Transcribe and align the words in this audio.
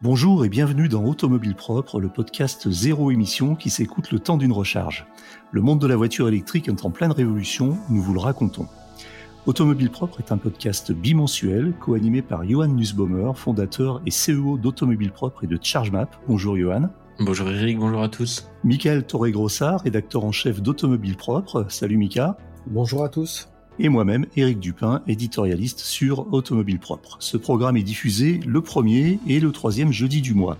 Bonjour 0.00 0.44
et 0.44 0.48
bienvenue 0.48 0.88
dans 0.88 1.02
Automobile 1.04 1.56
Propre, 1.56 1.98
le 1.98 2.08
podcast 2.08 2.70
zéro 2.70 3.10
émission 3.10 3.56
qui 3.56 3.68
s'écoute 3.68 4.12
le 4.12 4.20
temps 4.20 4.36
d'une 4.36 4.52
recharge. 4.52 5.06
Le 5.50 5.60
monde 5.60 5.80
de 5.80 5.88
la 5.88 5.96
voiture 5.96 6.28
électrique 6.28 6.68
est 6.68 6.84
en 6.84 6.90
pleine 6.90 7.10
révolution, 7.10 7.76
nous 7.90 8.00
vous 8.00 8.14
le 8.14 8.20
racontons. 8.20 8.68
Automobile 9.46 9.90
Propre 9.90 10.20
est 10.20 10.30
un 10.30 10.38
podcast 10.38 10.92
bimensuel 10.92 11.74
co-animé 11.80 12.22
par 12.22 12.48
Johan 12.48 12.68
Nussbaumer, 12.68 13.32
fondateur 13.34 14.00
et 14.06 14.10
CEO 14.10 14.56
d'Automobile 14.56 15.10
Propre 15.10 15.42
et 15.42 15.48
de 15.48 15.58
ChargeMap. 15.60 16.14
Bonjour 16.28 16.56
Johan. 16.56 16.90
Bonjour 17.18 17.50
Eric, 17.50 17.80
bonjour 17.80 18.04
à 18.04 18.08
tous. 18.08 18.48
Michael 18.62 19.04
Torré-Grossard, 19.04 19.80
rédacteur 19.80 20.24
en 20.24 20.30
chef 20.30 20.62
d'Automobile 20.62 21.16
Propre. 21.16 21.66
Salut 21.70 21.96
Mika. 21.96 22.38
Bonjour 22.68 23.02
à 23.02 23.08
tous 23.08 23.48
et 23.78 23.88
moi-même, 23.88 24.26
Éric 24.36 24.60
Dupin, 24.60 25.02
éditorialiste 25.06 25.80
sur 25.80 26.32
Automobile 26.32 26.78
Propre. 26.78 27.16
Ce 27.20 27.36
programme 27.36 27.76
est 27.76 27.82
diffusé 27.82 28.40
le 28.46 28.60
premier 28.60 29.18
et 29.26 29.40
le 29.40 29.52
troisième 29.52 29.92
jeudi 29.92 30.20
du 30.20 30.34
mois. 30.34 30.58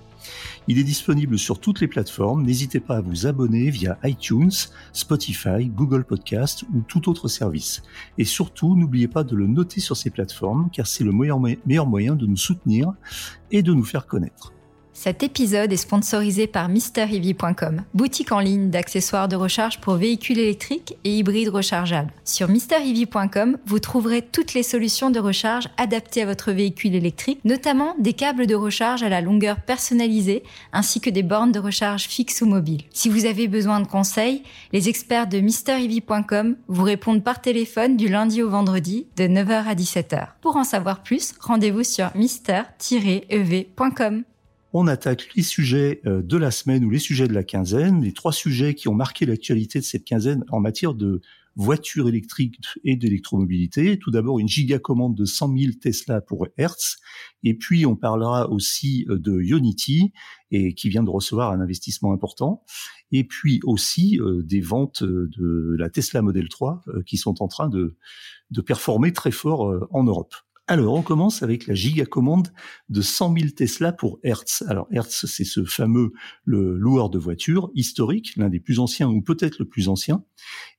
Il 0.69 0.79
est 0.79 0.85
disponible 0.85 1.39
sur 1.39 1.59
toutes 1.59 1.81
les 1.81 1.89
plateformes. 1.89 2.43
N'hésitez 2.43 2.81
pas 2.81 2.99
à 2.99 3.01
vous 3.01 3.27
abonner 3.27 3.71
via 3.71 3.99
iTunes, 4.05 4.53
Spotify, 4.93 5.67
Google 5.67 6.05
Podcast 6.05 6.65
ou 6.75 6.83
tout 6.87 7.09
autre 7.09 7.29
service. 7.29 7.83
Et 8.19 8.25
surtout, 8.25 8.77
n'oubliez 8.77 9.09
pas 9.09 9.25
de 9.25 9.35
le 9.35 9.47
noter 9.47 9.81
sur 9.81 9.97
ces 9.97 10.11
plateformes 10.11 10.69
car 10.73 10.87
c'est 10.87 11.05
le 11.05 11.13
meilleur, 11.13 11.41
meilleur 11.41 11.87
moyen 11.87 12.15
de 12.15 12.27
nous 12.27 12.37
soutenir 12.37 12.93
et 13.51 13.63
de 13.63 13.73
nous 13.73 13.85
faire 13.85 14.07
connaître. 14.07 14.53
Cet 15.01 15.23
épisode 15.23 15.73
est 15.73 15.77
sponsorisé 15.77 16.49
par 16.49 16.69
MrEV.com, 16.69 17.85
boutique 17.95 18.33
en 18.33 18.41
ligne 18.41 18.69
d'accessoires 18.69 19.29
de 19.29 19.37
recharge 19.37 19.81
pour 19.81 19.95
véhicules 19.95 20.41
électriques 20.41 20.97
et 21.05 21.17
hybrides 21.17 21.51
rechargeables. 21.51 22.13
Sur 22.25 22.49
MrEV.com, 22.49 23.59
vous 23.65 23.79
trouverez 23.79 24.23
toutes 24.23 24.55
les 24.55 24.65
solutions 24.65 25.11
de 25.11 25.21
recharge 25.21 25.69
adaptées 25.77 26.23
à 26.23 26.27
votre 26.27 26.51
véhicule 26.51 26.97
électrique, 26.97 27.39
notamment 27.45 27.95
des 28.01 28.13
câbles 28.13 28.49
de 28.49 28.57
recharge 28.57 29.05
à 29.05 29.09
la 29.09 29.21
longueur 29.21 29.61
personnalisée 29.61 30.43
ainsi 30.73 31.01
que 31.01 31.11
des 31.11 31.23
bornes 31.23 31.53
de 31.53 31.61
recharge 31.61 32.09
fixes 32.09 32.43
ou 32.43 32.47
mobiles. 32.47 32.83
Si 32.91 33.09
vous 33.09 33.25
avez 33.25 33.47
besoin 33.47 33.79
de 33.79 33.87
conseils, 33.87 34.43
les 34.73 34.89
experts 34.89 35.29
de 35.29 35.39
MrEV.com 35.39 36.57
vous 36.67 36.83
répondent 36.83 37.23
par 37.23 37.41
téléphone 37.41 37.97
du 37.97 38.09
lundi 38.09 38.43
au 38.43 38.51
vendredi 38.51 39.07
de 39.17 39.29
9h 39.29 39.65
à 39.65 39.77
17h. 39.77 40.31
Pour 40.41 40.57
en 40.57 40.65
savoir 40.65 41.05
plus, 41.05 41.35
rendez-vous 41.41 41.85
sur 41.85 42.11
mister-ev.com 42.17 42.65
on 44.73 44.87
attaque 44.87 45.35
les 45.35 45.43
sujets 45.43 46.01
euh, 46.07 46.23
de 46.23 46.37
la 46.37 46.51
semaine 46.51 46.85
ou 46.85 46.91
les 46.91 46.99
sujets 46.99 47.29
de 47.29 47.33
la 47.33 47.45
quinzaine, 47.45 48.03
les 48.03 48.13
trois 48.13 48.33
sujets 48.33 48.75
qui 48.75 48.89
ont 48.89 48.95
marqué 48.95 49.27
l'actualité 49.27 49.79
de 49.79 49.85
cette 49.85 50.05
quinzaine 50.05 50.45
en 50.51 50.61
matière 50.61 50.95
de 50.95 51.21
voitures 51.57 52.09
électriques 52.09 52.61
et 52.85 52.95
d'électromobilité. 52.95 53.99
Tout 53.99 54.11
d'abord, 54.11 54.39
une 54.39 54.49
gigacommande 54.49 55.17
de 55.17 55.25
100 55.25 55.57
000 55.57 55.73
Tesla 55.81 56.21
pour 56.21 56.47
Hertz. 56.57 56.99
Et 57.43 57.55
puis, 57.55 57.85
on 57.85 57.97
parlera 57.97 58.49
aussi 58.51 59.07
euh, 59.09 59.19
de 59.19 59.41
Unity, 59.41 60.13
et 60.51 60.75
qui 60.75 60.89
vient 60.89 61.03
de 61.03 61.11
recevoir 61.11 61.51
un 61.51 61.61
investissement 61.61 62.13
important. 62.13 62.65
Et 63.11 63.25
puis 63.25 63.61
aussi 63.65 64.19
euh, 64.21 64.43
des 64.43 64.61
ventes 64.61 65.03
de 65.03 65.77
la 65.79 65.91
Tesla 65.91 66.23
Model 66.23 66.49
3 66.49 66.83
qui 67.07 67.17
sont 67.17 67.43
en 67.43 67.49
train 67.49 67.69
de, 67.69 67.97
de 68.51 68.61
performer 68.61 69.13
très 69.13 69.31
fort 69.31 69.89
en 69.91 70.05
Europe. 70.05 70.35
Alors, 70.71 70.97
on 70.97 71.03
commence 71.03 71.43
avec 71.43 71.67
la 71.67 71.73
gigacommande 71.73 72.49
de 72.91 73.01
100 73.01 73.35
000 73.39 73.49
Tesla 73.57 73.91
pour 73.91 74.19
Hertz. 74.23 74.63
Alors, 74.69 74.87
Hertz, 74.91 75.25
c'est 75.25 75.45
ce 75.45 75.65
fameux 75.65 76.13
loueur 76.45 77.09
de 77.09 77.19
voitures 77.19 77.71
historique, 77.75 78.37
l'un 78.37 78.51
des 78.51 78.61
plus 78.61 78.79
anciens 78.79 79.09
ou 79.09 79.23
peut-être 79.23 79.59
le 79.61 79.65
plus 79.65 79.89
ancien, 79.89 80.25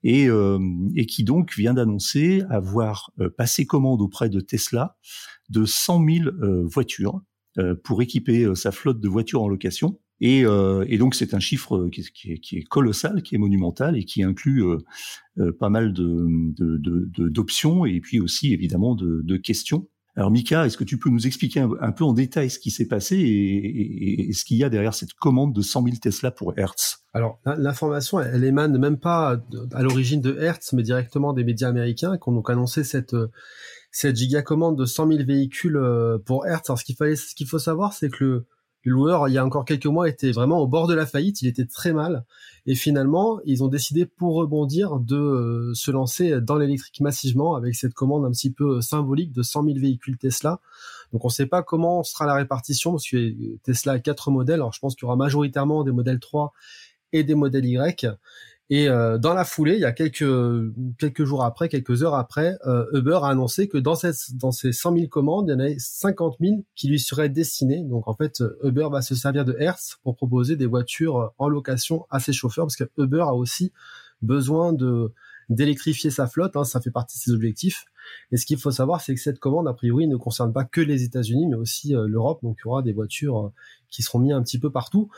et, 0.03 0.29
euh, 0.29 0.59
qui 1.07 1.23
donc 1.23 1.55
vient 1.57 1.73
d'annoncer 1.73 2.43
avoir 2.51 3.11
euh, 3.19 3.31
passé 3.35 3.65
commande 3.65 4.03
auprès 4.03 4.29
de 4.29 4.39
Tesla 4.41 4.95
de 5.49 5.65
100 5.65 6.05
000 6.05 6.27
euh, 6.27 6.63
voitures 6.65 7.21
pour 7.83 8.01
équiper 8.01 8.55
sa 8.55 8.71
flotte 8.71 9.01
de 9.01 9.09
voitures 9.09 9.41
en 9.41 9.49
location. 9.49 9.99
Et, 10.21 10.41
et, 10.41 10.97
donc 10.97 11.15
c'est 11.15 11.33
un 11.33 11.39
chiffre 11.39 11.87
qui, 11.87 12.03
qui, 12.41 12.57
est, 12.57 12.63
colossal, 12.63 13.21
qui 13.21 13.35
est 13.35 13.37
monumental 13.37 13.97
et 13.97 14.03
qui 14.03 14.23
inclut 14.23 14.63
euh, 15.39 15.53
pas 15.53 15.69
mal 15.69 15.93
d'options 15.93 17.85
et 17.85 17.99
puis 18.01 18.19
aussi 18.19 18.53
évidemment 18.53 18.95
de, 18.95 19.37
questions. 19.37 19.87
Alors 20.15 20.31
Mika, 20.31 20.65
est-ce 20.65 20.75
que 20.75 20.83
tu 20.83 20.97
peux 20.97 21.09
nous 21.09 21.27
expliquer 21.27 21.61
un, 21.61 21.91
peu 21.93 22.03
en 22.03 22.11
détail 22.13 22.49
ce 22.49 22.59
qui 22.59 22.71
s'est 22.71 22.87
passé 22.87 23.15
et, 23.17 24.33
ce 24.33 24.43
qu'il 24.43 24.57
y 24.57 24.65
a 24.65 24.69
derrière 24.69 24.93
cette 24.93 25.13
commande 25.13 25.53
de 25.53 25.61
100 25.61 25.83
000 25.83 25.95
Tesla 26.01 26.31
pour 26.31 26.57
Hertz? 26.57 27.05
Alors 27.13 27.39
l'information, 27.45 28.19
elle, 28.19 28.43
émane 28.43 28.77
même 28.77 28.97
pas 28.97 29.41
à 29.73 29.81
l'origine 29.81 30.19
de 30.19 30.37
Hertz, 30.37 30.73
mais 30.73 30.83
directement 30.83 31.31
des 31.31 31.45
médias 31.45 31.69
américains 31.69 32.17
qui 32.17 32.27
ont 32.27 32.33
donc 32.33 32.49
annoncé 32.49 32.83
cette 32.83 33.15
cette 33.91 34.17
giga 34.17 34.41
commande 34.41 34.77
de 34.77 34.85
100 34.85 35.07
000 35.07 35.23
véhicules 35.23 35.77
euh, 35.77 36.17
pour 36.19 36.45
Hertz. 36.45 36.69
Alors 36.69 36.79
ce 36.79 36.83
qu'il 36.83 36.95
fallait, 36.95 37.15
ce 37.15 37.33
qu'il 37.33 37.47
faut 37.47 37.59
savoir, 37.59 37.93
c'est 37.93 38.09
que 38.09 38.25
le 38.25 38.45
le 38.83 38.93
loueur, 38.93 39.27
il 39.27 39.33
y 39.33 39.37
a 39.37 39.45
encore 39.45 39.65
quelques 39.65 39.85
mois, 39.85 40.07
était 40.07 40.31
vraiment 40.31 40.59
au 40.59 40.67
bord 40.67 40.87
de 40.87 40.93
la 40.93 41.05
faillite. 41.05 41.41
Il 41.41 41.47
était 41.47 41.65
très 41.65 41.91
mal. 41.91 42.25
Et 42.65 42.75
finalement, 42.75 43.39
ils 43.45 43.63
ont 43.63 43.67
décidé, 43.67 44.05
pour 44.05 44.35
rebondir, 44.35 44.99
de 44.99 45.17
euh, 45.17 45.73
se 45.73 45.91
lancer 45.91 46.39
dans 46.41 46.57
l'électrique 46.57 47.01
massivement 47.01 47.55
avec 47.55 47.75
cette 47.75 47.93
commande 47.93 48.25
un 48.25 48.31
petit 48.31 48.51
peu 48.51 48.81
symbolique 48.81 49.33
de 49.33 49.43
100 49.43 49.65
000 49.65 49.79
véhicules 49.79 50.17
Tesla. 50.17 50.61
Donc, 51.11 51.25
on 51.25 51.27
ne 51.27 51.33
sait 51.33 51.47
pas 51.47 51.63
comment 51.63 52.03
sera 52.03 52.25
la 52.25 52.35
répartition 52.35 52.91
parce 52.91 53.07
que 53.07 53.57
Tesla 53.63 53.93
a 53.93 53.99
quatre 53.99 54.31
modèles. 54.31 54.55
Alors, 54.55 54.73
je 54.73 54.79
pense 54.79 54.95
qu'il 54.95 55.03
y 55.03 55.07
aura 55.07 55.15
majoritairement 55.15 55.83
des 55.83 55.91
modèles 55.91 56.19
3 56.19 56.53
et 57.11 57.23
des 57.23 57.35
modèles 57.35 57.65
Y. 57.65 58.07
Et 58.71 58.87
euh, 58.87 59.17
dans 59.17 59.33
la 59.33 59.45
foulée, 59.45 59.73
il 59.73 59.79
y 59.79 59.85
a 59.85 59.91
quelques 59.91 60.23
quelques 60.99 61.23
jours 61.23 61.43
après, 61.43 61.69
quelques 61.69 62.03
heures 62.03 62.13
après, 62.13 62.55
euh, 62.67 62.85
Uber 62.93 63.19
a 63.23 63.29
annoncé 63.29 63.67
que 63.67 63.79
dans 63.79 63.95
ces 63.95 64.11
dans 64.35 64.51
ces 64.51 64.71
100 64.71 64.95
000 64.95 65.07
commandes, 65.07 65.47
il 65.47 65.53
y 65.53 65.55
en 65.55 65.59
avait 65.59 65.75
50 65.79 66.37
000 66.39 66.63
qui 66.75 66.87
lui 66.87 66.99
seraient 66.99 67.29
destinées. 67.29 67.83
Donc 67.83 68.07
en 68.07 68.13
fait, 68.13 68.43
Uber 68.63 68.87
va 68.91 69.01
se 69.01 69.15
servir 69.15 69.43
de 69.43 69.55
Hertz 69.59 69.97
pour 70.03 70.15
proposer 70.15 70.55
des 70.55 70.67
voitures 70.67 71.33
en 71.39 71.49
location 71.49 72.05
à 72.11 72.19
ses 72.19 72.31
chauffeurs, 72.31 72.65
parce 72.65 72.75
que 72.75 72.89
Uber 72.97 73.21
a 73.21 73.33
aussi 73.33 73.71
besoin 74.21 74.71
de 74.71 75.13
d'électrifier 75.49 76.11
sa 76.11 76.27
flotte. 76.27 76.55
Hein, 76.55 76.63
ça 76.63 76.79
fait 76.79 76.91
partie 76.91 77.17
de 77.17 77.23
ses 77.23 77.31
objectifs. 77.31 77.85
Et 78.31 78.37
ce 78.37 78.45
qu'il 78.45 78.59
faut 78.59 78.69
savoir, 78.69 79.01
c'est 79.01 79.15
que 79.15 79.19
cette 79.19 79.39
commande, 79.39 79.67
a 79.67 79.73
priori, 79.73 80.07
ne 80.07 80.15
concerne 80.15 80.53
pas 80.53 80.63
que 80.63 80.81
les 80.81 81.03
États-Unis, 81.03 81.47
mais 81.47 81.55
aussi 81.55 81.95
euh, 81.95 82.07
l'Europe. 82.07 82.43
Donc 82.43 82.57
il 82.59 82.67
y 82.67 82.69
aura 82.69 82.83
des 82.83 82.93
voitures 82.93 83.51
qui 83.89 84.03
seront 84.03 84.19
mises 84.19 84.33
un 84.33 84.43
petit 84.43 84.59
peu 84.59 84.71
partout 84.71 85.09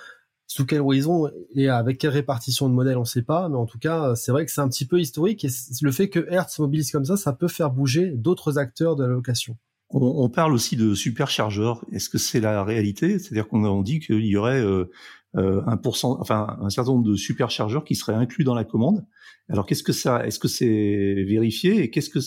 sous 0.52 0.66
quel 0.66 0.82
horizon 0.82 1.32
et 1.56 1.70
avec 1.70 1.98
quelle 1.98 2.10
répartition 2.10 2.68
de 2.68 2.74
modèles, 2.74 2.98
on 2.98 3.02
ne 3.02 3.06
sait 3.06 3.22
pas. 3.22 3.48
Mais 3.48 3.56
en 3.56 3.66
tout 3.66 3.80
cas, 3.80 4.16
c'est 4.16 4.34
vrai 4.34 4.46
que 4.46 4.52
c'est 4.52 4.60
un 4.60 4.68
petit 4.68 4.86
peu 4.86 5.00
historique 5.00 5.46
et 5.46 5.50
le 5.82 5.92
fait 5.94 6.10
que 6.10 6.28
Hertz 6.30 6.60
mobilise 6.60 6.92
comme 6.92 7.06
ça, 7.06 7.16
ça 7.16 7.32
peut 7.32 7.48
faire 7.48 7.72
bouger 7.72 8.12
d'autres 8.12 8.58
acteurs 8.58 8.98
de 8.98 9.06
la 9.06 9.12
location. 9.12 9.56
On, 9.92 10.30
parle 10.30 10.54
aussi 10.54 10.76
de 10.76 10.94
superchargeurs. 10.94 11.86
Est-ce 11.94 12.10
que 12.10 12.18
c'est 12.18 12.42
la 12.42 12.66
réalité? 12.66 13.18
C'est-à-dire 13.18 13.48
qu'on 13.48 13.82
dit 13.82 14.02
qu'il 14.02 14.26
y 14.26 14.36
aurait 14.36 14.62
euh, 14.62 14.90
euh, 15.38 15.62
un 15.68 15.78
pourcent, 15.78 16.18
enfin 16.20 16.58
un 16.62 16.70
certain 16.70 16.92
nombre 16.92 17.10
de 17.10 17.16
superchargeurs 17.16 17.86
qui 17.86 17.96
seraient 17.96 18.14
inclus 18.14 18.44
dans 18.44 18.56
la 18.56 18.66
commande. 18.66 19.06
Alors 19.48 19.66
qu'est-ce 19.66 19.84
que 19.84 19.94
ça 19.94 20.26
Est-ce 20.26 20.40
que 20.40 20.50
c'est 20.50 21.24
vérifié 21.28 21.82
et 21.82 21.90
qu'est-ce 21.90 22.10
que 22.10 22.20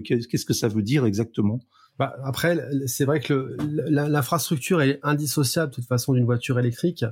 qu'est-ce 0.00 0.44
que 0.44 0.54
ça 0.54 0.68
veut 0.68 0.82
dire 0.82 1.04
exactement? 1.04 1.58
Bah, 1.98 2.16
après, 2.24 2.58
c'est 2.86 3.04
vrai 3.04 3.20
que 3.20 3.56
l'infrastructure 3.86 4.80
est 4.82 4.98
indissociable 5.02 5.70
de 5.70 5.76
toute 5.76 5.86
façon 5.86 6.14
d'une 6.14 6.24
voiture 6.24 6.58
électrique. 6.58 7.04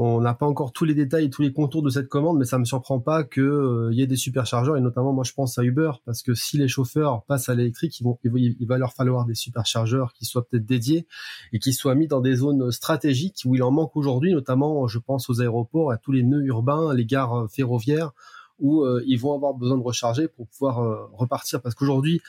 On 0.00 0.20
n'a 0.20 0.32
pas 0.32 0.46
encore 0.46 0.72
tous 0.72 0.84
les 0.84 0.94
détails 0.94 1.24
et 1.24 1.30
tous 1.30 1.42
les 1.42 1.52
contours 1.52 1.82
de 1.82 1.90
cette 1.90 2.08
commande, 2.08 2.38
mais 2.38 2.44
ça 2.44 2.56
me 2.56 2.64
surprend 2.64 3.00
pas 3.00 3.24
qu'il 3.24 3.42
euh, 3.42 3.92
y 3.92 4.00
ait 4.00 4.06
des 4.06 4.14
superchargeurs 4.14 4.76
et 4.76 4.80
notamment 4.80 5.12
moi 5.12 5.24
je 5.24 5.32
pense 5.32 5.58
à 5.58 5.64
Uber 5.64 5.90
parce 6.06 6.22
que 6.22 6.34
si 6.34 6.56
les 6.56 6.68
chauffeurs 6.68 7.24
passent 7.24 7.48
à 7.48 7.56
l'électrique, 7.56 8.00
il 8.22 8.66
va 8.68 8.78
leur 8.78 8.92
falloir 8.92 9.24
des 9.24 9.34
superchargeurs 9.34 10.12
qui 10.12 10.24
soient 10.24 10.46
peut-être 10.46 10.64
dédiés 10.64 11.08
et 11.52 11.58
qui 11.58 11.72
soient 11.72 11.96
mis 11.96 12.06
dans 12.06 12.20
des 12.20 12.36
zones 12.36 12.70
stratégiques 12.70 13.40
où 13.44 13.56
il 13.56 13.62
en 13.64 13.72
manque 13.72 13.96
aujourd'hui, 13.96 14.32
notamment 14.32 14.86
je 14.86 15.00
pense 15.00 15.28
aux 15.30 15.40
aéroports, 15.40 15.90
à 15.90 15.96
tous 15.96 16.12
les 16.12 16.22
nœuds 16.22 16.44
urbains, 16.44 16.94
les 16.94 17.04
gares 17.04 17.34
euh, 17.34 17.48
ferroviaires 17.48 18.12
où 18.60 18.84
euh, 18.84 19.02
ils 19.04 19.18
vont 19.18 19.34
avoir 19.34 19.54
besoin 19.54 19.78
de 19.78 19.82
recharger 19.82 20.28
pour 20.28 20.46
pouvoir 20.46 21.08
repartir. 21.12 21.60
Parce 21.60 21.74
qu'aujourd'hui 21.74 22.20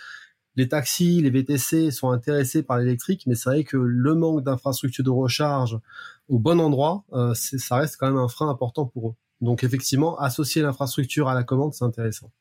les 0.55 0.67
taxis, 0.67 1.21
les 1.21 1.29
VTC 1.29 1.91
sont 1.91 2.09
intéressés 2.09 2.63
par 2.63 2.77
l'électrique, 2.77 3.23
mais 3.27 3.35
c'est 3.35 3.49
vrai 3.49 3.63
que 3.63 3.77
le 3.77 4.15
manque 4.15 4.43
d'infrastructures 4.43 5.03
de 5.03 5.09
recharge 5.09 5.79
au 6.27 6.40
bon 6.40 6.59
endroit, 6.59 7.03
euh, 7.13 7.34
ça 7.34 7.78
reste 7.78 7.97
quand 7.97 8.07
même 8.07 8.17
un 8.17 8.28
frein 8.28 8.49
important 8.49 8.85
pour 8.85 9.09
eux. 9.09 9.13
Donc 9.41 9.63
effectivement, 9.63 10.17
associer 10.19 10.61
l'infrastructure 10.61 11.29
à 11.29 11.34
la 11.34 11.43
commande, 11.43 11.73
c'est 11.73 11.85
intéressant 11.85 12.31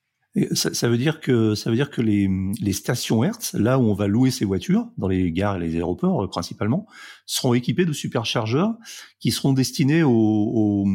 ça, 0.53 0.89
veut 0.89 0.99
dire 0.99 1.21
que 1.21 1.55
ça 1.55 1.71
veut 1.71 1.77
dire 1.77 1.91
que 1.91 2.03
les, 2.03 2.29
les, 2.61 2.73
stations 2.73 3.25
Hertz, 3.25 3.55
là 3.55 3.79
où 3.79 3.83
on 3.83 3.95
va 3.95 4.07
louer 4.07 4.31
ces 4.31 4.45
voitures, 4.45 4.89
dans 4.99 5.09
les 5.09 5.33
gares 5.33 5.57
et 5.57 5.61
les 5.61 5.77
aéroports 5.77 6.25
euh, 6.25 6.29
principalement, 6.29 6.87
seront 7.27 7.55
équipées 7.55 7.85
de 7.85 7.93
superchargeurs 7.93 8.75
qui 9.21 9.31
seront 9.31 9.53
destinés 9.53 10.03
au, 10.03 10.11
au, 10.13 10.87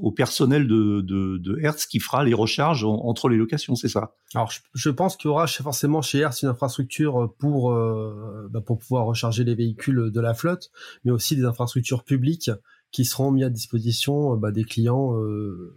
au 0.00 0.12
personnel 0.12 0.66
de, 0.66 1.00
de, 1.00 1.38
de, 1.38 1.58
Hertz 1.60 1.86
qui 1.86 2.00
fera 2.00 2.24
les 2.24 2.34
recharges 2.34 2.84
entre 2.84 3.28
les 3.28 3.36
locations, 3.36 3.74
c'est 3.74 3.88
ça? 3.88 4.14
Alors 4.34 4.50
je, 4.50 4.60
je 4.74 4.90
pense 4.90 5.16
qu'il 5.16 5.28
y 5.28 5.30
aura 5.30 5.46
forcément 5.46 6.02
chez 6.02 6.18
Hertz 6.18 6.42
une 6.42 6.48
infrastructure 6.48 7.34
pour 7.38 7.72
euh, 7.72 8.48
bah, 8.50 8.60
pour 8.60 8.78
pouvoir 8.78 9.06
recharger 9.06 9.44
les 9.44 9.54
véhicules 9.54 10.10
de 10.12 10.20
la 10.20 10.34
flotte, 10.34 10.70
mais 11.04 11.10
aussi 11.10 11.36
des 11.36 11.44
infrastructures 11.44 12.04
publiques 12.04 12.50
qui 12.92 13.04
seront 13.04 13.30
mises 13.30 13.44
à 13.44 13.50
disposition 13.50 14.36
bah, 14.36 14.52
des 14.52 14.64
clients. 14.64 15.16
Euh, 15.18 15.74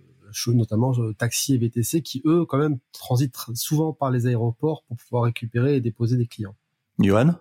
notamment 0.47 0.93
euh, 0.99 1.13
taxi 1.13 1.55
et 1.55 1.57
VTC, 1.57 2.01
qui 2.01 2.21
eux, 2.25 2.45
quand 2.45 2.57
même, 2.57 2.79
transitent 2.91 3.35
souvent 3.55 3.93
par 3.93 4.11
les 4.11 4.27
aéroports 4.27 4.83
pour 4.87 4.97
pouvoir 4.97 5.23
récupérer 5.23 5.75
et 5.75 5.81
déposer 5.81 6.17
des 6.17 6.27
clients. 6.27 6.55
Johan? 6.99 7.35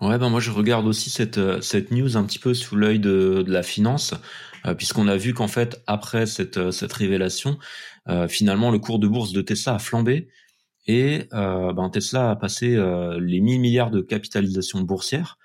Ouais, 0.00 0.18
ben 0.18 0.30
moi 0.30 0.40
je 0.40 0.50
regarde 0.50 0.86
aussi 0.86 1.10
cette 1.10 1.60
cette 1.60 1.90
news 1.90 2.16
un 2.16 2.24
petit 2.24 2.38
peu 2.38 2.54
sous 2.54 2.76
l'œil 2.76 3.00
de, 3.00 3.42
de 3.44 3.52
la 3.52 3.62
finance, 3.62 4.14
puisqu'on 4.78 5.08
a 5.08 5.16
vu 5.16 5.34
qu'en 5.34 5.48
fait 5.48 5.82
après 5.86 6.26
cette 6.26 6.70
cette 6.70 6.92
révélation, 6.92 7.58
finalement 8.28 8.70
le 8.70 8.78
cours 8.78 8.98
de 8.98 9.08
bourse 9.08 9.32
de 9.32 9.42
Tesla 9.42 9.74
a 9.74 9.78
flambé 9.78 10.28
et 10.86 11.28
ben, 11.32 11.90
Tesla 11.92 12.30
a 12.30 12.36
passé 12.36 12.78
les 13.18 13.40
1000 13.40 13.60
milliards 13.60 13.90
de 13.90 14.00
capitalisation 14.00 14.80
boursière. 14.80 15.38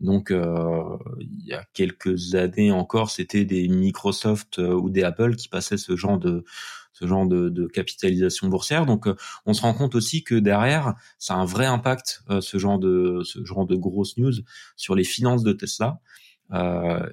Donc, 0.00 0.30
euh, 0.30 0.98
il 1.20 1.46
y 1.46 1.54
a 1.54 1.64
quelques 1.72 2.34
années 2.34 2.70
encore, 2.70 3.10
c'était 3.10 3.44
des 3.44 3.66
Microsoft 3.68 4.58
euh, 4.58 4.74
ou 4.74 4.90
des 4.90 5.02
Apple 5.02 5.36
qui 5.36 5.48
passaient 5.48 5.78
ce 5.78 5.96
genre 5.96 6.18
de 6.18 7.66
capitalisation 7.72 8.48
boursière. 8.48 8.84
Donc, 8.84 9.06
euh, 9.06 9.16
on 9.46 9.54
se 9.54 9.62
rend 9.62 9.72
compte 9.72 9.94
aussi 9.94 10.22
que 10.22 10.34
derrière, 10.34 10.94
ça 11.18 11.34
a 11.34 11.38
un 11.38 11.46
vrai 11.46 11.66
impact 11.66 12.22
ce 12.40 12.58
genre 12.58 12.78
de 12.78 13.22
ce 13.24 13.38
grosses 13.74 14.18
news 14.18 14.34
sur 14.76 14.94
les 14.94 15.04
finances 15.04 15.42
de 15.42 15.52
Tesla. 15.52 16.00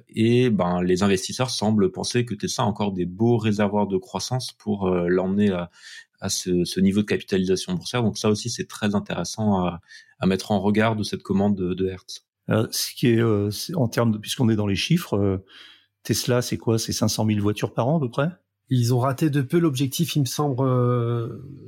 et 0.08 0.50
ben, 0.50 0.82
les 0.82 1.02
investisseurs 1.02 1.50
semblent 1.50 1.90
penser 1.90 2.24
que 2.26 2.34
Tesla 2.34 2.64
a 2.64 2.66
encore 2.66 2.92
des 2.92 3.06
beaux 3.06 3.38
réservoirs 3.38 3.86
de 3.86 3.96
croissance 3.96 4.52
pour 4.52 4.90
l'emmener 4.90 5.50
à, 6.20 6.28
ce, 6.28 6.80
niveau 6.80 7.00
de 7.00 7.06
capitalisation 7.06 7.74
boursière. 7.74 8.02
Donc 8.02 8.18
ça 8.18 8.28
aussi, 8.28 8.50
c'est 8.50 8.68
très 8.68 8.94
intéressant 8.94 9.64
à, 9.64 9.80
à, 10.20 10.26
mettre 10.26 10.50
en 10.52 10.60
regard 10.60 10.96
de 10.96 11.02
cette 11.02 11.22
commande 11.22 11.56
de, 11.56 11.74
de 11.74 11.88
Hertz. 11.88 12.24
Euh, 12.50 12.66
ce 12.70 12.94
qui 12.94 13.08
est, 13.08 13.20
euh, 13.20 13.50
en 13.74 13.88
termes 13.88 14.12
de, 14.12 14.18
puisqu'on 14.18 14.48
est 14.48 14.56
dans 14.56 14.66
les 14.66 14.76
chiffres, 14.76 15.16
euh, 15.16 15.38
Tesla, 16.02 16.42
c'est 16.42 16.58
quoi? 16.58 16.78
C'est 16.78 16.92
500 16.92 17.26
000 17.26 17.40
voitures 17.40 17.72
par 17.72 17.88
an 17.88 17.96
à 17.96 18.00
peu 18.00 18.10
près? 18.10 18.28
Ils 18.70 18.94
ont 18.94 18.98
raté 18.98 19.28
de 19.28 19.42
peu 19.42 19.58
l'objectif, 19.58 20.16
il 20.16 20.20
me 20.20 20.24
semble, 20.24 20.64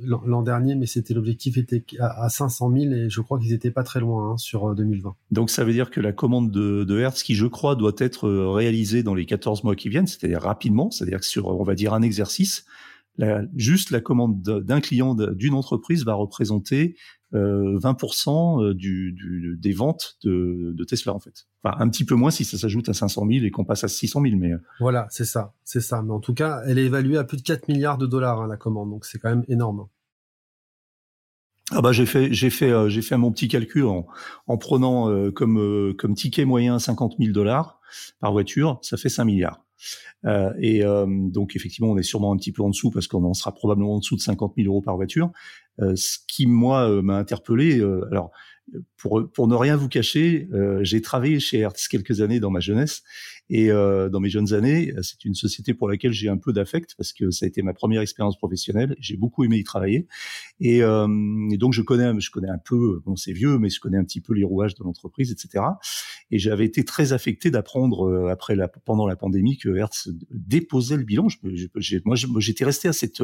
l'an 0.01 0.41
dernier, 0.41 0.73
mais 0.73 0.87
c'était 0.87 1.13
l'objectif 1.13 1.55
était 1.55 1.85
à 1.99 2.27
500 2.27 2.71
000 2.71 2.91
et 2.91 3.09
je 3.09 3.21
crois 3.21 3.39
qu'ils 3.39 3.53
étaient 3.53 3.69
pas 3.69 3.83
très 3.83 3.99
loin 3.99 4.31
hein, 4.31 4.37
sur 4.37 4.73
2020. 4.73 5.15
Donc 5.29 5.51
ça 5.51 5.63
veut 5.63 5.73
dire 5.73 5.91
que 5.91 6.01
la 6.01 6.11
commande 6.11 6.49
de, 6.49 6.83
de 6.83 6.99
Hertz, 6.99 7.21
qui 7.21 7.35
je 7.35 7.45
crois 7.45 7.75
doit 7.75 7.93
être 7.99 8.27
réalisée 8.27 9.03
dans 9.03 9.13
les 9.13 9.27
14 9.27 9.63
mois 9.63 9.75
qui 9.75 9.89
viennent, 9.89 10.07
c'est-à-dire 10.07 10.41
rapidement, 10.41 10.89
c'est-à-dire 10.89 11.19
que 11.19 11.27
sur, 11.27 11.47
on 11.47 11.63
va 11.63 11.75
dire, 11.75 11.93
un 11.93 12.01
exercice, 12.01 12.65
la, 13.17 13.41
juste 13.55 13.91
la 13.91 14.01
commande 14.01 14.41
d'un 14.41 14.81
client 14.81 15.13
d'une 15.13 15.53
entreprise 15.53 16.03
va 16.03 16.15
représenter 16.15 16.95
20% 17.33 18.61
euh, 18.61 18.69
euh, 18.69 18.73
du, 18.73 19.11
du, 19.11 19.57
des 19.57 19.73
ventes 19.73 20.17
de, 20.23 20.73
de, 20.73 20.83
Tesla 20.83 21.13
en 21.13 21.19
fait. 21.19 21.47
Enfin 21.63 21.75
un 21.79 21.89
petit 21.89 22.05
peu 22.05 22.15
moins 22.15 22.31
si 22.31 22.45
ça 22.45 22.57
s'ajoute 22.57 22.87
à 22.89 22.93
500 22.93 23.27
000 23.29 23.45
et 23.45 23.51
qu'on 23.51 23.65
passe 23.65 23.83
à 23.83 23.87
600 23.87 24.21
000 24.21 24.35
mais 24.37 24.53
euh. 24.53 24.61
voilà 24.79 25.07
c'est 25.09 25.25
ça 25.25 25.53
c'est 25.63 25.81
ça 25.81 26.01
mais 26.01 26.13
en 26.13 26.19
tout 26.19 26.33
cas 26.33 26.61
elle 26.65 26.79
est 26.79 26.85
évaluée 26.85 27.17
à 27.17 27.25
plus 27.25 27.37
de 27.37 27.41
4 27.41 27.67
milliards 27.67 27.97
de 27.97 28.05
dollars 28.05 28.41
hein, 28.41 28.47
la 28.47 28.57
commande 28.57 28.89
donc 28.89 29.05
c'est 29.05 29.19
quand 29.19 29.29
même 29.29 29.43
énorme. 29.49 29.87
Ah 31.71 31.81
bah 31.81 31.91
j'ai 31.91 32.05
fait 32.05 32.33
j'ai 32.33 32.49
fait 32.49 32.89
j'ai 32.89 33.01
fait 33.01 33.17
mon 33.17 33.29
petit 33.33 33.49
calcul 33.49 33.83
en, 33.83 34.07
en 34.47 34.57
prenant 34.57 35.31
comme 35.31 35.93
comme 35.97 36.15
ticket 36.15 36.45
moyen 36.45 36.79
50 36.79 37.15
000 37.19 37.33
dollars 37.33 37.81
par 38.21 38.31
voiture 38.31 38.79
ça 38.83 38.95
fait 38.95 39.09
5 39.09 39.25
milliards. 39.25 39.67
Euh, 40.25 40.51
et 40.59 40.83
euh, 40.83 41.05
donc 41.07 41.55
effectivement, 41.55 41.91
on 41.91 41.97
est 41.97 42.03
sûrement 42.03 42.31
un 42.31 42.37
petit 42.37 42.51
peu 42.51 42.63
en 42.63 42.69
dessous 42.69 42.91
parce 42.91 43.07
qu'on 43.07 43.23
en 43.23 43.33
sera 43.33 43.53
probablement 43.53 43.95
en 43.95 43.99
dessous 43.99 44.15
de 44.15 44.21
50 44.21 44.53
000 44.57 44.67
euros 44.67 44.81
par 44.81 44.95
voiture. 44.95 45.31
Euh, 45.79 45.95
ce 45.95 46.17
qui 46.27 46.47
moi 46.47 47.01
m'a 47.01 47.17
interpellé. 47.17 47.81
alors 48.11 48.31
pour, 48.97 49.29
pour 49.31 49.47
ne 49.47 49.55
rien 49.55 49.75
vous 49.75 49.87
cacher, 49.87 50.47
euh, 50.53 50.79
j'ai 50.83 51.01
travaillé 51.01 51.39
chez 51.39 51.59
Hertz 51.59 51.87
quelques 51.87 52.21
années 52.21 52.39
dans 52.39 52.49
ma 52.49 52.59
jeunesse 52.59 53.03
et 53.49 53.71
euh, 53.71 54.09
dans 54.09 54.19
mes 54.19 54.29
jeunes 54.29 54.53
années, 54.53 54.93
c'est 55.01 55.25
une 55.25 55.35
société 55.35 55.73
pour 55.73 55.87
laquelle 55.87 56.11
j'ai 56.11 56.29
un 56.29 56.37
peu 56.37 56.53
d'affect 56.53 56.95
parce 56.97 57.13
que 57.13 57.31
ça 57.31 57.45
a 57.45 57.47
été 57.47 57.61
ma 57.61 57.73
première 57.73 58.01
expérience 58.01 58.37
professionnelle. 58.37 58.95
J'ai 58.99 59.17
beaucoup 59.17 59.43
aimé 59.43 59.57
y 59.57 59.63
travailler 59.63 60.07
et, 60.59 60.83
euh, 60.83 61.07
donc 61.57 61.73
je 61.73 61.81
connais, 61.81 62.19
je 62.19 62.31
connais 62.31 62.49
un 62.49 62.57
peu, 62.57 63.01
bon 63.05 63.15
c'est 63.15 63.33
vieux, 63.33 63.57
mais 63.57 63.69
je 63.69 63.79
connais 63.79 63.97
un 63.97 64.03
petit 64.03 64.21
peu 64.21 64.33
les 64.33 64.43
rouages 64.43 64.75
de 64.75 64.83
l'entreprise, 64.83 65.31
etc. 65.31 65.63
Et 66.31 66.39
j'avais 66.39 66.65
été 66.65 66.83
très 66.83 67.13
affecté 67.13 67.51
d'apprendre 67.51 68.07
euh, 68.07 68.29
après 68.29 68.55
la, 68.55 68.67
pendant 68.67 69.07
la 69.07 69.15
pandémie 69.15 69.57
que 69.57 69.75
Hertz 69.75 70.09
déposait 70.31 70.97
le 70.97 71.03
bilan. 71.03 71.29
Je, 71.29 71.67
je, 71.75 71.97
moi, 72.05 72.15
j'étais 72.39 72.65
resté 72.65 72.87
à 72.87 72.93
cette 72.93 73.21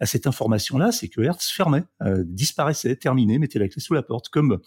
à 0.00 0.06
cette 0.06 0.26
information 0.26 0.78
là, 0.78 0.92
c'est 0.92 1.08
que 1.08 1.20
Hertz 1.20 1.50
fermait, 1.50 1.84
euh, 2.02 2.24
disparaissait, 2.26 2.96
terminé, 2.96 3.38
mettait 3.38 3.58
la 3.58 3.68
clé 3.68 3.80
sous 3.80 3.94
la 3.94 4.02
porte, 4.02 4.28
comme 4.28 4.60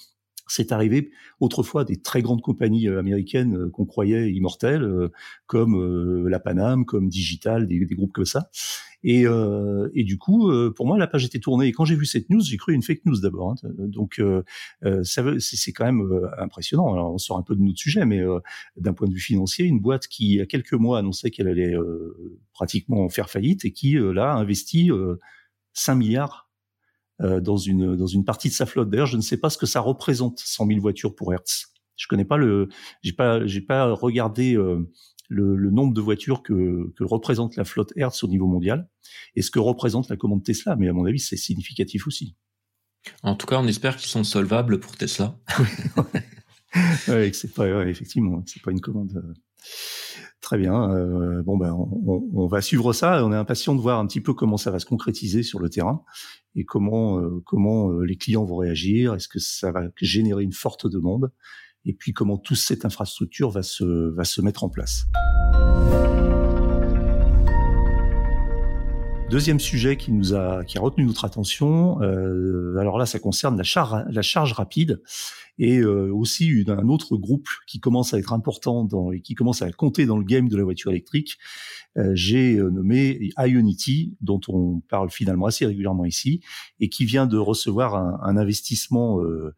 c'est 0.47 0.71
arrivé 0.71 1.11
autrefois 1.39 1.85
des 1.85 1.97
très 1.97 2.21
grandes 2.21 2.41
compagnies 2.41 2.87
euh, 2.87 2.99
américaines 2.99 3.57
euh, 3.57 3.69
qu'on 3.69 3.85
croyait 3.85 4.31
immortelles, 4.31 4.83
euh, 4.83 5.11
comme 5.47 6.27
la 6.27 6.39
Paname, 6.39 6.85
comme 6.85 7.09
Digital, 7.09 7.67
des, 7.67 7.85
groupes 7.95 8.13
comme 8.13 8.25
ça. 8.25 8.49
Et, 9.03 9.25
et 9.93 10.03
du 10.03 10.17
coup, 10.17 10.51
pour 10.75 10.87
moi, 10.87 10.97
la 10.97 11.05
page 11.05 11.23
était 11.25 11.37
tournée. 11.37 11.67
Et 11.67 11.71
quand 11.71 11.85
j'ai 11.85 11.95
vu 11.95 12.05
cette 12.05 12.29
news, 12.31 12.41
j'ai 12.41 12.57
cru 12.57 12.73
une 12.73 12.81
fake 12.81 13.05
news 13.05 13.19
d'abord. 13.21 13.51
Hein. 13.51 13.69
Donc, 13.77 14.19
ça 15.03 15.23
c'est 15.39 15.71
quand 15.73 15.85
même 15.85 16.29
impressionnant. 16.39 16.91
Alors, 16.91 17.13
on 17.13 17.19
sort 17.19 17.37
un 17.37 17.43
peu 17.43 17.55
de 17.55 17.61
notre 17.61 17.77
sujet, 17.77 18.05
mais 18.05 18.23
d'un 18.77 18.93
point 18.93 19.07
de 19.07 19.13
vue 19.13 19.19
financier, 19.19 19.65
une 19.65 19.79
boîte 19.79 20.07
qui, 20.07 20.29
il 20.29 20.35
y 20.37 20.41
a 20.41 20.47
quelques 20.47 20.73
mois, 20.73 20.97
annonçait 20.97 21.29
qu'elle 21.29 21.47
allait 21.47 21.75
pratiquement 22.51 23.07
faire 23.09 23.29
faillite 23.29 23.63
et 23.63 23.71
qui, 23.71 23.93
là, 23.93 24.33
a 24.33 24.35
investi 24.37 24.89
5 25.73 25.95
milliards 25.95 26.44
euh, 26.44 26.44
dans 27.19 27.57
une 27.57 27.95
dans 27.95 28.07
une 28.07 28.25
partie 28.25 28.49
de 28.49 28.53
sa 28.53 28.65
flotte. 28.65 28.89
D'ailleurs, 28.89 29.07
je 29.07 29.17
ne 29.17 29.21
sais 29.21 29.37
pas 29.37 29.49
ce 29.49 29.57
que 29.57 29.65
ça 29.65 29.79
représente 29.79 30.39
100 30.39 30.67
000 30.67 30.79
voitures 30.79 31.15
pour 31.15 31.33
Hertz. 31.33 31.67
Je 31.95 32.07
connais 32.07 32.25
pas 32.25 32.37
le, 32.37 32.69
j'ai 33.03 33.13
pas 33.13 33.45
j'ai 33.45 33.61
pas 33.61 33.91
regardé 33.93 34.55
euh, 34.55 34.89
le, 35.29 35.55
le, 35.55 35.71
nombre 35.71 35.93
de 35.93 36.01
voitures 36.01 36.43
que, 36.43 36.91
que 36.95 37.03
représente 37.03 37.55
la 37.55 37.63
flotte 37.63 37.93
Hertz 37.95 38.23
au 38.23 38.27
niveau 38.27 38.47
mondial 38.47 38.89
et 39.35 39.41
ce 39.41 39.49
que 39.49 39.59
représente 39.59 40.09
la 40.09 40.17
commande 40.17 40.43
Tesla. 40.43 40.75
Mais 40.75 40.89
à 40.89 40.93
mon 40.93 41.05
avis, 41.05 41.19
c'est 41.19 41.37
significatif 41.37 42.05
aussi. 42.07 42.35
En 43.23 43.35
tout 43.35 43.47
cas, 43.47 43.59
on 43.59 43.67
espère 43.67 43.97
qu'ils 43.97 44.09
sont 44.09 44.23
solvables 44.23 44.79
pour 44.79 44.97
Tesla. 44.97 45.37
ouais, 47.07 47.31
c'est 47.33 47.53
pas 47.53 47.63
ouais, 47.63 47.89
effectivement, 47.89 48.43
c'est 48.45 48.61
pas 48.61 48.71
une 48.71 48.81
commande. 48.81 49.35
Très 50.41 50.57
bien. 50.57 50.91
Euh, 50.91 51.41
bon 51.41 51.57
ben, 51.57 51.73
on, 51.73 52.29
on, 52.33 52.47
va 52.47 52.61
suivre 52.61 52.93
ça. 52.93 53.25
On 53.25 53.31
est 53.31 53.35
impatient 53.35 53.73
de 53.73 53.81
voir 53.81 53.99
un 53.99 54.05
petit 54.05 54.21
peu 54.21 54.33
comment 54.33 54.57
ça 54.57 54.69
va 54.69 54.79
se 54.79 54.85
concrétiser 54.85 55.41
sur 55.41 55.59
le 55.59 55.69
terrain 55.69 56.03
et 56.55 56.65
comment 56.65 57.19
euh, 57.19 57.41
comment 57.45 57.89
euh, 57.89 58.03
les 58.03 58.15
clients 58.15 58.45
vont 58.45 58.57
réagir. 58.57 59.15
Est-ce 59.15 59.27
que 59.27 59.39
ça 59.39 59.71
va 59.71 59.85
générer 59.99 60.43
une 60.43 60.53
forte 60.53 60.87
demande 60.87 61.31
et 61.83 61.93
puis 61.93 62.13
comment 62.13 62.37
toute 62.37 62.57
cette 62.57 62.85
infrastructure 62.85 63.49
va 63.49 63.63
se 63.63 63.83
va 63.83 64.23
se 64.23 64.41
mettre 64.41 64.63
en 64.63 64.69
place? 64.69 65.05
Deuxième 69.29 69.59
sujet 69.59 69.97
qui 69.97 70.11
nous 70.11 70.33
a 70.33 70.63
qui 70.63 70.77
a 70.77 70.81
retenu 70.81 71.03
notre 71.05 71.25
attention, 71.25 72.01
euh, 72.01 72.77
alors 72.77 72.97
là 72.97 73.05
ça 73.05 73.19
concerne 73.19 73.57
la 73.57 73.63
charge 73.63 74.05
la 74.09 74.21
charge 74.21 74.53
rapide 74.53 75.01
et 75.57 75.79
euh, 75.79 76.13
aussi 76.13 76.63
un 76.67 76.87
autre 76.89 77.17
groupe 77.17 77.47
qui 77.67 77.79
commence 77.79 78.13
à 78.13 78.19
être 78.19 78.33
important 78.33 78.83
dans, 78.83 79.11
et 79.11 79.21
qui 79.21 79.35
commence 79.35 79.61
à 79.61 79.71
compter 79.71 80.05
dans 80.05 80.17
le 80.17 80.23
game 80.23 80.49
de 80.49 80.57
la 80.57 80.63
voiture 80.63 80.91
électrique. 80.91 81.37
Euh, 81.97 82.11
J'ai 82.13 82.57
euh, 82.57 82.69
nommé 82.69 83.31
Ionity, 83.37 84.15
dont 84.21 84.41
on 84.47 84.81
parle 84.81 85.09
finalement 85.09 85.45
assez 85.45 85.65
régulièrement 85.65 86.05
ici, 86.05 86.41
et 86.79 86.89
qui 86.89 87.05
vient 87.05 87.25
de 87.25 87.37
recevoir 87.37 87.95
un, 87.95 88.19
un 88.21 88.37
investissement 88.37 89.21
euh, 89.23 89.55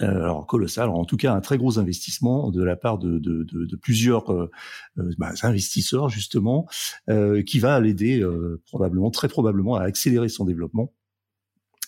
euh 0.00 0.04
colossal 0.04 0.16
euh, 0.16 0.24
alors 0.24 0.46
colossal, 0.46 0.88
en 0.88 1.04
tout 1.04 1.16
cas 1.16 1.32
un 1.32 1.40
très 1.40 1.58
gros 1.58 1.78
investissement 1.78 2.50
de 2.50 2.62
la 2.62 2.76
part 2.76 2.98
de, 2.98 3.18
de, 3.18 3.44
de, 3.44 3.64
de 3.64 3.76
plusieurs 3.76 4.32
euh, 4.32 4.50
euh 4.98 5.10
bah, 5.18 5.32
investisseurs 5.42 6.08
justement, 6.08 6.66
euh, 7.08 7.42
qui 7.42 7.58
va 7.58 7.78
l'aider 7.80 8.20
euh, 8.20 8.60
probablement, 8.66 9.10
très 9.10 9.28
probablement, 9.28 9.76
à 9.76 9.82
accélérer 9.82 10.28
son 10.28 10.44
développement. 10.44 10.92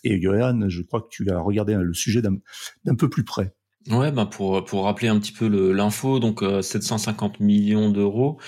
Et 0.04 0.20
Johan, 0.20 0.68
je 0.68 0.82
crois 0.82 1.00
que 1.00 1.08
tu 1.10 1.28
as 1.30 1.38
regardé 1.38 1.74
le 1.74 1.94
sujet 1.94 2.22
d'un 2.22 2.94
peu 2.94 3.08
plus 3.08 3.24
près. 3.24 3.54
Ouais, 3.88 4.10
bah 4.10 4.26
pour 4.26 4.64
pour 4.64 4.84
rappeler 4.84 5.08
un 5.08 5.18
petit 5.18 5.32
peu 5.32 5.46
l'info, 5.72 6.18
donc 6.18 6.42
750 6.42 7.40
millions 7.40 7.88
d'euros, 7.90 8.38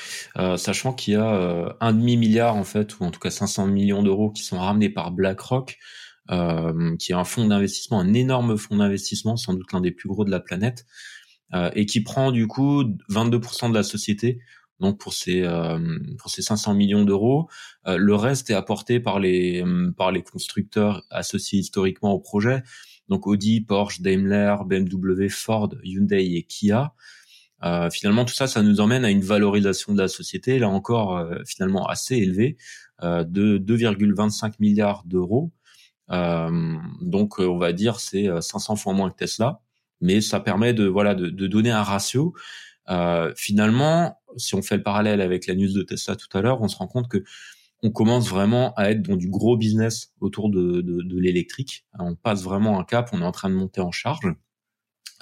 sachant 0.57 0.93
qu'il 0.93 1.15
y 1.15 1.17
a 1.17 1.77
un 1.81 1.93
demi 1.93 2.17
milliard 2.17 2.57
en 2.57 2.65
fait, 2.65 2.99
ou 2.99 3.05
en 3.05 3.11
tout 3.11 3.21
cas 3.21 3.31
500 3.31 3.67
millions 3.69 4.03
d'euros 4.03 4.31
qui 4.31 4.43
sont 4.43 4.59
ramenés 4.59 4.91
par 4.91 5.11
BlackRock 5.13 5.79
euh, 6.31 6.97
qui 6.97 7.13
est 7.13 7.15
un 7.15 7.25
fonds 7.25 7.47
d'investissement, 7.47 8.01
un 8.01 8.13
énorme 8.15 8.57
fonds 8.57 8.77
d'investissement, 8.77 9.37
sans 9.37 9.55
doute 9.55 9.73
l'un 9.73 9.81
des 9.81 9.93
plus 9.93 10.09
gros 10.09 10.25
de 10.25 10.31
la 10.31 10.41
planète, 10.41 10.87
euh, 11.55 11.71
et 11.75 11.87
qui 11.87 12.03
prend 12.03 12.33
du 12.33 12.47
coup 12.47 12.85
22% 13.11 13.71
de 13.71 13.75
la 13.75 13.83
société. 13.83 14.41
Donc 14.81 15.01
pour 15.01 15.13
ces 15.13 15.43
euh, 15.43 15.79
pour 16.19 16.31
ces 16.31 16.43
500 16.43 16.75
millions 16.75 17.05
d'euros, 17.05 17.49
le 17.87 18.15
reste 18.15 18.51
est 18.51 18.55
apporté 18.55 19.01
par 19.01 19.19
les 19.19 19.65
par 19.97 20.13
les 20.13 20.23
constructeurs 20.23 21.03
associés 21.11 21.59
historiquement 21.59 22.13
au 22.13 22.21
projet, 22.21 22.63
donc 23.09 23.27
Audi, 23.27 23.61
Porsche, 23.61 24.01
Daimler, 24.03 24.55
BMW, 24.67 25.29
Ford, 25.29 25.71
Hyundai 25.83 26.37
et 26.37 26.45
Kia. 26.45 26.95
Euh, 27.65 27.91
finalement, 27.91 28.25
tout 28.25 28.35
ça, 28.35 28.47
ça 28.47 28.63
nous 28.63 28.81
emmène 28.81 29.05
à 29.05 29.11
une 29.11 29.23
valorisation 29.23 29.95
de 29.95 29.99
la 29.99 30.07
société, 30.07 30.61
là 30.61 30.69
encore, 30.69 31.27
finalement 31.45 31.89
assez 31.89 32.17
élevée, 32.17 32.57
euh, 33.05 33.23
de 33.23 33.59
2,25 33.59 34.55
milliards 34.59 35.05
d'euros, 35.07 35.53
euh, 35.53 35.58
donc, 36.09 37.41
euh, 37.41 37.47
on 37.47 37.59
va 37.59 37.73
dire 37.73 38.01
c'est 38.01 38.29
500 38.41 38.73
euh, 38.73 38.77
fois 38.77 38.93
moins 38.93 39.11
que 39.11 39.17
Tesla, 39.17 39.61
mais 40.01 40.21
ça 40.21 40.41
permet 40.41 40.75
de 40.75 40.87
voilà 40.87 41.15
de, 41.15 41.29
de 41.29 41.47
donner 41.47 41.71
un 41.71 41.83
ratio. 41.83 42.35
finalement, 43.37 44.19
si 44.37 44.55
on 44.55 44.63
fait 44.63 44.77
le 44.77 44.83
parallèle 44.83 45.21
avec 45.21 45.47
la 45.47 45.55
news 45.55 45.73
de 45.73 45.83
Tesla 45.83 46.17
tout 46.17 46.37
à 46.37 46.41
l'heure, 46.41 46.61
on 46.63 46.69
se 46.69 46.77
rend 46.77 46.87
compte 46.87 47.09
que 47.09 47.25
on 47.83 47.91
commence 47.91 48.29
vraiment 48.29 48.75
à 48.75 48.91
être 48.91 49.03
dans 49.03 49.17
du 49.17 49.29
gros 49.29 49.57
business 49.57 50.13
autour 50.21 50.51
de, 50.51 50.81
de, 50.81 51.19
l'électrique. 51.19 51.87
On 51.99 52.15
passe 52.17 52.43
vraiment 52.43 52.81
un 52.81 52.85
cap, 52.85 53.11
on 53.13 53.23
est 53.23 53.25
en 53.25 53.33
train 53.33 53.51
de 53.51 53.55
monter 53.55 53.81
en 53.81 53.93
charge, 53.93 54.35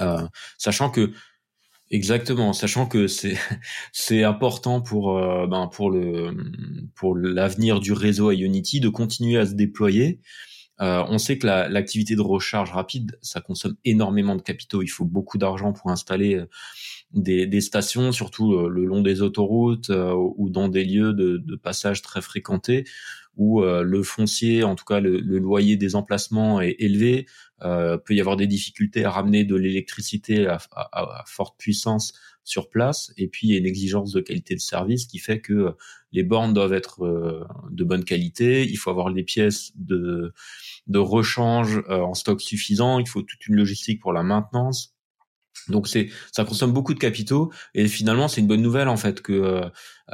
euh, 0.00 0.26
sachant 0.56 0.90
que 0.90 1.12
exactement, 1.90 2.52
sachant 2.52 2.86
que 2.86 3.08
c'est 3.08 3.36
c'est 3.92 4.24
important 4.24 4.80
pour 4.80 5.18
euh, 5.18 5.46
ben 5.46 5.68
pour 5.68 5.90
le 5.90 6.34
pour 6.94 7.16
l'avenir 7.16 7.80
du 7.80 7.92
réseau 7.92 8.30
Ionity 8.30 8.80
de 8.80 8.88
continuer 8.88 9.38
à 9.38 9.46
se 9.46 9.54
déployer. 9.54 10.20
Euh, 10.80 11.04
on 11.08 11.18
sait 11.18 11.38
que 11.38 11.46
l'activité 11.46 12.16
de 12.16 12.20
recharge 12.20 12.70
rapide, 12.70 13.18
ça 13.22 13.40
consomme 13.40 13.76
énormément 13.84 14.36
de 14.36 14.42
capitaux. 14.42 14.82
Il 14.82 14.88
faut 14.88 15.04
beaucoup 15.04 15.38
d'argent 15.38 15.72
pour 15.72 15.90
installer 15.90 16.34
euh, 16.34 16.46
des, 17.12 17.60
stations, 17.60 18.12
surtout 18.12 18.54
euh, 18.54 18.68
le 18.68 18.84
long 18.84 19.00
des 19.00 19.22
autoroutes 19.22 19.90
ou 19.90 20.50
dans 20.50 20.68
des 20.68 20.84
lieux 20.84 21.12
de, 21.12 21.56
passage 21.56 22.02
très 22.02 22.20
fréquentés 22.20 22.84
où 23.38 23.62
le 23.62 24.02
foncier, 24.02 24.64
en 24.64 24.76
tout 24.76 24.86
cas 24.86 24.98
le, 24.98 25.18
loyer 25.20 25.76
des 25.76 25.94
emplacements 25.94 26.60
est 26.62 26.76
élevé. 26.78 27.26
peut 27.60 28.14
y 28.14 28.20
avoir 28.20 28.36
des 28.36 28.46
difficultés 28.46 29.04
à 29.04 29.10
ramener 29.10 29.44
de 29.44 29.54
l'électricité 29.56 30.46
à, 30.46 31.24
forte 31.26 31.58
puissance 31.58 32.14
sur 32.46 32.70
place. 32.70 33.12
Et 33.16 33.28
puis 33.28 33.48
il 33.48 33.52
y 33.52 33.56
a 33.56 33.58
une 33.58 33.66
exigence 33.66 34.12
de 34.12 34.20
qualité 34.20 34.54
de 34.54 34.60
service 34.60 35.06
qui 35.06 35.18
fait 35.18 35.40
que 35.40 35.74
les 36.12 36.22
bornes 36.22 36.54
doivent 36.54 36.72
être 36.72 37.46
de 37.70 37.84
bonne 37.84 38.04
qualité. 38.04 38.66
Il 38.66 38.76
faut 38.76 38.90
avoir 38.90 39.10
les 39.10 39.24
pièces 39.24 39.72
de 39.74 40.32
de 40.86 40.98
rechange 40.98 41.82
euh, 41.88 42.00
en 42.00 42.14
stock 42.14 42.40
suffisant, 42.40 42.98
il 42.98 43.08
faut 43.08 43.22
toute 43.22 43.46
une 43.46 43.56
logistique 43.56 44.00
pour 44.00 44.12
la 44.12 44.22
maintenance. 44.22 44.94
Donc 45.68 45.88
c'est 45.88 46.10
ça 46.32 46.44
consomme 46.44 46.72
beaucoup 46.72 46.94
de 46.94 46.98
capitaux 46.98 47.50
et 47.74 47.88
finalement 47.88 48.28
c'est 48.28 48.40
une 48.40 48.46
bonne 48.46 48.62
nouvelle 48.62 48.88
en 48.88 48.98
fait 48.98 49.22
que 49.22 49.32
euh, 49.32 49.68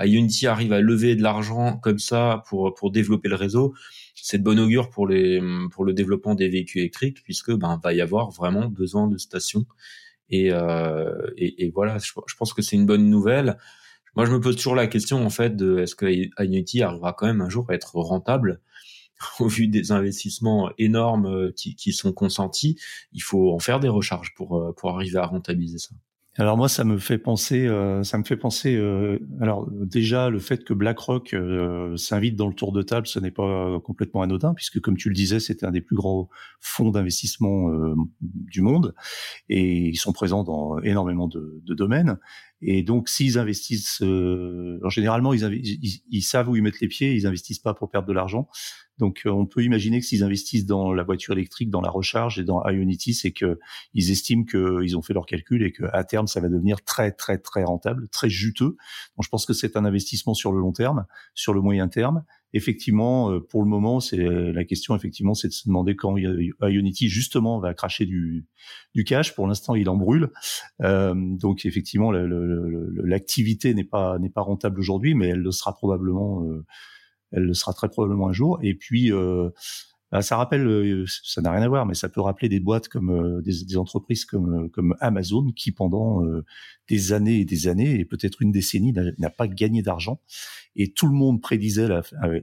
Unity 0.04 0.46
arrive 0.46 0.72
à 0.72 0.80
lever 0.80 1.16
de 1.16 1.22
l'argent 1.22 1.76
comme 1.76 1.98
ça 1.98 2.42
pour 2.48 2.72
pour 2.74 2.90
développer 2.90 3.28
le 3.28 3.34
réseau. 3.34 3.74
C'est 4.14 4.38
de 4.38 4.44
bon 4.44 4.58
augure 4.58 4.88
pour 4.88 5.06
les 5.06 5.42
pour 5.72 5.84
le 5.84 5.92
développement 5.92 6.34
des 6.34 6.48
véhicules 6.48 6.80
électriques 6.80 7.22
puisque 7.24 7.52
ben 7.52 7.78
va 7.82 7.92
y 7.92 8.00
avoir 8.00 8.30
vraiment 8.30 8.66
besoin 8.68 9.08
de 9.08 9.18
stations 9.18 9.66
et 10.32 10.50
euh, 10.50 11.30
et, 11.36 11.70
voilà 11.70 11.98
je, 11.98 12.12
pense 12.36 12.52
que 12.52 12.62
c'est 12.62 12.74
une 12.74 12.86
bonne 12.86 13.08
nouvelle. 13.08 13.58
Moi 14.16 14.26
je 14.26 14.32
me 14.32 14.40
pose 14.40 14.56
toujours 14.56 14.74
la 14.74 14.88
question 14.88 15.24
en 15.24 15.30
fait 15.30 15.54
de 15.56 15.78
est-ce 15.78 15.94
que 15.94 16.06
Unity 16.42 16.82
arrivera 16.82 17.12
quand 17.12 17.26
même 17.26 17.42
un 17.42 17.48
jour 17.48 17.66
à 17.70 17.74
être 17.74 17.94
rentable? 17.96 18.60
Au 19.38 19.46
vu 19.46 19.68
des 19.68 19.92
investissements 19.92 20.70
énormes 20.78 21.26
euh, 21.26 21.52
qui, 21.54 21.76
qui, 21.76 21.92
sont 21.92 22.12
consentis, 22.12 22.76
il 23.12 23.22
faut 23.22 23.52
en 23.52 23.60
faire 23.60 23.78
des 23.78 23.88
recharges 23.88 24.34
pour, 24.34 24.56
euh, 24.56 24.72
pour 24.72 24.90
arriver 24.90 25.18
à 25.18 25.26
rentabiliser 25.26 25.78
ça. 25.78 25.94
Alors 26.38 26.56
moi, 26.56 26.68
ça 26.70 26.84
me 26.84 26.96
fait 26.96 27.18
penser, 27.18 27.66
euh, 27.66 28.02
ça 28.04 28.16
me 28.16 28.24
fait 28.24 28.38
penser. 28.38 28.74
Euh, 28.74 29.18
alors 29.42 29.68
déjà, 29.70 30.30
le 30.30 30.38
fait 30.38 30.64
que 30.64 30.72
BlackRock 30.72 31.34
euh, 31.34 31.94
s'invite 31.98 32.36
dans 32.36 32.48
le 32.48 32.54
tour 32.54 32.72
de 32.72 32.80
table, 32.80 33.06
ce 33.06 33.18
n'est 33.20 33.30
pas 33.30 33.78
complètement 33.80 34.22
anodin, 34.22 34.54
puisque 34.54 34.80
comme 34.80 34.96
tu 34.96 35.10
le 35.10 35.14
disais, 35.14 35.40
c'est 35.40 35.62
un 35.62 35.70
des 35.70 35.82
plus 35.82 35.94
grands 35.94 36.30
fonds 36.58 36.90
d'investissement 36.90 37.70
du 38.22 38.62
monde, 38.62 38.94
et 39.50 39.88
ils 39.88 39.96
sont 39.96 40.12
présents 40.12 40.42
dans 40.42 40.78
énormément 40.80 41.28
de 41.28 41.74
domaines. 41.74 42.18
Et 42.62 42.82
donc, 42.82 43.08
s'ils 43.08 43.38
investissent, 43.38 44.00
alors 44.02 44.90
généralement, 44.90 45.34
ils, 45.34 45.42
ils, 45.42 46.00
ils, 46.08 46.22
savent 46.22 46.48
où 46.48 46.56
ils 46.56 46.62
mettent 46.62 46.80
les 46.80 46.88
pieds, 46.88 47.14
ils 47.14 47.26
investissent 47.26 47.58
pas 47.58 47.74
pour 47.74 47.90
perdre 47.90 48.06
de 48.06 48.12
l'argent. 48.12 48.48
Donc, 48.98 49.22
on 49.24 49.46
peut 49.46 49.64
imaginer 49.64 49.98
que 49.98 50.06
s'ils 50.06 50.22
investissent 50.22 50.64
dans 50.64 50.92
la 50.92 51.02
voiture 51.02 51.32
électrique, 51.32 51.70
dans 51.70 51.80
la 51.80 51.90
recharge 51.90 52.38
et 52.38 52.44
dans 52.44 52.62
Ionity, 52.64 53.14
c'est 53.14 53.32
que 53.32 53.58
ils 53.94 54.12
estiment 54.12 54.44
qu'ils 54.44 54.96
ont 54.96 55.02
fait 55.02 55.12
leurs 55.12 55.26
calculs 55.26 55.64
et 55.64 55.72
qu'à 55.72 56.04
terme 56.04 56.28
ça 56.28 56.40
va 56.40 56.48
devenir 56.48 56.84
très 56.84 57.10
très 57.10 57.38
très 57.38 57.64
rentable, 57.64 58.08
très 58.10 58.30
juteux. 58.30 58.76
Donc 59.16 59.24
je 59.24 59.28
pense 59.28 59.44
que 59.44 59.54
c'est 59.54 59.76
un 59.76 59.84
investissement 59.84 60.34
sur 60.34 60.52
le 60.52 60.60
long 60.60 60.72
terme, 60.72 61.06
sur 61.34 61.54
le 61.54 61.60
moyen 61.60 61.88
terme. 61.88 62.24
Effectivement, 62.54 63.30
euh, 63.30 63.40
pour 63.40 63.62
le 63.62 63.68
moment, 63.68 64.00
c'est 64.00 64.18
la 64.18 64.64
question. 64.64 64.94
Effectivement, 64.94 65.34
c'est 65.34 65.48
de 65.48 65.52
se 65.52 65.66
demander 65.66 65.96
quand 65.96 66.16
Ionity 66.16 67.08
justement 67.08 67.58
va 67.60 67.74
cracher 67.74 68.06
du, 68.06 68.46
du 68.94 69.04
cash. 69.04 69.34
Pour 69.34 69.46
l'instant, 69.46 69.74
il 69.74 69.88
en 69.88 69.96
brûle. 69.96 70.30
Euh, 70.82 71.14
donc 71.16 71.64
effectivement, 71.64 72.12
l'activité 72.12 73.74
n'est 73.74 73.84
pas 73.84 74.18
n'est 74.18 74.30
pas 74.30 74.42
rentable 74.42 74.80
aujourd'hui, 74.80 75.14
mais 75.14 75.28
elle 75.28 75.40
le 75.40 75.50
sera 75.50 75.74
probablement. 75.74 76.44
Euh, 76.44 76.64
elle 77.32 77.44
le 77.44 77.54
sera 77.54 77.72
très 77.72 77.88
probablement 77.88 78.28
un 78.28 78.32
jour. 78.32 78.58
Et 78.62 78.74
puis 78.74 79.10
euh, 79.10 79.48
ça 80.20 80.36
rappelle, 80.36 80.66
euh, 80.66 81.06
ça 81.24 81.40
n'a 81.40 81.52
rien 81.52 81.62
à 81.62 81.68
voir, 81.68 81.86
mais 81.86 81.94
ça 81.94 82.10
peut 82.10 82.20
rappeler 82.20 82.50
des 82.50 82.60
boîtes 82.60 82.88
comme 82.88 83.10
euh, 83.10 83.40
des, 83.40 83.64
des, 83.64 83.76
entreprises 83.78 84.26
comme 84.26 84.64
euh, 84.64 84.68
comme 84.68 84.94
Amazon 85.00 85.50
qui 85.56 85.72
pendant 85.72 86.22
des 86.88 87.12
années 87.12 87.40
et 87.40 87.44
des 87.46 87.68
années 87.68 87.98
et 87.98 88.04
peut-être 88.04 88.42
une 88.42 88.52
décennie 88.52 88.92
n'a 88.92 89.30
pas 89.30 89.48
gagné 89.48 89.80
d'argent 89.80 90.20
et 90.76 90.92
tout 90.92 91.06
le 91.06 91.12
monde 91.12 91.40
prédisait 91.40 91.88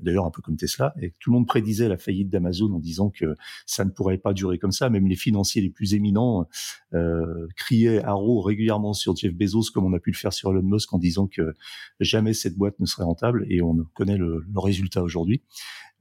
d'ailleurs 0.02 0.26
un 0.26 0.32
peu 0.32 0.42
comme 0.42 0.58
Tesla, 0.58 0.94
et 1.02 1.14
tout 1.20 1.32
le 1.32 1.38
monde 1.38 1.48
prédisait 1.48 1.88
la 1.88 1.98
faillite 1.98 2.30
d'Amazon 2.30 2.72
en 2.74 2.80
disant 2.80 3.10
que 3.10 3.36
ça 3.66 3.86
ne 3.86 3.90
pourrait 3.90 4.18
pas 4.18 4.34
durer 4.34 4.60
comme 4.60 4.72
ça. 4.72 4.90
Même 4.90 5.08
les 5.08 5.16
financiers 5.16 5.62
les 5.62 5.70
plus 5.70 5.96
éminents 5.96 6.48
euh, 6.94 7.48
criaient 7.56 8.04
à 8.04 8.16
haut 8.16 8.42
régulièrement 8.42 8.94
sur 8.94 9.16
Jeff 9.16 9.34
Bezos 9.34 9.72
comme 9.74 9.86
on 9.86 9.94
a 9.94 10.00
pu 10.00 10.12
le 10.12 10.16
faire 10.16 10.34
sur 10.34 10.52
Elon 10.52 10.64
Musk 10.64 10.94
en 10.94 11.00
disant 11.00 11.28
que 11.28 11.56
jamais 12.00 12.34
cette 12.34 12.56
boîte 12.56 12.80
ne 12.80 12.86
serait 12.86 13.04
rentable 13.04 13.46
et 13.50 13.62
on 13.62 13.76
connaît 13.94 14.18
le, 14.18 14.46
le 14.52 14.60
résultat 14.60 15.02
aujourd'hui. 15.02 15.42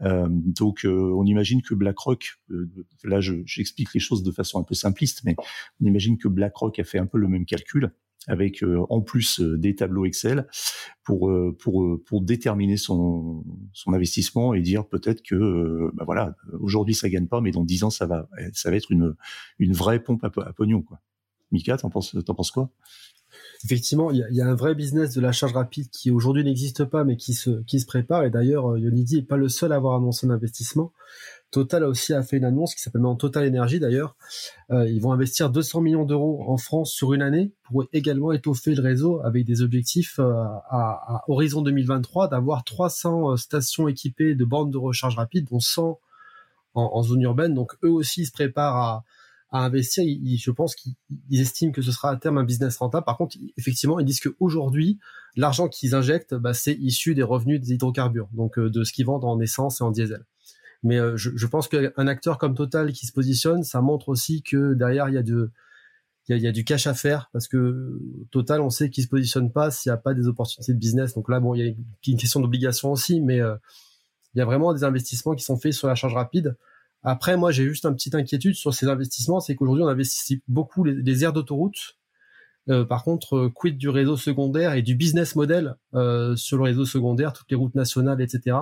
Euh, 0.03 0.27
donc, 0.31 0.85
euh, 0.85 1.13
on 1.17 1.25
imagine 1.25 1.63
que 1.63 1.75
BlackRock, 1.75 2.39
euh, 2.51 2.71
là, 3.05 3.21
j'explique 3.21 3.95
les 3.95 4.01
choses 4.01 4.23
de 4.23 4.31
façon 4.31 4.59
un 4.59 4.63
peu 4.63 4.75
simpliste, 4.75 5.23
mais 5.25 5.35
on 5.81 5.87
imagine 5.87 6.19
que 6.19 6.29
BlackRock 6.29 6.79
a 6.79 6.85
fait 6.85 6.99
un 6.99 7.07
peu 7.07 7.19
le 7.19 7.29
même 7.29 7.45
calcul 7.45 7.93
avec 8.27 8.63
en 8.91 9.01
plus 9.01 9.41
des 9.41 9.75
tableaux 9.75 10.05
Excel 10.05 10.49
pour 11.03 11.33
pour 11.59 11.99
pour 12.05 12.21
déterminer 12.21 12.77
son 12.77 13.43
son 13.73 13.95
investissement 13.95 14.53
et 14.53 14.61
dire 14.61 14.87
peut-être 14.87 15.23
que 15.23 15.91
bah 15.95 16.03
voilà 16.05 16.37
aujourd'hui 16.61 16.95
ça 16.95 17.09
gagne 17.09 17.27
pas 17.27 17.41
mais 17.41 17.53
dans 17.53 17.65
dix 17.65 17.85
ans 17.85 17.91
ça 17.91 18.07
va 18.07 18.29
ça 18.53 18.71
va 18.71 18.77
être 18.77 18.91
une 18.91 19.15
une 19.59 19.73
vraie 19.73 20.03
pompe 20.03 20.25
à, 20.25 20.33
à 20.43 20.53
pognon 20.53 20.83
quoi. 20.83 21.01
Mika, 21.53 21.79
t'en 21.79 21.89
penses 21.89 22.15
t'en 22.27 22.35
penses 22.35 22.51
quoi? 22.51 22.71
Effectivement, 23.65 24.11
il 24.11 24.25
y, 24.31 24.41
a, 24.41 24.47
un 24.47 24.55
vrai 24.55 24.75
business 24.75 25.15
de 25.15 25.21
la 25.21 25.33
charge 25.33 25.53
rapide 25.53 25.89
qui 25.91 26.11
aujourd'hui 26.11 26.45
n'existe 26.45 26.85
pas, 26.85 27.05
mais 27.05 27.17
qui 27.17 27.35
se, 27.35 27.51
prépare. 27.87 28.25
Et 28.25 28.31
d'ailleurs, 28.31 28.73
euh, 28.73 28.79
Yonidi 28.79 29.17
n'est 29.17 29.23
pas 29.23 29.37
le 29.37 29.49
seul 29.49 29.73
à 29.73 29.77
avoir 29.77 29.97
annoncé 29.97 30.27
un 30.27 30.31
investissement. 30.31 30.93
Total 31.51 31.83
a 31.83 31.89
aussi 31.89 32.13
a 32.13 32.23
fait 32.23 32.37
une 32.37 32.45
annonce 32.45 32.75
qui 32.75 32.83
s'appelle 32.83 33.03
Total 33.19 33.49
Energy 33.49 33.81
d'ailleurs. 33.81 34.17
Euh, 34.71 34.87
ils 34.87 35.01
vont 35.01 35.13
investir 35.13 35.49
200 35.49 35.81
millions 35.81 36.05
d'euros 36.05 36.45
en 36.47 36.59
France 36.59 36.93
sur 36.93 37.15
une 37.15 37.23
année 37.23 37.53
pour 37.65 37.87
également 37.95 38.33
étoffer 38.33 38.75
le 38.75 38.83
réseau 38.83 39.23
avec 39.25 39.47
des 39.47 39.63
objectifs 39.63 40.19
euh, 40.19 40.45
à, 40.71 41.25
horizon 41.27 41.63
2023 41.63 42.29
d'avoir 42.29 42.65
300 42.65 43.39
stations 43.39 43.89
équipées 43.89 44.35
de 44.35 44.45
bornes 44.45 44.71
de 44.71 44.77
recharge 44.77 45.17
rapide, 45.17 45.49
dont 45.51 45.61
100 45.61 45.99
en, 46.75 46.83
en 46.83 47.03
zone 47.03 47.23
urbaine. 47.23 47.55
Donc 47.55 47.73
eux 47.83 47.91
aussi 47.91 48.27
se 48.27 48.33
préparent 48.33 48.77
à, 48.77 49.05
à 49.51 49.65
investir, 49.65 50.05
je 50.05 50.51
pense 50.51 50.75
qu'ils 50.75 50.95
estiment 51.41 51.73
que 51.73 51.81
ce 51.81 51.91
sera 51.91 52.11
à 52.11 52.17
terme 52.17 52.39
un 52.39 52.45
business 52.45 52.77
rentable. 52.77 53.05
Par 53.05 53.17
contre, 53.17 53.37
effectivement, 53.57 53.99
ils 53.99 54.05
disent 54.05 54.21
qu'aujourd'hui, 54.21 54.99
l'argent 55.37 55.69
qu'ils 55.69 55.95
injectent, 55.95 56.35
bah, 56.35 56.53
c'est 56.53 56.75
issu 56.75 57.15
des 57.15 57.23
revenus 57.23 57.61
des 57.61 57.73
hydrocarbures, 57.73 58.29
donc 58.33 58.59
euh, 58.59 58.69
de 58.69 58.85
ce 58.85 58.93
qu'ils 58.93 59.07
vendent 59.07 59.25
en 59.25 59.41
essence 59.41 59.81
et 59.81 59.85
en 59.85 59.91
diesel. 59.91 60.25
Mais 60.83 60.99
euh, 60.99 61.17
je, 61.17 61.31
je, 61.35 61.47
pense 61.47 61.67
qu'un 61.67 62.07
acteur 62.07 62.39
comme 62.39 62.55
Total 62.55 62.93
qui 62.93 63.07
se 63.07 63.13
positionne, 63.13 63.65
ça 63.65 63.81
montre 63.81 64.11
aussi 64.11 64.43
que 64.43 64.75
derrière, 64.75 65.09
il 65.09 65.15
y 65.15 65.19
a 65.19 65.23
de 65.23 65.51
il 66.29 66.33
y, 66.33 66.35
a, 66.35 66.37
il 66.37 66.43
y 66.43 66.47
a, 66.47 66.53
du 66.53 66.63
cash 66.63 66.87
à 66.87 66.93
faire 66.93 67.31
parce 67.33 67.49
que 67.49 67.99
Total, 68.31 68.61
on 68.61 68.69
sait 68.69 68.91
qu'il 68.91 69.03
se 69.03 69.09
positionne 69.09 69.51
pas 69.51 69.71
s'il 69.71 69.91
n'y 69.91 69.95
a 69.95 69.97
pas 69.97 70.13
des 70.13 70.27
opportunités 70.29 70.75
de 70.75 70.79
business. 70.79 71.15
Donc 71.15 71.31
là, 71.31 71.41
bon, 71.41 71.55
il 71.55 71.65
y 71.65 71.69
a 71.69 71.73
une 72.07 72.19
question 72.19 72.41
d'obligation 72.41 72.93
aussi, 72.93 73.23
mais 73.23 73.41
euh, 73.41 73.57
il 74.35 74.39
y 74.39 74.43
a 74.43 74.45
vraiment 74.45 74.75
des 74.75 74.85
investissements 74.85 75.35
qui 75.35 75.45
sont 75.45 75.57
faits 75.57 75.73
sur 75.73 75.89
la 75.89 75.95
charge 75.95 76.15
rapide. 76.15 76.57
Après, 77.03 77.37
moi, 77.37 77.53
j'ai 77.53 77.65
juste 77.65 77.85
une 77.85 77.95
petite 77.95 78.15
inquiétude 78.15 78.55
sur 78.55 78.75
ces 78.75 78.87
investissements, 78.87 79.41
c'est 79.41 79.55
qu'aujourd'hui, 79.55 79.85
on 79.85 79.89
investit 79.89 80.43
beaucoup 80.49 80.85
les, 80.85 81.25
aires 81.25 81.33
d'autoroute. 81.33 81.97
Euh, 82.69 82.85
par 82.85 83.03
contre, 83.03 83.37
euh, 83.37 83.51
quid 83.55 83.79
du 83.79 83.89
réseau 83.89 84.17
secondaire 84.17 84.75
et 84.75 84.83
du 84.83 84.95
business 84.95 85.37
model 85.37 85.77
euh, 85.95 86.37
sur 86.37 86.59
le 86.59 86.65
réseau 86.65 86.85
secondaire, 86.85 87.33
toutes 87.33 87.51
les 87.51 87.57
routes 87.57 87.75
nationales, 87.75 88.21
etc. 88.21 88.57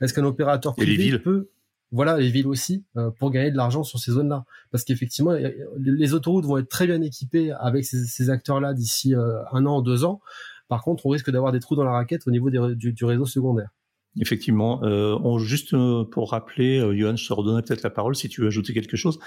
Est-ce 0.00 0.14
qu'un 0.14 0.24
opérateur 0.24 0.74
privé 0.74 1.18
peut, 1.18 1.50
voilà, 1.90 2.16
les 2.16 2.30
villes 2.30 2.46
aussi, 2.46 2.84
pour 3.18 3.30
gagner 3.30 3.50
de 3.50 3.56
l'argent 3.56 3.82
sur 3.82 3.98
ces 3.98 4.12
zones-là? 4.12 4.46
Parce 4.70 4.84
qu'effectivement, 4.84 5.32
les 5.78 6.14
autoroutes 6.14 6.46
vont 6.46 6.56
être 6.56 6.70
très 6.70 6.86
bien 6.86 7.02
équipées 7.02 7.52
avec 7.52 7.84
ces, 7.84 8.30
acteurs-là 8.30 8.72
d'ici 8.72 9.14
un 9.14 9.66
an, 9.66 9.82
deux 9.82 10.04
ans. 10.04 10.22
Par 10.68 10.82
contre, 10.82 11.04
on 11.04 11.10
risque 11.10 11.30
d'avoir 11.30 11.52
des 11.52 11.60
trous 11.60 11.76
dans 11.76 11.84
la 11.84 11.92
raquette 11.92 12.26
au 12.26 12.30
niveau 12.30 12.48
du 12.48 13.04
réseau 13.04 13.26
secondaire. 13.26 13.68
Effectivement. 14.20 14.82
Euh, 14.84 15.18
on, 15.22 15.38
juste 15.38 15.72
euh, 15.72 16.04
pour 16.04 16.32
rappeler, 16.32 16.78
euh, 16.78 16.94
Johan, 16.94 17.16
je 17.16 17.26
te 17.26 17.32
redonnerai 17.32 17.62
peut-être 17.62 17.82
la 17.82 17.90
parole 17.90 18.14
si 18.14 18.28
tu 18.28 18.42
veux 18.42 18.48
ajouter 18.48 18.74
quelque 18.74 18.96
chose. 18.96 19.18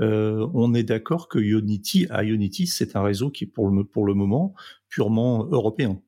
Euh, 0.00 0.46
on 0.52 0.74
est 0.74 0.82
d'accord 0.82 1.28
que 1.28 1.38
Unity, 1.38 2.06
à 2.10 2.24
Unity, 2.24 2.66
c'est 2.66 2.94
un 2.94 3.02
réseau 3.02 3.30
qui 3.30 3.44
est 3.44 3.46
pour 3.46 3.70
le, 3.70 3.84
pour 3.84 4.04
le 4.04 4.14
moment 4.14 4.54
purement 4.90 5.46
européen. 5.50 6.00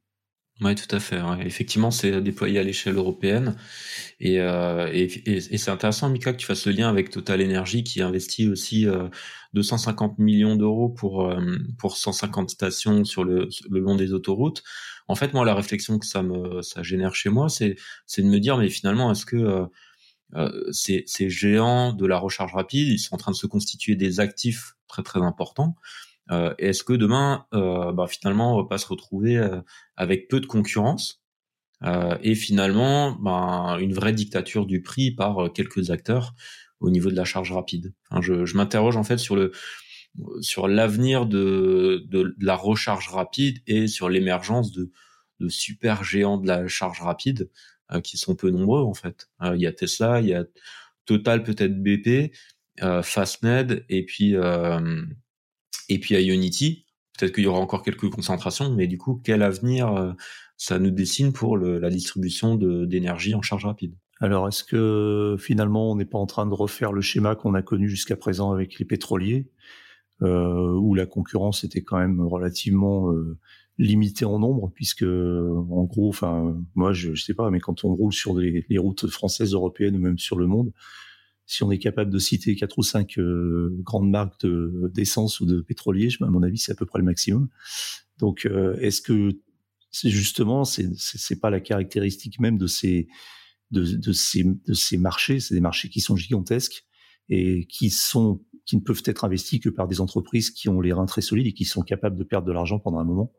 Oui, 0.62 0.75
tout 0.75 0.94
à 0.96 1.00
fait. 1.00 1.20
Effectivement, 1.44 1.90
c'est 1.90 2.22
déployé 2.22 2.58
à 2.58 2.62
l'échelle 2.62 2.96
européenne. 2.96 3.56
Et, 4.20 4.40
euh, 4.40 4.88
et, 4.90 5.08
c'est 5.58 5.70
intéressant, 5.70 6.08
Mika, 6.08 6.32
que 6.32 6.38
tu 6.38 6.46
fasses 6.46 6.64
le 6.66 6.72
lien 6.72 6.88
avec 6.88 7.10
Total 7.10 7.42
Energy 7.42 7.84
qui 7.84 8.00
investit 8.00 8.48
aussi 8.48 8.86
euh, 8.86 9.08
250 9.52 10.18
millions 10.18 10.56
d'euros 10.56 10.88
pour, 10.88 11.26
euh, 11.30 11.58
pour 11.78 11.98
150 11.98 12.48
stations 12.48 13.04
sur 13.04 13.22
le, 13.25 13.50
le 13.68 13.80
long 13.80 13.96
des 13.96 14.14
autoroutes. 14.14 14.62
En 15.08 15.14
fait, 15.14 15.34
moi, 15.34 15.44
la 15.44 15.54
réflexion 15.54 15.98
que 15.98 16.06
ça 16.06 16.22
me 16.22 16.62
ça 16.62 16.82
génère 16.82 17.14
chez 17.14 17.28
moi, 17.28 17.48
c'est 17.50 17.76
de 18.18 18.22
me 18.22 18.40
dire, 18.40 18.56
mais 18.56 18.70
finalement, 18.70 19.10
est-ce 19.12 19.26
que 19.26 19.36
euh, 19.36 19.66
euh, 20.34 20.72
ces, 20.72 21.04
ces 21.06 21.30
géants 21.30 21.92
de 21.92 22.06
la 22.06 22.18
recharge 22.18 22.54
rapide, 22.54 22.88
ils 22.88 22.98
sont 22.98 23.14
en 23.14 23.18
train 23.18 23.32
de 23.32 23.36
se 23.36 23.46
constituer 23.46 23.94
des 23.94 24.20
actifs 24.20 24.75
très 24.88 25.02
très 25.02 25.20
importants 25.20 25.76
euh, 26.30 26.54
Est-ce 26.59 26.83
que 26.83 26.92
demain, 26.92 27.47
euh, 27.54 27.92
bah, 27.92 28.06
finalement, 28.06 28.54
on 28.54 28.62
va 28.62 28.68
pas 28.68 28.78
se 28.78 28.87
retrouver 28.87 29.37
euh, 29.37 29.61
avec 29.97 30.28
peu 30.28 30.40
de 30.40 30.47
concurrence 30.47 31.23
et 32.23 32.35
finalement 32.35 33.12
bah, 33.12 33.76
une 33.80 33.92
vraie 33.92 34.14
dictature 34.14 34.64
du 34.64 34.80
prix 34.80 35.11
par 35.11 35.52
quelques 35.52 35.90
acteurs 35.90 36.35
au 36.80 36.88
niveau 36.88 37.11
de 37.11 37.16
la 37.16 37.26
charge 37.26 37.52
rapide? 37.52 37.92
Je, 38.23 38.47
je 38.47 38.56
m'interroge 38.56 38.97
en 38.97 39.04
fait 39.04 39.18
sur 39.18 39.37
le 39.37 39.52
sur 40.40 40.68
l'avenir 40.68 41.26
de, 41.26 42.06
de, 42.09 42.35
la 42.40 42.56
recharge 42.56 43.09
rapide 43.09 43.59
et 43.66 43.88
sur 43.88 44.09
l'émergence 44.09 44.73
de, 44.73 44.90
de 45.40 45.49
super 45.50 46.02
géants 46.02 46.38
de 46.38 46.47
la 46.47 46.66
charge 46.66 47.02
rapide 47.02 47.50
qui 48.02 48.16
sont 48.16 48.35
peu 48.35 48.49
nombreux 48.49 48.83
en 48.83 48.95
fait. 48.95 49.28
Il 49.42 49.61
y 49.61 49.66
a 49.66 49.73
Tesla, 49.73 50.23
il 50.23 50.28
y 50.28 50.35
a 50.35 50.45
Total 51.04 51.42
peut-être 51.42 51.83
BP, 51.83 52.35
Fastned 53.02 53.85
et 53.90 54.06
puis 54.06 54.35
et 55.88 55.99
puis 55.99 56.16
à 56.16 56.21
Unity, 56.21 56.87
peut-être 57.16 57.35
qu'il 57.35 57.45
y 57.45 57.47
aura 57.47 57.61
encore 57.61 57.83
quelques 57.83 58.11
concentrations, 58.11 58.75
mais 58.75 58.87
du 58.87 58.99
coup, 58.99 59.21
quel 59.25 59.43
avenir 59.43 59.93
euh, 59.93 60.12
ça 60.57 60.78
nous 60.78 60.90
dessine 60.90 61.33
pour 61.33 61.57
la 61.59 61.90
distribution 61.90 62.57
d'énergie 62.57 63.35
en 63.35 63.43
charge 63.43 63.64
rapide? 63.64 63.95
Alors, 64.21 64.49
est-ce 64.49 64.64
que 64.64 65.37
finalement, 65.38 65.93
on 65.93 65.97
n'est 65.97 66.07
pas 66.07 66.19
en 66.19 66.26
train 66.26 66.47
de 66.47 66.55
refaire 66.55 66.93
le 66.93 67.02
schéma 67.02 67.35
qu'on 67.35 67.55
a 67.55 67.62
connu 67.62 67.88
jusqu'à 67.88 68.16
présent 68.16 68.50
avec 68.50 68.78
les 68.78 68.87
pétroliers, 68.87 69.50
euh, 70.23 70.73
où 70.73 70.95
la 70.95 71.05
concurrence 71.05 71.64
était 71.64 71.83
quand 71.83 71.99
même 71.99 72.23
relativement 72.23 73.12
euh, 73.12 73.38
limitée 73.76 74.25
en 74.25 74.38
nombre, 74.38 74.73
puisque 74.75 75.02
en 75.02 75.85
gros, 75.85 76.09
enfin, 76.09 76.57
moi, 76.75 76.95
je, 76.95 77.14
je 77.14 77.23
sais 77.23 77.35
pas, 77.35 77.50
mais 77.50 77.61
quand 77.61 77.85
on 77.85 77.95
roule 77.95 78.14
sur 78.14 78.35
les 78.38 78.78
routes 78.78 79.07
françaises, 79.09 79.52
européennes 79.52 79.97
ou 79.97 80.00
même 80.00 80.19
sur 80.19 80.38
le 80.38 80.47
monde, 80.47 80.73
si 81.47 81.62
on 81.62 81.71
est 81.71 81.79
capable 81.79 82.11
de 82.11 82.19
citer 82.19 82.57
quatre 82.57 82.79
ou 82.79 82.83
cinq 82.83 83.19
euh, 83.19 83.71
grandes 83.81 84.11
marques 84.11 84.47
d'essence 84.93 85.41
ou 85.41 85.47
de 85.47 85.61
pétrolier, 85.61 86.09
à 86.21 86.26
mon 86.26 86.43
avis, 86.43 86.59
c'est 86.59 86.73
à 86.73 86.75
peu 86.75 86.87
près 86.87 86.99
le 86.99 87.05
maximum. 87.05 87.49
Donc, 88.19 88.47
euh, 88.47 88.76
est-ce 88.81 89.00
que 89.00 89.31
c'est 89.91 90.11
justement, 90.11 90.65
c'est 90.65 90.91
c'est 90.97 91.41
pas 91.41 91.50
la 91.50 91.61
caractéristique 91.61 92.41
même 92.41 92.59
de 92.59 92.67
ces 92.67 93.09
de, 93.71 93.85
de 93.85 94.12
ces 94.12 94.45
de 94.45 94.75
ces 94.75 94.97
marchés, 94.99 95.41
c'est 95.41 95.55
des 95.55 95.61
marchés 95.61 95.88
qui 95.88 96.00
sont 96.00 96.17
gigantesques 96.17 96.85
et 97.29 97.67
qui 97.67 97.91
sont 97.91 98.45
qui 98.65 98.76
ne 98.76 98.83
peuvent 98.83 99.03
être 99.05 99.25
investis 99.25 99.61
que 99.61 99.69
par 99.69 99.87
des 99.87 100.00
entreprises 100.00 100.50
qui 100.50 100.69
ont 100.69 100.81
les 100.81 100.93
reins 100.93 101.07
très 101.07 101.21
solides 101.21 101.47
et 101.47 101.53
qui 101.53 101.65
sont 101.65 101.83
capables 101.83 102.17
de 102.17 102.25
perdre 102.25 102.49
de 102.49 102.53
l'argent 102.53 102.81
pendant 102.81 102.99
un 102.99 103.05
moment? 103.05 103.33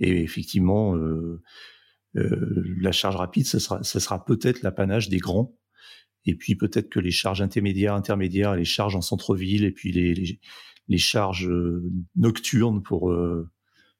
Et 0.00 0.22
effectivement, 0.22 0.96
euh, 0.96 1.42
euh, 2.16 2.64
la 2.80 2.92
charge 2.92 3.16
rapide, 3.16 3.46
ce 3.46 3.58
sera, 3.58 3.82
ça 3.82 4.00
sera 4.00 4.24
peut-être 4.24 4.62
l'apanage 4.62 5.10
des 5.10 5.18
grands 5.18 5.54
et 6.24 6.34
puis 6.34 6.54
peut-être 6.54 6.88
que 6.88 7.00
les 7.00 7.10
charges 7.10 7.42
intermédiaires, 7.42 7.94
intermédiaires, 7.94 8.54
les 8.54 8.64
charges 8.64 8.96
en 8.96 9.00
centre-ville, 9.00 9.64
et 9.64 9.72
puis 9.72 9.92
les, 9.92 10.14
les, 10.14 10.40
les 10.88 10.98
charges 10.98 11.48
euh, 11.48 11.82
nocturnes 12.16 12.82
pour 12.82 13.10
euh, 13.10 13.48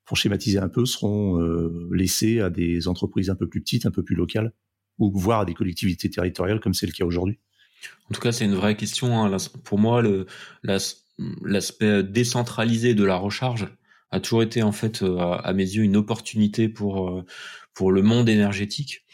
pour 0.05 0.17
schématiser 0.17 0.59
un 0.59 0.69
peu, 0.69 0.85
seront 0.85 1.41
euh, 1.41 1.88
laissées 1.93 2.41
à 2.41 2.50
des 2.50 2.88
entreprises 2.88 3.31
un 3.31 3.37
peu 3.37 3.49
plus 3.49 3.61
petites, 3.61 3.87
un 3.87 3.93
peu 3.93 4.02
plus 4.02 4.17
locales, 4.17 4.52
ou 4.99 5.17
voire 5.17 5.41
à 5.41 5.45
des 5.45 5.55
collectivités 5.55 6.11
territoriales 6.11 6.61
comme 6.61 6.75
c'est 6.75 6.87
le 6.87 6.93
cas 6.93 7.05
aujourd'hui. 7.05 7.38
En 8.11 8.14
tout 8.14 8.21
cas, 8.21 8.33
c'est 8.33 8.45
une 8.45 8.55
vraie 8.55 8.76
question. 8.76 9.25
Hein. 9.25 9.37
Pour 9.64 9.79
moi, 9.79 10.02
l'aspect 10.62 12.02
décentralisé 12.02 12.95
de 12.95 13.05
la 13.05 13.17
recharge 13.17 13.69
a 14.11 14.21
toujours 14.21 14.43
été 14.43 14.62
en 14.62 14.73
fait 14.73 15.02
à 15.02 15.52
mes 15.52 15.64
yeux 15.64 15.85
une 15.85 15.97
opportunité 15.97 16.69
pour 16.69 17.25
pour 17.75 17.93
le 17.93 18.02
monde 18.02 18.29
énergétique 18.29 19.05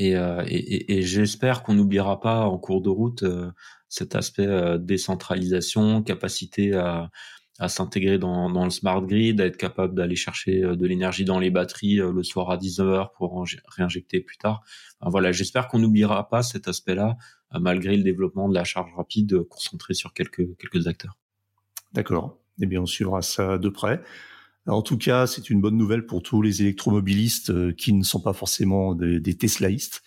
euh, 0.00 0.44
et, 0.46 0.56
et, 0.56 0.98
et 0.98 1.02
j'espère 1.02 1.62
qu'on 1.62 1.74
n'oubliera 1.74 2.20
pas 2.20 2.46
en 2.46 2.58
cours 2.58 2.82
de 2.82 2.88
route 2.88 3.22
euh, 3.22 3.50
cet 3.88 4.14
aspect 4.14 4.46
euh, 4.46 4.78
décentralisation, 4.78 6.02
capacité 6.02 6.74
à, 6.74 7.10
à 7.58 7.68
s'intégrer 7.68 8.18
dans, 8.18 8.50
dans, 8.50 8.64
le 8.64 8.70
smart 8.70 9.02
grid, 9.02 9.40
à 9.40 9.46
être 9.46 9.56
capable 9.56 9.94
d'aller 9.94 10.14
chercher 10.14 10.60
de 10.60 10.86
l'énergie 10.86 11.24
dans 11.24 11.38
les 11.38 11.50
batteries 11.50 11.96
le 11.96 12.22
soir 12.22 12.50
à 12.50 12.56
10 12.56 12.80
heures 12.80 13.12
pour 13.12 13.44
réinjecter 13.76 14.20
plus 14.20 14.36
tard. 14.36 14.62
voilà, 15.00 15.32
j'espère 15.32 15.66
qu'on 15.66 15.80
n'oubliera 15.80 16.28
pas 16.28 16.42
cet 16.42 16.68
aspect-là, 16.68 17.16
malgré 17.58 17.96
le 17.96 18.04
développement 18.04 18.48
de 18.48 18.54
la 18.54 18.62
charge 18.62 18.94
rapide 18.94 19.42
concentré 19.48 19.94
sur 19.94 20.12
quelques, 20.12 20.56
quelques 20.58 20.86
acteurs. 20.86 21.16
D'accord. 21.94 22.38
Eh 22.60 22.66
bien, 22.66 22.80
on 22.80 22.86
suivra 22.86 23.22
ça 23.22 23.58
de 23.58 23.68
près. 23.68 24.02
En 24.68 24.82
tout 24.82 24.98
cas, 24.98 25.26
c'est 25.26 25.48
une 25.48 25.62
bonne 25.62 25.78
nouvelle 25.78 26.04
pour 26.04 26.22
tous 26.22 26.42
les 26.42 26.60
électromobilistes 26.60 27.50
euh, 27.50 27.72
qui 27.72 27.94
ne 27.94 28.02
sont 28.02 28.20
pas 28.20 28.34
forcément 28.34 28.94
des, 28.94 29.18
des 29.18 29.34
Teslaïstes, 29.34 30.02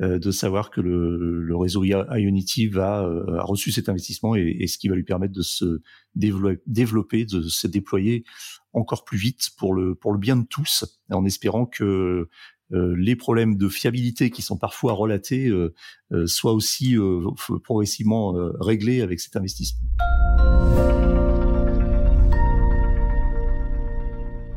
euh, 0.00 0.20
de 0.20 0.30
savoir 0.30 0.70
que 0.70 0.80
le, 0.80 1.56
réseau 1.56 1.82
Ionity 1.82 2.68
va, 2.68 3.02
euh, 3.02 3.38
a 3.38 3.42
reçu 3.42 3.72
cet 3.72 3.88
investissement 3.88 4.36
et, 4.36 4.64
ce 4.68 4.78
qui 4.78 4.88
va 4.88 4.94
lui 4.94 5.02
permettre 5.02 5.32
de 5.32 5.42
se 5.42 5.80
développer, 6.14 7.24
de 7.24 7.42
se 7.42 7.66
déployer 7.66 8.24
encore 8.72 9.04
plus 9.04 9.18
vite 9.18 9.50
pour 9.58 9.74
le 9.74 9.96
bien 10.18 10.36
de 10.36 10.46
tous, 10.46 10.84
en 11.10 11.24
espérant 11.24 11.66
que 11.66 12.28
les 12.70 13.16
problèmes 13.16 13.56
de 13.56 13.68
fiabilité 13.68 14.30
qui 14.30 14.42
sont 14.42 14.58
parfois 14.58 14.92
relatés 14.92 15.50
soient 16.26 16.52
aussi 16.52 16.96
progressivement 17.64 18.34
réglés 18.60 19.00
avec 19.00 19.20
cet 19.20 19.36
investissement. 19.36 19.88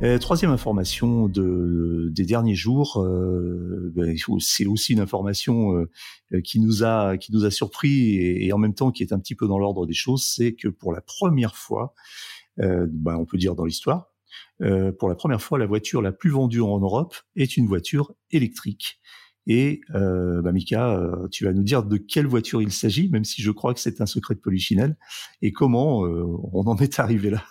Euh, 0.02 0.18
troisième 0.18 0.52
information 0.52 1.28
de, 1.28 2.08
des 2.14 2.24
derniers 2.24 2.56
jours, 2.56 3.04
euh, 3.04 3.92
ben, 3.94 4.16
c'est 4.40 4.66
aussi 4.66 4.94
une 4.94 5.02
information 5.02 5.88
euh, 6.32 6.42
qui 6.42 6.62
nous 6.62 6.86
a 6.86 7.18
qui 7.18 7.34
nous 7.34 7.44
a 7.44 7.52
surpris 7.52 8.16
et, 8.16 8.54
en 8.54 8.58
même 8.58 8.74
temps 8.74 8.92
qui 8.92 9.04
est 9.04 9.12
un 9.12 9.20
petit 9.20 9.36
peu 9.36 9.46
dans 9.46 9.60
l'ordre 9.60 9.86
des 9.86 9.94
choses, 9.94 10.24
c'est 10.24 10.54
que 10.54 10.70
pour 10.70 10.94
la 10.94 11.02
première 11.02 11.56
fois, 11.56 11.94
ben, 12.58 13.16
on 13.16 13.26
peut 13.26 13.38
dire 13.38 13.56
dans 13.56 13.66
l'histoire, 13.66 14.14
pour 14.60 15.10
la 15.10 15.16
première 15.16 15.42
fois, 15.42 15.58
la 15.58 15.66
voiture 15.66 16.02
la 16.02 16.12
plus 16.12 16.30
vendue 16.30 16.62
en 16.62 16.80
Europe 16.80 17.16
est 17.36 17.58
une 17.58 17.68
voiture 17.68 18.14
électrique. 18.32 19.00
Et 19.48 19.82
bah 19.90 20.52
Mika, 20.52 21.02
tu 21.32 21.46
vas 21.46 21.54
nous 21.54 21.64
dire 21.64 21.84
de 21.84 21.98
quelle 21.98 22.28
voiture 22.28 22.62
il 22.62 22.72
s'agit, 22.72 23.10
même 23.10 23.24
si 23.26 23.42
je 23.42 23.52
crois 23.52 23.74
que 23.74 23.80
c'est 23.80 24.02
un 24.02 24.06
secret 24.06 24.36
de 24.36 24.40
Polichinelle, 24.40 24.98
et 25.42 25.52
comment 25.52 26.00
on 26.00 26.68
en 26.68 26.78
est 26.78 27.00
arrivé 27.00 27.30
là. 27.30 27.44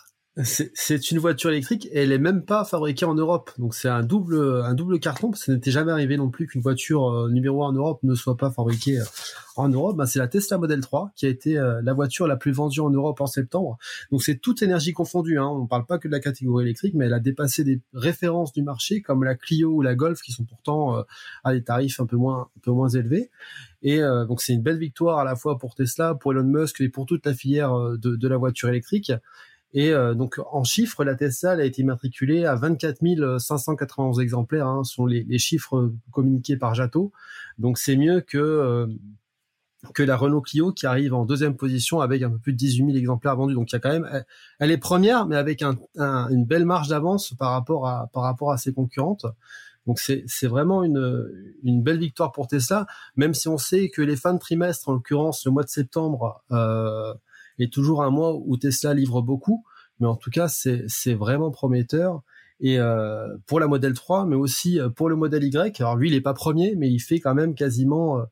C'est 0.44 1.10
une 1.10 1.18
voiture 1.18 1.50
électrique 1.50 1.86
et 1.90 2.04
elle 2.04 2.12
est 2.12 2.18
même 2.18 2.44
pas 2.44 2.64
fabriquée 2.64 3.04
en 3.04 3.14
Europe. 3.14 3.50
Donc 3.58 3.74
c'est 3.74 3.88
un 3.88 4.04
double 4.04 4.62
un 4.62 4.74
double 4.74 5.00
carton 5.00 5.30
parce 5.30 5.40
que 5.40 5.46
ça 5.46 5.52
n'était 5.52 5.72
jamais 5.72 5.90
arrivé 5.90 6.16
non 6.16 6.30
plus 6.30 6.46
qu'une 6.46 6.60
voiture 6.60 7.08
euh, 7.08 7.28
numéro 7.28 7.64
1 7.64 7.68
en 7.68 7.72
Europe 7.72 7.98
ne 8.04 8.14
soit 8.14 8.36
pas 8.36 8.48
fabriquée 8.52 9.00
euh, 9.00 9.04
en 9.56 9.68
Europe. 9.68 9.96
Ben, 9.96 10.06
c'est 10.06 10.20
la 10.20 10.28
Tesla 10.28 10.56
Model 10.58 10.80
3 10.80 11.10
qui 11.16 11.26
a 11.26 11.28
été 11.28 11.58
euh, 11.58 11.80
la 11.82 11.92
voiture 11.92 12.28
la 12.28 12.36
plus 12.36 12.52
vendue 12.52 12.78
en 12.78 12.90
Europe 12.90 13.20
en 13.20 13.26
septembre. 13.26 13.78
Donc 14.12 14.22
c'est 14.22 14.36
toute 14.36 14.62
énergie 14.62 14.92
confondue. 14.92 15.40
Hein. 15.40 15.48
On 15.48 15.66
parle 15.66 15.86
pas 15.86 15.98
que 15.98 16.06
de 16.06 16.12
la 16.12 16.20
catégorie 16.20 16.66
électrique, 16.66 16.94
mais 16.94 17.06
elle 17.06 17.14
a 17.14 17.20
dépassé 17.20 17.64
des 17.64 17.80
références 17.92 18.52
du 18.52 18.62
marché 18.62 19.02
comme 19.02 19.24
la 19.24 19.34
Clio 19.34 19.70
ou 19.72 19.82
la 19.82 19.96
Golf 19.96 20.22
qui 20.22 20.30
sont 20.30 20.44
pourtant 20.44 21.02
à 21.42 21.52
des 21.52 21.64
tarifs 21.64 21.98
un 21.98 22.06
peu 22.06 22.16
moins 22.16 22.48
un 22.56 22.60
peu 22.62 22.70
moins 22.70 22.88
élevés. 22.88 23.30
Et 23.82 24.00
donc 24.00 24.40
c'est 24.40 24.52
une 24.52 24.62
belle 24.62 24.78
victoire 24.78 25.18
à 25.18 25.24
la 25.24 25.34
fois 25.34 25.58
pour 25.58 25.74
Tesla, 25.74 26.14
pour 26.14 26.32
Elon 26.32 26.44
Musk 26.44 26.80
et 26.80 26.88
pour 26.88 27.06
toute 27.06 27.26
la 27.26 27.34
filière 27.34 27.74
de, 27.74 28.16
de 28.16 28.28
la 28.28 28.36
voiture 28.36 28.68
électrique. 28.68 29.12
Et 29.74 29.92
euh, 29.92 30.14
donc 30.14 30.40
en 30.50 30.64
chiffres, 30.64 31.04
la 31.04 31.14
Tesla 31.14 31.54
elle 31.54 31.60
a 31.60 31.64
été 31.64 31.82
immatriculée 31.82 32.46
à 32.46 32.54
24 32.54 33.38
591 33.38 34.20
exemplaires, 34.20 34.66
hein, 34.66 34.84
sont 34.84 35.06
les, 35.06 35.38
chiffres 35.38 35.92
communiqués 36.10 36.56
par 36.56 36.74
Jato. 36.74 37.12
Donc 37.58 37.78
c'est 37.78 37.96
mieux 37.96 38.20
que 38.20 38.38
euh, 38.38 38.86
que 39.94 40.02
la 40.02 40.16
Renault 40.16 40.40
Clio 40.40 40.72
qui 40.72 40.86
arrive 40.86 41.14
en 41.14 41.24
deuxième 41.24 41.56
position 41.56 42.00
avec 42.00 42.22
un 42.22 42.30
peu 42.30 42.38
plus 42.38 42.52
de 42.52 42.58
18 42.58 42.86
000 42.86 42.98
exemplaires 42.98 43.36
vendus. 43.36 43.54
Donc 43.54 43.70
il 43.70 43.74
y 43.74 43.76
a 43.76 43.78
quand 43.78 43.92
même, 43.92 44.24
elle, 44.58 44.70
est 44.72 44.78
première, 44.78 45.26
mais 45.26 45.36
avec 45.36 45.62
un, 45.62 45.76
une 45.96 46.44
belle 46.44 46.64
marge 46.64 46.88
d'avance 46.88 47.34
par 47.38 47.52
rapport 47.52 47.86
à 47.86 48.08
par 48.12 48.24
rapport 48.24 48.50
à 48.52 48.58
ses 48.58 48.72
concurrentes. 48.72 49.26
Donc 49.86 50.00
c'est 50.00 50.46
vraiment 50.46 50.82
une 50.82 51.54
une 51.62 51.82
belle 51.82 51.98
victoire 51.98 52.32
pour 52.32 52.48
Tesla, 52.48 52.86
même 53.16 53.34
si 53.34 53.48
on 53.48 53.58
sait 53.58 53.90
que 53.90 54.02
les 54.02 54.16
fins 54.16 54.34
de 54.34 54.38
trimestre, 54.38 54.88
en 54.88 54.94
l'occurrence 54.94 55.44
le 55.44 55.52
mois 55.52 55.62
de 55.62 55.68
septembre. 55.68 56.42
Euh, 56.52 57.14
est 57.64 57.72
toujours 57.72 58.02
un 58.02 58.10
mois 58.10 58.34
où 58.34 58.56
Tesla 58.56 58.94
livre 58.94 59.22
beaucoup, 59.22 59.64
mais 60.00 60.06
en 60.06 60.16
tout 60.16 60.30
cas 60.30 60.48
c'est 60.48 60.84
c'est 60.88 61.14
vraiment 61.14 61.50
prometteur. 61.50 62.22
Et 62.60 62.80
euh, 62.80 63.36
pour 63.46 63.60
la 63.60 63.68
modèle 63.68 63.94
3, 63.94 64.26
mais 64.26 64.34
aussi 64.34 64.80
euh, 64.80 64.88
pour 64.88 65.08
le 65.08 65.14
modèle 65.14 65.44
Y. 65.44 65.80
Alors 65.80 65.94
lui, 65.94 66.08
il 66.08 66.14
est 66.14 66.20
pas 66.20 66.34
premier, 66.34 66.74
mais 66.74 66.90
il 66.90 66.98
fait 66.98 67.20
quand 67.20 67.34
même 67.34 67.54
quasiment 67.54 68.26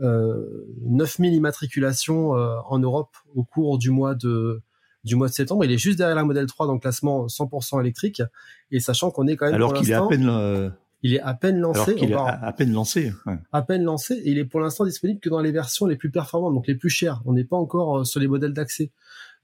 euh, 0.00 0.66
9000 0.86 1.34
immatriculations 1.34 2.34
euh, 2.34 2.56
en 2.66 2.78
Europe 2.78 3.10
au 3.36 3.44
cours 3.44 3.78
du 3.78 3.90
mois 3.90 4.14
de 4.14 4.60
du 5.04 5.16
mois 5.16 5.28
de 5.28 5.32
septembre. 5.32 5.64
Il 5.64 5.72
est 5.72 5.78
juste 5.78 5.98
derrière 5.98 6.16
la 6.16 6.24
modèle 6.24 6.46
3 6.46 6.66
dans 6.66 6.74
le 6.74 6.78
classement 6.78 7.26
100% 7.26 7.80
électrique. 7.80 8.22
Et 8.70 8.80
sachant 8.80 9.10
qu'on 9.10 9.26
est 9.26 9.36
quand 9.36 9.46
même 9.46 9.54
alors 9.54 9.74
qu'il 9.74 9.90
est 9.90 9.94
à 9.94 10.06
peine 10.06 10.28
euh, 10.28 10.70
il 11.02 11.14
est 11.14 11.20
à 11.20 11.34
peine 11.34 11.58
lancé. 11.58 11.80
Alors 11.80 11.94
qu'il 11.96 12.12
est 12.12 12.14
à, 12.14 12.52
peine 12.52 12.72
lancé. 12.72 13.12
À 13.50 13.62
peine 13.62 13.82
lancé. 13.82 14.14
Et 14.14 14.30
il 14.30 14.38
est 14.38 14.44
pour 14.44 14.60
l'instant 14.60 14.84
disponible 14.84 15.20
que 15.20 15.28
dans 15.28 15.40
les 15.40 15.52
versions 15.52 15.86
les 15.86 15.96
plus 15.96 16.10
performantes, 16.10 16.54
donc 16.54 16.66
les 16.66 16.76
plus 16.76 16.90
chères. 16.90 17.22
On 17.24 17.32
n'est 17.32 17.44
pas 17.44 17.56
encore 17.56 17.98
euh, 17.98 18.04
sur 18.04 18.20
les 18.20 18.28
modèles 18.28 18.52
d'accès. 18.52 18.92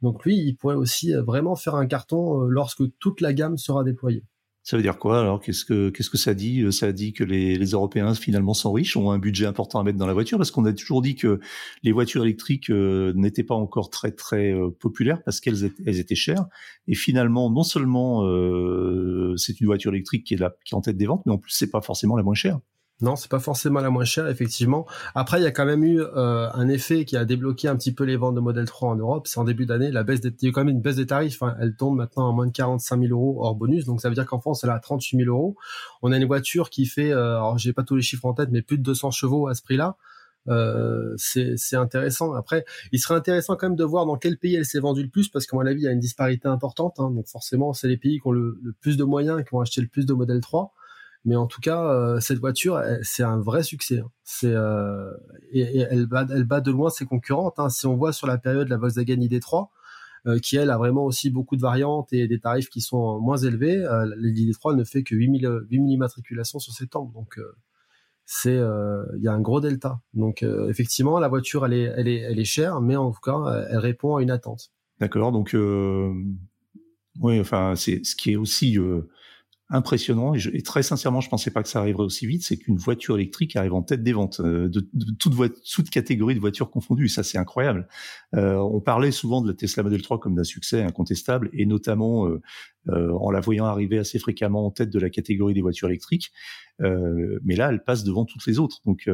Donc 0.00 0.24
lui, 0.24 0.38
il 0.38 0.54
pourrait 0.54 0.76
aussi 0.76 1.14
euh, 1.14 1.22
vraiment 1.22 1.56
faire 1.56 1.74
un 1.74 1.86
carton 1.86 2.42
lorsque 2.42 2.84
toute 2.98 3.20
la 3.20 3.32
gamme 3.32 3.58
sera 3.58 3.82
déployée. 3.82 4.24
Ça 4.68 4.76
veut 4.76 4.82
dire 4.82 4.98
quoi 4.98 5.20
alors? 5.20 5.40
Qu'est-ce 5.40 5.64
que 5.64 5.88
qu'est-ce 5.88 6.10
que 6.10 6.18
ça 6.18 6.34
dit? 6.34 6.60
Euh, 6.60 6.70
Ça 6.70 6.92
dit 6.92 7.14
que 7.14 7.24
les, 7.24 7.56
les 7.56 7.70
Européens 7.70 8.12
finalement 8.12 8.52
sont 8.52 8.70
riches, 8.70 8.98
ont 8.98 9.10
un 9.10 9.18
budget 9.18 9.46
important 9.46 9.80
à 9.80 9.82
mettre 9.82 9.96
dans 9.96 10.06
la 10.06 10.12
voiture 10.12 10.36
parce 10.36 10.50
qu'on 10.50 10.66
a 10.66 10.74
toujours 10.74 11.00
dit 11.00 11.16
que 11.16 11.40
les 11.82 11.90
voitures 11.90 12.22
électriques 12.22 12.68
euh, 12.68 13.14
n'étaient 13.16 13.44
pas 13.44 13.54
encore 13.54 13.88
très 13.88 14.10
très 14.10 14.52
euh, 14.52 14.68
populaires 14.68 15.22
parce 15.24 15.40
qu'elles 15.40 15.64
étaient, 15.64 15.82
elles 15.86 15.98
étaient 15.98 16.14
chères. 16.14 16.44
Et 16.86 16.94
finalement, 16.94 17.48
non 17.50 17.62
seulement 17.62 18.24
c'est 19.38 19.58
une 19.58 19.66
voiture 19.68 19.94
électrique 19.94 20.24
qui 20.24 20.34
est 20.34 20.36
là, 20.36 20.54
qui 20.66 20.74
est 20.74 20.76
en 20.76 20.82
tête 20.82 20.98
des 20.98 21.06
ventes, 21.06 21.22
mais 21.24 21.32
en 21.32 21.38
plus 21.38 21.50
c'est 21.50 21.70
pas 21.70 21.80
forcément 21.80 22.18
la 22.18 22.22
moins 22.22 22.34
chère. 22.34 22.60
Non, 23.00 23.14
c'est 23.14 23.30
pas 23.30 23.38
forcément 23.38 23.80
la 23.80 23.90
moins 23.90 24.04
chère, 24.04 24.26
effectivement. 24.26 24.84
Après, 25.14 25.40
il 25.40 25.44
y 25.44 25.46
a 25.46 25.52
quand 25.52 25.64
même 25.64 25.84
eu 25.84 26.00
euh, 26.00 26.48
un 26.52 26.68
effet 26.68 27.04
qui 27.04 27.16
a 27.16 27.24
débloqué 27.24 27.68
un 27.68 27.76
petit 27.76 27.92
peu 27.92 28.02
les 28.02 28.16
ventes 28.16 28.34
de 28.34 28.40
Model 28.40 28.64
3 28.64 28.90
en 28.90 28.96
Europe. 28.96 29.28
C'est 29.28 29.38
en 29.38 29.44
début 29.44 29.66
d'année, 29.66 29.92
la 29.92 30.02
baisse 30.02 30.20
des, 30.20 30.34
il 30.42 30.46
y 30.46 30.48
a 30.48 30.52
quand 30.52 30.64
même 30.64 30.74
une 30.74 30.80
baisse 30.80 30.96
des 30.96 31.06
tarifs. 31.06 31.40
Hein. 31.42 31.56
Elle 31.60 31.76
tombe 31.76 31.96
maintenant 31.96 32.28
à 32.28 32.32
moins 32.32 32.46
de 32.46 32.52
45 32.52 33.00
000 33.00 33.12
euros 33.12 33.38
hors 33.44 33.54
bonus. 33.54 33.84
Donc, 33.84 34.00
ça 34.00 34.08
veut 34.08 34.16
dire 34.16 34.26
qu'en 34.26 34.40
France, 34.40 34.64
elle 34.64 34.70
a 34.70 34.80
38 34.80 35.16
000 35.16 35.30
euros. 35.30 35.56
On 36.02 36.10
a 36.10 36.16
une 36.16 36.24
voiture 36.24 36.70
qui 36.70 36.86
fait, 36.86 37.12
euh, 37.12 37.36
alors 37.36 37.56
j'ai 37.56 37.72
pas 37.72 37.84
tous 37.84 37.94
les 37.94 38.02
chiffres 38.02 38.24
en 38.24 38.34
tête, 38.34 38.48
mais 38.50 38.62
plus 38.62 38.78
de 38.78 38.82
200 38.82 39.12
chevaux 39.12 39.46
à 39.46 39.54
ce 39.54 39.62
prix-là. 39.62 39.96
Euh, 40.48 41.14
c'est 41.16 41.76
intéressant. 41.76 42.32
Après, 42.32 42.64
il 42.92 42.98
serait 42.98 43.14
intéressant 43.14 43.56
quand 43.56 43.68
même 43.68 43.76
de 43.76 43.84
voir 43.84 44.06
dans 44.06 44.16
quel 44.16 44.38
pays 44.38 44.54
elle 44.54 44.64
s'est 44.64 44.80
vendue 44.80 45.02
le 45.02 45.08
plus, 45.08 45.28
parce 45.28 45.46
qu'à 45.46 45.56
mon 45.56 45.66
avis, 45.66 45.82
il 45.82 45.84
y 45.84 45.88
a 45.88 45.92
une 45.92 46.00
disparité 46.00 46.48
importante. 46.48 46.98
Hein. 46.98 47.10
donc 47.10 47.28
forcément, 47.28 47.72
c'est 47.72 47.88
les 47.88 47.96
pays 47.96 48.20
qui 48.20 48.26
ont 48.26 48.32
le, 48.32 48.58
plus 48.80 48.96
de 48.96 49.04
moyens, 49.04 49.42
qui 49.44 49.54
ont 49.54 49.60
acheté 49.60 49.80
le 49.80 49.88
plus 49.88 50.06
de 50.06 50.14
Model 50.14 50.40
3. 50.40 50.72
Mais 51.28 51.36
en 51.36 51.46
tout 51.46 51.60
cas, 51.60 51.84
euh, 51.84 52.20
cette 52.20 52.38
voiture, 52.38 52.82
c'est 53.02 53.22
un 53.22 53.38
vrai 53.38 53.62
succès. 53.62 53.98
Hein. 53.98 54.10
C'est 54.24 54.50
euh, 54.50 55.12
et, 55.52 55.80
elle 55.80 56.06
bat, 56.06 56.26
elle 56.30 56.44
bat 56.44 56.62
de 56.62 56.70
loin 56.70 56.88
ses 56.88 57.04
concurrentes. 57.04 57.58
Hein. 57.58 57.68
Si 57.68 57.86
on 57.86 57.96
voit 57.96 58.14
sur 58.14 58.26
la 58.26 58.38
période 58.38 58.70
la 58.70 58.78
Volkswagen 58.78 59.16
ID3, 59.16 59.68
euh, 60.26 60.38
qui 60.38 60.56
elle 60.56 60.70
a 60.70 60.78
vraiment 60.78 61.04
aussi 61.04 61.28
beaucoup 61.28 61.56
de 61.56 61.60
variantes 61.60 62.14
et 62.14 62.28
des 62.28 62.40
tarifs 62.40 62.70
qui 62.70 62.80
sont 62.80 63.20
moins 63.20 63.36
élevés, 63.36 63.76
l'ID3 64.16 64.74
ne 64.74 64.84
fait 64.84 65.02
que 65.02 65.14
8000 65.14 65.66
8000 65.68 65.92
immatriculations 65.92 66.60
sur 66.60 66.72
septembre. 66.72 67.12
Donc 67.12 67.38
il 68.46 69.20
y 69.20 69.28
a 69.28 69.32
un 69.32 69.40
gros 69.42 69.60
delta. 69.60 70.00
Donc 70.14 70.42
effectivement, 70.42 71.18
la 71.20 71.28
voiture 71.28 71.66
elle 71.66 71.74
est 71.74 71.92
elle 71.94 72.08
est 72.08 72.20
elle 72.20 72.40
est 72.40 72.44
chère, 72.44 72.80
mais 72.80 72.96
en 72.96 73.10
tout 73.10 73.20
cas, 73.20 73.66
elle 73.68 73.80
répond 73.80 74.16
à 74.16 74.22
une 74.22 74.30
attente. 74.30 74.70
D'accord. 74.98 75.30
Donc 75.30 75.54
oui, 77.20 77.38
enfin 77.38 77.74
c'est 77.76 78.02
ce 78.02 78.16
qui 78.16 78.32
est 78.32 78.36
aussi 78.36 78.78
impressionnant 79.70 80.32
et, 80.34 80.62
très 80.62 80.82
sincèrement, 80.82 81.20
je 81.20 81.28
pensais 81.28 81.50
pas 81.50 81.62
que 81.62 81.68
ça 81.68 81.80
arriverait 81.80 82.04
aussi 82.04 82.26
vite. 82.26 82.42
C'est 82.42 82.56
qu'une 82.56 82.78
voiture 82.78 83.16
électrique 83.16 83.54
arrive 83.54 83.74
en 83.74 83.82
tête 83.82 84.02
des 84.02 84.14
ventes 84.14 84.40
euh, 84.40 84.68
de, 84.68 84.88
de, 84.94 85.12
toute, 85.18 85.34
toute 85.62 85.90
catégorie 85.90 86.34
de 86.34 86.40
voitures 86.40 86.70
confondues. 86.70 87.08
Ça, 87.08 87.22
c'est 87.22 87.36
incroyable. 87.36 87.86
Euh, 88.34 88.56
on 88.56 88.80
parlait 88.80 89.10
souvent 89.10 89.42
de 89.42 89.48
la 89.48 89.54
Tesla 89.54 89.82
Model 89.82 90.00
3 90.00 90.20
comme 90.20 90.34
d'un 90.34 90.44
succès 90.44 90.82
incontestable 90.82 91.50
et 91.52 91.66
notamment 91.66 92.26
euh, 92.26 92.40
euh, 92.88 93.12
en 93.12 93.30
la 93.30 93.40
voyant 93.40 93.66
arriver 93.66 93.98
assez 93.98 94.18
fréquemment 94.18 94.64
en 94.66 94.70
tête 94.70 94.88
de 94.88 94.98
la 94.98 95.10
catégorie 95.10 95.52
des 95.52 95.62
voitures 95.62 95.88
électriques. 95.88 96.32
Mais 96.80 97.56
là, 97.56 97.70
elle 97.70 97.82
passe 97.82 98.04
devant 98.04 98.24
toutes 98.24 98.46
les 98.46 98.60
autres. 98.60 98.78
Donc 98.86 99.10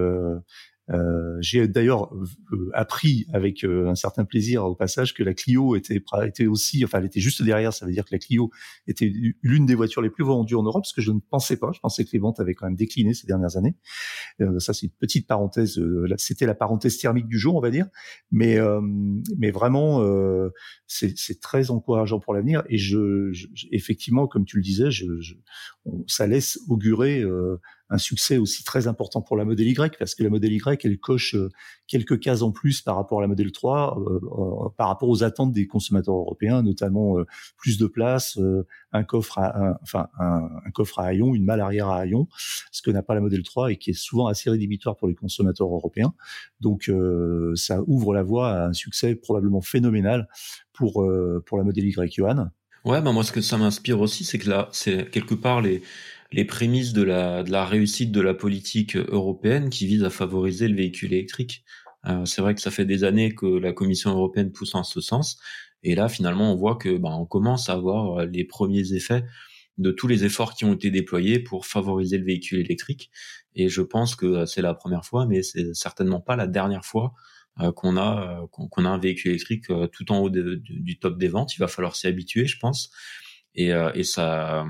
euh, 0.91 1.39
j'ai 1.41 1.67
d'ailleurs 1.67 2.15
euh, 2.53 2.71
appris 2.75 3.27
avec 3.33 3.65
euh, 3.65 3.89
un 3.89 3.95
certain 3.95 4.27
plaisir 4.27 4.65
au 4.65 4.75
passage 4.75 5.15
que 5.15 5.23
la 5.23 5.33
Clio 5.33 5.77
était, 5.77 6.03
était 6.25 6.47
aussi, 6.47 6.85
enfin 6.85 6.99
elle 6.99 7.07
était 7.07 7.21
juste 7.21 7.43
derrière, 7.43 7.73
ça 7.73 7.87
veut 7.87 7.93
dire 7.93 8.05
que 8.05 8.15
la 8.15 8.19
Clio 8.19 8.51
était 8.87 9.11
l'une 9.43 9.65
des 9.65 9.75
voitures 9.75 10.03
les 10.03 10.11
plus 10.11 10.25
vendues 10.25 10.57
en 10.57 10.63
Europe, 10.63 10.85
ce 10.85 10.93
que 10.93 11.01
je 11.01 11.11
ne 11.11 11.21
pensais 11.21 11.57
pas. 11.57 11.73
Je 11.73 11.81
pensais 11.81 12.05
que 12.05 12.11
les 12.13 12.19
ventes 12.19 12.39
avaient 12.39 12.55
quand 12.55 12.67
même 12.67 12.77
décliné 12.77 13.15
ces 13.15 13.27
dernières 13.27 13.57
années. 13.57 13.77
ça 14.59 14.75
c'est 14.75 14.87
une 14.87 14.93
petite 14.93 15.27
parenthèse, 15.27 15.81
c'était 16.19 16.47
la 16.47 16.55
parenthèse 16.55 16.99
thermique 16.99 17.29
du 17.29 17.39
jour, 17.39 17.55
on 17.55 17.61
va 17.61 17.71
dire, 17.71 17.87
mais 18.31 18.59
mais 19.39 19.51
vraiment 19.51 20.03
c'est 20.87 21.41
très 21.41 21.71
encourageant 21.71 22.21
pour 22.21 22.35
l'avenir 22.35 22.63
et 22.69 22.79
je, 22.79 23.33
je, 23.33 23.47
effectivement, 23.71 24.27
comme 24.27 24.45
tu 24.45 24.57
le 24.57 24.63
disais, 24.63 24.91
je, 24.91 25.07
ça 26.07 26.27
laisse 26.27 26.59
augurer 26.69 27.25
un 27.91 27.99
succès 27.99 28.39
aussi 28.39 28.65
très 28.65 28.87
important 28.87 29.21
pour 29.21 29.37
la 29.37 29.45
modèle 29.45 29.69
Y 29.69 29.99
parce 29.99 30.15
que 30.15 30.23
la 30.23 30.31
modèle 30.31 30.53
Y 30.53 30.85
elle 30.85 30.99
coche 30.99 31.35
euh, 31.35 31.51
quelques 31.87 32.19
cases 32.19 32.43
en 32.43 32.51
plus 32.51 32.81
par 32.81 32.97
rapport 32.97 33.19
à 33.19 33.23
la 33.23 33.29
modèle 33.29 33.53
3 33.53 33.99
euh, 33.99 34.21
euh, 34.23 34.69
par 34.77 34.89
rapport 34.89 35.09
aux 35.09 35.23
attentes 35.23 35.53
des 35.53 35.67
consommateurs 35.67 36.15
européens 36.15 36.63
notamment 36.63 37.17
plus 37.57 37.79
de 37.79 37.87
place 37.87 38.39
un 38.93 39.05
coffre 39.05 39.39
à 39.39 39.79
enfin 39.83 40.09
un, 40.19 40.71
coffre 40.73 40.99
à 40.99 41.05
haillons 41.05 41.35
une 41.35 41.45
malle 41.45 41.61
arrière 41.61 41.89
à 41.89 41.99
haillons 41.99 42.29
ce 42.73 42.81
que 42.83 42.91
n'a 42.91 43.03
pas 43.03 43.15
la 43.15 43.21
modèle 43.21 43.43
3 43.43 43.73
et 43.73 43.77
qui 43.77 43.91
est 43.91 43.95
souvent 43.99 44.27
assez 44.29 44.49
rédhibitoire 44.51 44.97
pour 44.97 45.09
les 45.09 45.15
consommateurs 45.15 45.69
européens. 45.69 46.15
Donc 46.61 46.91
ça 47.55 47.83
ouvre 47.87 48.15
la 48.15 48.23
voie 48.23 48.51
à 48.51 48.67
un 48.67 48.73
succès 48.73 49.15
probablement 49.15 49.61
phénoménal 49.61 50.29
pour 50.73 51.07
pour 51.47 51.59
la 51.59 51.65
modèle 51.65 51.85
Y 51.87 52.13
Johan. 52.13 52.49
Ouais, 52.85 53.01
bah 53.01 53.13
moi 53.13 53.25
ce 53.25 53.33
que 53.33 53.41
ça 53.41 53.57
m'inspire 53.57 53.99
aussi, 54.01 54.25
c'est 54.25 54.39
que 54.39 54.51
là, 54.51 54.69
c'est 54.73 55.11
quelque 55.11 55.35
part 55.35 55.63
les 55.63 55.83
les 56.33 56.45
prémices 56.45 56.93
de 56.93 57.03
la, 57.03 57.43
de 57.43 57.51
la 57.51 57.65
réussite 57.65 58.13
de 58.13 58.21
la 58.21 58.35
politique 58.35 58.97
européenne 58.97 59.71
qui 59.71 59.87
vise 59.87 60.05
à 60.05 60.11
favoriser 60.11 60.69
le 60.69 60.77
véhicule 60.77 61.13
électrique. 61.13 61.65
Euh, 62.07 62.25
c'est 62.25 62.43
vrai 62.43 62.55
que 62.55 62.61
ça 62.61 62.71
fait 62.71 62.85
des 62.85 63.05
années 63.05 63.35
que 63.35 63.47
la 63.47 63.73
Commission 63.73 64.11
européenne 64.11 64.53
pousse 64.53 64.75
en 64.75 64.85
ce 64.85 65.01
sens, 65.01 65.39
et 65.83 65.95
là 65.95 66.09
finalement 66.09 66.53
on 66.53 66.57
voit 66.57 66.77
que 66.77 66.97
ben, 66.99 67.13
on 67.13 67.27
commence 67.27 67.69
à 67.69 67.75
avoir 67.75 68.27
les 68.27 68.45
premiers 68.45 68.93
effets 68.95 69.25
de 69.79 69.91
tous 69.91 70.07
les 70.07 70.25
efforts 70.25 70.55
qui 70.55 70.65
ont 70.65 70.75
été 70.75 70.91
déployés 70.91 71.39
pour 71.39 71.67
favoriser 71.67 72.19
le 72.19 72.25
véhicule 72.25 72.61
électrique. 72.61 73.11
Et 73.57 73.69
je 73.69 73.83
pense 73.83 74.17
que 74.17 74.47
c'est 74.47 74.63
la 74.63 74.75
première 74.75 75.05
fois, 75.05 75.27
mais 75.27 75.43
c'est 75.43 75.75
certainement 75.75 76.21
pas 76.21 76.37
la 76.37 76.47
dernière 76.47 76.85
fois 76.85 77.15
euh, 77.61 77.71
qu'on 77.73 77.97
a 77.97 78.41
euh, 78.43 78.47
qu'on 78.49 78.85
a 78.85 78.89
un 78.89 78.99
véhicule 78.99 79.31
électrique 79.31 79.71
euh, 79.71 79.87
tout 79.87 80.11
en 80.11 80.19
haut 80.19 80.31
du 80.31 80.99
top 80.99 81.19
des 81.19 81.29
ventes. 81.29 81.55
Il 81.55 81.61
va 81.61 81.69
falloir 81.69 81.95
s'y 81.95 82.07
habituer, 82.07 82.47
je 82.47 82.59
pense. 82.59 82.91
Et, 83.55 83.73
euh, 83.73 83.91
et 83.95 84.05
ça, 84.05 84.67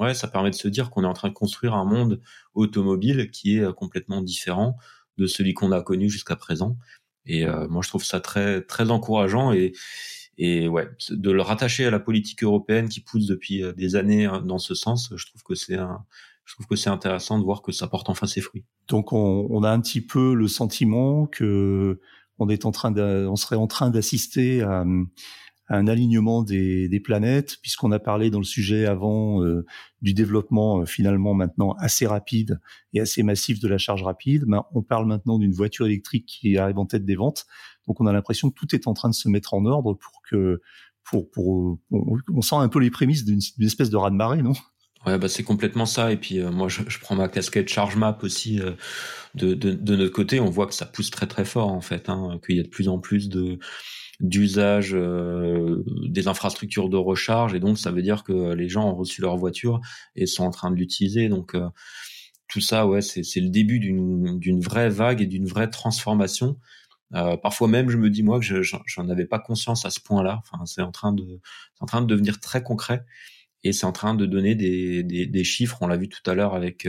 ouais, 0.00 0.14
ça 0.14 0.28
permet 0.28 0.50
de 0.50 0.56
se 0.56 0.68
dire 0.68 0.90
qu'on 0.90 1.04
est 1.04 1.06
en 1.06 1.12
train 1.12 1.28
de 1.28 1.34
construire 1.34 1.74
un 1.74 1.84
monde 1.84 2.20
automobile 2.54 3.30
qui 3.30 3.56
est 3.56 3.62
euh, 3.62 3.72
complètement 3.72 4.20
différent 4.20 4.76
de 5.18 5.26
celui 5.26 5.54
qu'on 5.54 5.72
a 5.72 5.82
connu 5.82 6.10
jusqu'à 6.10 6.36
présent. 6.36 6.76
Et 7.24 7.46
euh, 7.46 7.68
moi, 7.68 7.82
je 7.82 7.88
trouve 7.88 8.04
ça 8.04 8.20
très 8.20 8.62
très 8.62 8.90
encourageant 8.90 9.52
et 9.52 9.72
et 10.38 10.68
ouais, 10.68 10.86
de 11.08 11.30
le 11.30 11.40
rattacher 11.40 11.86
à 11.86 11.90
la 11.90 11.98
politique 11.98 12.42
européenne 12.42 12.90
qui 12.90 13.00
pousse 13.00 13.24
depuis 13.24 13.62
des 13.74 13.96
années 13.96 14.26
hein, 14.26 14.42
dans 14.42 14.58
ce 14.58 14.74
sens, 14.74 15.10
je 15.16 15.26
trouve 15.26 15.42
que 15.42 15.54
c'est 15.54 15.76
un 15.76 16.04
je 16.44 16.54
trouve 16.54 16.66
que 16.66 16.76
c'est 16.76 16.90
intéressant 16.90 17.38
de 17.38 17.44
voir 17.44 17.62
que 17.62 17.72
ça 17.72 17.88
porte 17.88 18.10
enfin 18.10 18.26
ses 18.26 18.42
fruits. 18.42 18.64
Donc 18.86 19.14
on, 19.14 19.46
on 19.50 19.62
a 19.64 19.70
un 19.70 19.80
petit 19.80 20.02
peu 20.02 20.34
le 20.34 20.46
sentiment 20.46 21.26
que 21.26 22.00
on 22.38 22.48
est 22.48 22.66
en 22.66 22.70
train 22.70 22.90
de, 22.90 23.26
on 23.26 23.36
serait 23.36 23.56
en 23.56 23.66
train 23.66 23.90
d'assister 23.90 24.62
à 24.62 24.84
un 25.68 25.88
alignement 25.88 26.42
des, 26.42 26.88
des 26.88 27.00
planètes, 27.00 27.56
puisqu'on 27.60 27.90
a 27.90 27.98
parlé 27.98 28.30
dans 28.30 28.38
le 28.38 28.44
sujet 28.44 28.86
avant 28.86 29.42
euh, 29.42 29.64
du 30.00 30.14
développement 30.14 30.80
euh, 30.80 30.84
finalement 30.86 31.34
maintenant 31.34 31.72
assez 31.78 32.06
rapide 32.06 32.60
et 32.92 33.00
assez 33.00 33.22
massif 33.22 33.58
de 33.58 33.68
la 33.68 33.78
charge 33.78 34.02
rapide. 34.02 34.44
Ben, 34.46 34.64
on 34.72 34.82
parle 34.82 35.06
maintenant 35.06 35.38
d'une 35.38 35.52
voiture 35.52 35.86
électrique 35.86 36.26
qui 36.26 36.56
arrive 36.56 36.78
en 36.78 36.86
tête 36.86 37.04
des 37.04 37.16
ventes. 37.16 37.46
Donc 37.88 38.00
on 38.00 38.06
a 38.06 38.12
l'impression 38.12 38.50
que 38.50 38.54
tout 38.54 38.74
est 38.74 38.86
en 38.86 38.94
train 38.94 39.08
de 39.08 39.14
se 39.14 39.28
mettre 39.28 39.54
en 39.54 39.64
ordre 39.66 39.94
pour 39.94 40.22
que 40.28 40.60
pour 41.04 41.30
pour 41.30 41.78
on, 41.90 42.42
sent 42.42 42.56
un 42.56 42.68
peu 42.68 42.80
les 42.80 42.90
prémices 42.90 43.24
d'une 43.24 43.40
espèce 43.60 43.90
de 43.90 43.96
raz 43.96 44.10
de 44.10 44.16
marée, 44.16 44.42
non? 44.42 44.54
Ouais, 45.04 45.18
bah 45.18 45.28
c'est 45.28 45.44
complètement 45.44 45.86
ça. 45.86 46.12
Et 46.12 46.16
puis 46.16 46.40
euh, 46.40 46.50
moi, 46.50 46.68
je, 46.68 46.82
je, 46.88 46.98
prends 46.98 47.14
ma 47.14 47.28
casquette 47.28 47.68
charge 47.68 47.96
map 47.96 48.18
aussi 48.22 48.60
de, 49.36 49.54
de, 49.54 49.72
de, 49.72 49.96
notre 49.96 50.12
côté. 50.12 50.40
On 50.40 50.50
voit 50.50 50.66
que 50.66 50.74
ça 50.74 50.86
pousse 50.86 51.10
très 51.10 51.26
très 51.26 51.44
fort 51.44 51.68
en 51.68 51.80
fait, 51.80 52.08
hein, 52.08 52.40
qu'il 52.44 52.56
y 52.56 52.60
a 52.60 52.64
de 52.64 52.68
plus 52.68 52.88
en 52.88 52.98
plus 52.98 53.28
de 53.28 53.58
d'usage 54.20 54.94
euh, 54.94 55.84
des 56.08 56.28
infrastructures 56.28 56.88
de 56.88 56.96
recharge. 56.96 57.54
Et 57.54 57.60
donc 57.60 57.78
ça 57.78 57.90
veut 57.90 58.02
dire 58.02 58.24
que 58.24 58.54
les 58.54 58.68
gens 58.68 58.88
ont 58.88 58.94
reçu 58.94 59.20
leur 59.20 59.36
voiture 59.36 59.80
et 60.14 60.26
sont 60.26 60.44
en 60.44 60.50
train 60.50 60.70
de 60.70 60.76
l'utiliser. 60.76 61.28
Donc 61.28 61.54
euh, 61.54 61.68
tout 62.48 62.60
ça 62.60 62.86
ouais 62.86 63.02
c'est 63.02 63.40
le 63.40 63.50
début 63.50 63.80
d'une 63.80 64.60
vraie 64.60 64.88
vague 64.88 65.20
et 65.20 65.26
d'une 65.26 65.46
vraie 65.46 65.70
transformation. 65.70 66.58
Euh, 67.14 67.36
parfois 67.36 67.68
même 67.68 67.88
je 67.88 67.98
me 67.98 68.10
dis 68.10 68.22
moi 68.22 68.40
que 68.40 68.44
je 68.44 68.56
j'en 68.86 69.08
avais 69.08 69.26
pas 69.26 69.38
conscience 69.38 69.84
à 69.84 69.90
ce 69.90 70.00
point-là. 70.00 70.40
Enfin 70.42 70.64
c'est 70.66 70.82
en 70.82 70.92
train 70.92 71.12
de 71.12 71.40
en 71.80 71.86
train 71.86 72.00
de 72.02 72.06
devenir 72.06 72.40
très 72.40 72.62
concret. 72.62 73.04
Et 73.64 73.72
c'est 73.72 73.86
en 73.86 73.92
train 73.92 74.14
de 74.14 74.26
donner 74.26 74.54
des 74.54 75.02
des, 75.02 75.26
des 75.26 75.44
chiffres. 75.44 75.78
On 75.80 75.88
l'a 75.88 75.96
vu 75.96 76.08
tout 76.08 76.30
à 76.30 76.34
l'heure 76.34 76.54
avec 76.54 76.86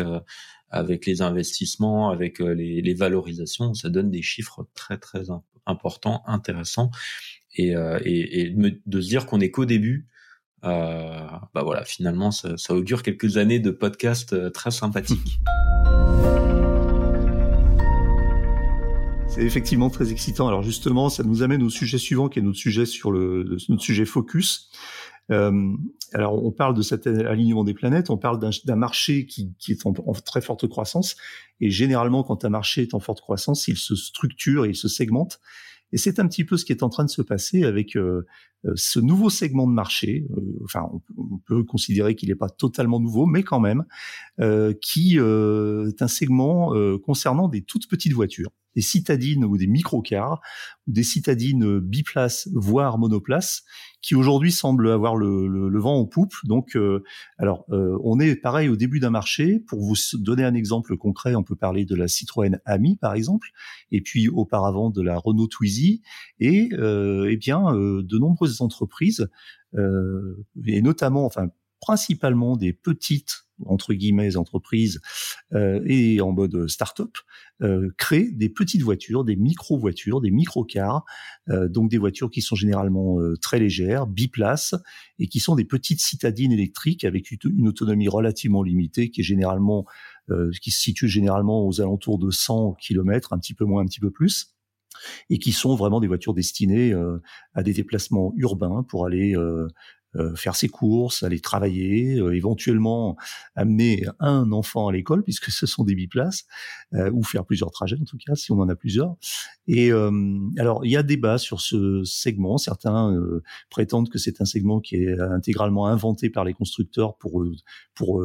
avec 0.69 1.05
les 1.05 1.21
investissements, 1.21 2.09
avec 2.09 2.39
les, 2.39 2.81
les, 2.81 2.93
valorisations, 2.93 3.73
ça 3.73 3.89
donne 3.89 4.11
des 4.11 4.21
chiffres 4.21 4.67
très 4.73 4.97
très 4.97 5.29
important, 5.65 6.23
intéressant, 6.25 6.91
et, 7.55 7.75
euh, 7.75 7.99
et, 8.03 8.41
et 8.41 8.49
de, 8.49 9.01
se 9.01 9.07
dire 9.07 9.25
qu'on 9.25 9.39
est 9.39 9.51
qu'au 9.51 9.65
début. 9.65 10.07
Euh, 10.63 11.27
bah 11.53 11.61
voilà, 11.63 11.83
finalement, 11.85 12.31
ça, 12.31 12.57
ça, 12.57 12.73
augure 12.73 13.03
quelques 13.03 13.37
années 13.37 13.59
de 13.59 13.69
podcast 13.69 14.33
euh, 14.33 14.49
très 14.49 14.71
sympathiques. 14.71 15.39
C'est 19.27 19.43
effectivement 19.43 19.91
très 19.91 20.11
excitant. 20.11 20.47
Alors 20.47 20.63
justement, 20.63 21.09
ça 21.09 21.23
nous 21.23 21.43
amène 21.43 21.61
au 21.61 21.69
sujet 21.69 21.99
suivant, 21.99 22.27
qui 22.27 22.39
est 22.39 22.41
notre 22.41 22.57
sujet 22.57 22.87
sur 22.87 23.11
le 23.11 23.43
notre 23.69 23.83
sujet 23.83 24.05
focus. 24.05 24.71
Euh, 25.31 25.73
alors, 26.13 26.43
on 26.43 26.51
parle 26.51 26.73
de 26.73 26.81
cet 26.81 27.05
alignement 27.07 27.63
des 27.63 27.73
planètes, 27.73 28.09
on 28.09 28.17
parle 28.17 28.39
d'un 28.39 28.75
marché 28.75 29.25
qui, 29.25 29.53
est 29.67 29.85
en, 29.85 29.93
très 30.13 30.41
forte 30.41 30.67
croissance, 30.67 31.15
et 31.59 31.69
généralement, 31.69 32.23
quand 32.23 32.45
un 32.45 32.49
marché 32.49 32.83
est 32.83 32.93
en 32.93 32.99
forte 32.99 33.21
croissance, 33.21 33.67
il 33.67 33.77
se 33.77 33.95
structure 33.95 34.65
il 34.65 34.75
se 34.75 34.87
segmente. 34.87 35.39
Et 35.93 35.97
c'est 35.97 36.19
un 36.19 36.27
petit 36.27 36.43
peu 36.43 36.57
ce 36.57 36.65
qui 36.65 36.73
est 36.73 36.83
en 36.83 36.89
train 36.89 37.05
de 37.05 37.09
se 37.09 37.21
passer 37.21 37.63
avec 37.63 37.95
euh, 37.95 38.25
euh, 38.65 38.73
ce 38.75 38.99
nouveau 38.99 39.29
segment 39.29 39.67
de 39.67 39.71
marché. 39.71 40.27
Euh, 40.31 40.41
enfin, 40.65 40.89
on, 41.17 41.37
peut 41.37 41.63
considérer 41.63 42.15
qu'il 42.15 42.29
n'est 42.29 42.35
pas 42.35 42.49
totalement 42.49 42.99
nouveau, 42.99 43.25
mais 43.25 43.43
quand 43.43 43.59
même, 43.59 43.85
qui 44.81 45.17
est 45.17 46.01
un 46.01 46.07
segment 46.07 46.73
concernant 46.99 47.47
des 47.47 47.61
toutes 47.61 47.87
petites 47.87 48.13
voitures, 48.13 48.51
des 48.77 48.83
citadines 48.83 49.43
ou 49.43 49.57
des 49.57 49.65
microcars, 49.65 50.39
ou 50.87 50.91
des 50.91 51.01
citadines 51.01 51.79
biplaces, 51.79 52.47
voire 52.53 52.99
monoplaces, 52.99 53.63
qui 54.03 54.13
aujourd'hui 54.13 54.51
semblent 54.51 54.91
avoir 54.91 55.15
le, 55.15 55.79
vent 55.79 55.99
en 55.99 56.05
poupe. 56.05 56.35
Donc, 56.43 56.77
alors, 57.39 57.65
on 57.69 58.19
est 58.19 58.35
pareil 58.35 58.69
au 58.69 58.75
début 58.75 58.99
d'un 58.99 59.09
marché. 59.09 59.59
Pour 59.67 59.81
vous 59.81 59.95
donner 60.13 60.43
un 60.43 60.53
exemple 60.53 60.95
concret, 60.95 61.33
on 61.33 61.43
peut 61.43 61.55
parler 61.55 61.85
de 61.85 61.95
la 61.95 62.07
Citroën 62.07 62.59
Ami, 62.65 62.97
par 62.97 63.15
exemple, 63.15 63.49
et 63.91 64.01
puis 64.01 64.29
auparavant 64.29 64.91
de 64.91 65.01
la 65.01 65.17
Renault 65.17 65.47
Twizy, 65.47 66.03
et 66.39 66.69
eh 66.71 67.37
bien 67.37 67.73
de 67.73 68.17
nombreuses 68.19 68.61
entreprises, 68.61 69.27
euh, 69.75 70.45
et 70.65 70.81
notamment, 70.81 71.25
enfin 71.25 71.49
principalement 71.79 72.57
des 72.57 72.73
petites 72.73 73.46
entre 73.65 73.93
guillemets 73.93 74.37
entreprises 74.37 75.01
euh, 75.53 75.81
et 75.85 76.21
en 76.21 76.31
mode 76.31 76.67
start-up 76.67 77.17
euh, 77.61 77.89
créent 77.97 78.31
des 78.31 78.49
petites 78.49 78.83
voitures, 78.83 79.23
des 79.23 79.35
micro-voitures, 79.35 80.21
des 80.21 80.31
micro-cars, 80.31 81.03
euh, 81.49 81.67
donc 81.67 81.89
des 81.89 81.97
voitures 81.97 82.29
qui 82.29 82.41
sont 82.41 82.55
généralement 82.55 83.19
euh, 83.19 83.35
très 83.41 83.59
légères, 83.59 84.05
biplaces 84.05 84.75
et 85.19 85.27
qui 85.27 85.39
sont 85.39 85.55
des 85.55 85.65
petites 85.65 86.01
citadines 86.01 86.51
électriques 86.51 87.03
avec 87.03 87.31
une 87.31 87.67
autonomie 87.67 88.09
relativement 88.09 88.61
limitée 88.61 89.09
qui 89.09 89.21
est 89.21 89.23
généralement 89.23 89.85
euh, 90.29 90.51
qui 90.61 90.71
se 90.71 90.81
situe 90.81 91.07
généralement 91.07 91.65
aux 91.65 91.81
alentours 91.81 92.19
de 92.19 92.29
100 92.29 92.73
km, 92.73 93.33
un 93.33 93.39
petit 93.39 93.53
peu 93.53 93.65
moins, 93.65 93.81
un 93.81 93.85
petit 93.85 94.01
peu 94.01 94.11
plus 94.11 94.53
et 95.29 95.39
qui 95.39 95.51
sont 95.51 95.75
vraiment 95.75 95.99
des 95.99 96.07
voitures 96.07 96.33
destinées 96.33 96.91
euh, 96.91 97.21
à 97.53 97.63
des 97.63 97.73
déplacements 97.73 98.33
urbains 98.37 98.83
pour 98.83 99.05
aller 99.05 99.35
euh, 99.35 99.67
faire 100.35 100.55
ses 100.55 100.67
courses, 100.67 101.23
aller 101.23 101.39
travailler, 101.39 102.17
éventuellement 102.33 103.15
amener 103.55 104.05
un 104.19 104.51
enfant 104.51 104.87
à 104.87 104.91
l'école 104.91 105.23
puisque 105.23 105.51
ce 105.51 105.65
sont 105.65 105.83
des 105.83 105.95
biplaces, 105.95 106.45
ou 106.93 107.23
faire 107.23 107.45
plusieurs 107.45 107.71
trajets 107.71 107.97
en 108.01 108.05
tout 108.05 108.17
cas 108.17 108.35
si 108.35 108.51
on 108.51 108.59
en 108.59 108.69
a 108.69 108.75
plusieurs. 108.75 109.15
Et 109.67 109.91
alors 110.57 110.85
il 110.85 110.91
y 110.91 110.97
a 110.97 111.03
débat 111.03 111.37
sur 111.37 111.61
ce 111.61 112.03
segment. 112.03 112.57
Certains 112.57 113.17
prétendent 113.69 114.09
que 114.09 114.17
c'est 114.17 114.41
un 114.41 114.45
segment 114.45 114.79
qui 114.79 114.95
est 114.95 115.19
intégralement 115.19 115.87
inventé 115.87 116.29
par 116.29 116.45
les 116.45 116.53
constructeurs 116.53 117.17
pour 117.17 117.45
pour 117.95 118.23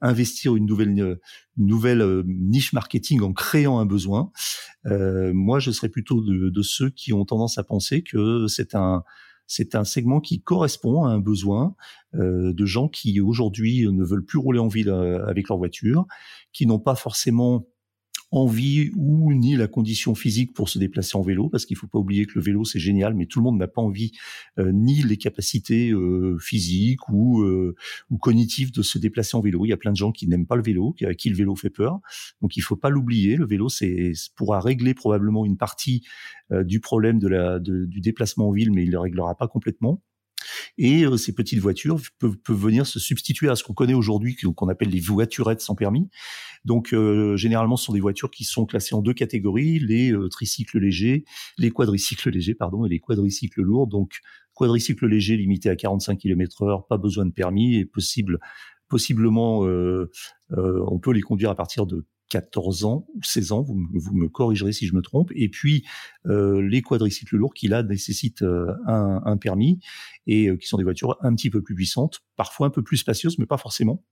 investir 0.00 0.56
une 0.56 0.66
nouvelle 0.66 1.18
une 1.58 1.66
nouvelle 1.66 2.22
niche 2.26 2.72
marketing 2.72 3.22
en 3.22 3.32
créant 3.32 3.78
un 3.78 3.86
besoin. 3.86 4.30
Euh, 4.86 5.32
moi, 5.32 5.58
je 5.58 5.70
serais 5.70 5.88
plutôt 5.88 6.20
de, 6.20 6.50
de, 6.50 6.62
ceux 6.62 6.90
qui 6.90 7.12
ont 7.12 7.24
tendance 7.24 7.58
à 7.58 7.64
penser 7.64 8.02
que 8.02 8.46
c'est 8.46 8.74
un 8.74 9.02
c'est 9.46 9.74
un 9.74 9.84
segment 9.84 10.20
qui 10.20 10.40
correspond 10.40 11.04
à 11.04 11.10
un 11.10 11.20
besoin 11.20 11.74
euh, 12.14 12.52
de 12.52 12.66
gens 12.66 12.88
qui 12.88 13.20
aujourd'hui 13.20 13.86
ne 13.88 14.04
veulent 14.04 14.24
plus 14.24 14.38
rouler 14.38 14.58
en 14.58 14.68
ville 14.68 14.90
euh, 14.90 15.26
avec 15.26 15.48
leur 15.48 15.58
voiture, 15.58 16.06
qui 16.52 16.66
n'ont 16.66 16.80
pas 16.80 16.94
forcément 16.94 17.66
envie 18.36 18.90
ou 18.96 19.32
ni 19.32 19.56
la 19.56 19.66
condition 19.66 20.14
physique 20.14 20.52
pour 20.52 20.68
se 20.68 20.78
déplacer 20.78 21.16
en 21.16 21.22
vélo, 21.22 21.48
parce 21.48 21.64
qu'il 21.64 21.76
faut 21.76 21.86
pas 21.86 21.98
oublier 21.98 22.26
que 22.26 22.32
le 22.34 22.42
vélo 22.42 22.64
c'est 22.64 22.78
génial, 22.78 23.14
mais 23.14 23.26
tout 23.26 23.38
le 23.38 23.44
monde 23.44 23.58
n'a 23.58 23.66
pas 23.66 23.80
envie 23.80 24.12
euh, 24.58 24.72
ni 24.72 25.02
les 25.02 25.16
capacités 25.16 25.90
euh, 25.90 26.36
physiques 26.38 27.08
ou 27.08 27.42
euh, 27.42 27.74
ou 28.10 28.18
cognitives 28.18 28.72
de 28.72 28.82
se 28.82 28.98
déplacer 28.98 29.36
en 29.36 29.40
vélo. 29.40 29.64
Il 29.64 29.68
y 29.68 29.72
a 29.72 29.78
plein 29.78 29.92
de 29.92 29.96
gens 29.96 30.12
qui 30.12 30.28
n'aiment 30.28 30.46
pas 30.46 30.56
le 30.56 30.62
vélo, 30.62 30.94
à 31.06 31.14
qui 31.14 31.30
le 31.30 31.36
vélo 31.36 31.56
fait 31.56 31.70
peur. 31.70 32.00
Donc 32.42 32.56
il 32.56 32.60
faut 32.60 32.76
pas 32.76 32.90
l'oublier. 32.90 33.36
Le 33.36 33.46
vélo 33.46 33.68
c'est 33.68 34.12
pourra 34.36 34.60
régler 34.60 34.92
probablement 34.92 35.46
une 35.46 35.56
partie 35.56 36.06
du 36.50 36.80
problème 36.80 37.18
de 37.18 37.28
la 37.28 37.58
du 37.58 38.00
déplacement 38.00 38.48
en 38.48 38.52
ville, 38.52 38.70
mais 38.70 38.84
il 38.84 38.90
le 38.90 38.98
réglera 38.98 39.34
pas 39.34 39.48
complètement. 39.48 40.02
Et 40.78 41.04
euh, 41.04 41.16
ces 41.16 41.32
petites 41.32 41.58
voitures 41.58 42.00
peuvent, 42.18 42.36
peuvent, 42.36 42.56
venir 42.56 42.86
se 42.86 42.98
substituer 42.98 43.48
à 43.48 43.56
ce 43.56 43.64
qu'on 43.64 43.74
connaît 43.74 43.94
aujourd'hui, 43.94 44.36
qu'on 44.36 44.68
appelle 44.68 44.90
les 44.90 45.00
voiturettes 45.00 45.60
sans 45.60 45.74
permis. 45.74 46.08
Donc 46.64 46.92
euh, 46.92 47.36
généralement, 47.36 47.76
ce 47.76 47.86
sont 47.86 47.92
des 47.92 48.00
voitures 48.00 48.30
qui 48.30 48.44
sont 48.44 48.66
classées 48.66 48.94
en 48.94 49.02
deux 49.02 49.14
catégories 49.14 49.78
les 49.78 50.12
euh, 50.12 50.28
tricycles 50.28 50.78
légers, 50.78 51.24
les 51.58 51.70
quadricycles 51.70 52.30
légers, 52.30 52.54
pardon, 52.54 52.84
et 52.84 52.88
les 52.88 53.00
quadricycles 53.00 53.62
lourds. 53.62 53.86
Donc 53.86 54.20
quadricycle 54.54 55.06
léger 55.06 55.36
limité 55.36 55.68
à 55.68 55.76
45 55.76 56.18
km/h, 56.18 56.86
pas 56.88 56.98
besoin 56.98 57.26
de 57.26 57.32
permis 57.32 57.76
et 57.76 57.84
possible 57.84 58.38
possiblement 58.88 59.66
on 60.56 60.98
peut 61.00 61.10
les 61.10 61.20
conduire 61.20 61.50
à 61.50 61.56
partir 61.56 61.86
de 61.86 62.06
14 62.30 62.84
ans 62.84 63.06
ou 63.14 63.22
16 63.22 63.52
ans, 63.52 63.62
vous, 63.62 63.74
me 63.74 64.28
corrigerez 64.28 64.72
si 64.72 64.86
je 64.86 64.94
me 64.94 65.02
trompe, 65.02 65.30
et 65.34 65.48
puis 65.48 65.84
euh, 66.26 66.60
les 66.60 66.82
quadricycles 66.82 67.36
lourds 67.36 67.54
qui 67.54 67.68
là 67.68 67.82
nécessitent 67.82 68.42
euh, 68.42 68.72
un, 68.86 69.22
un, 69.24 69.36
permis 69.36 69.80
et 70.26 70.48
euh, 70.48 70.56
qui 70.56 70.66
sont 70.66 70.76
des 70.76 70.84
voitures 70.84 71.16
un 71.20 71.34
petit 71.34 71.50
peu 71.50 71.62
plus 71.62 71.74
puissantes, 71.74 72.22
parfois 72.36 72.66
un 72.66 72.70
peu 72.70 72.82
plus 72.82 72.98
spacieuses, 72.98 73.38
mais 73.38 73.46
pas 73.46 73.58
forcément. 73.58 74.02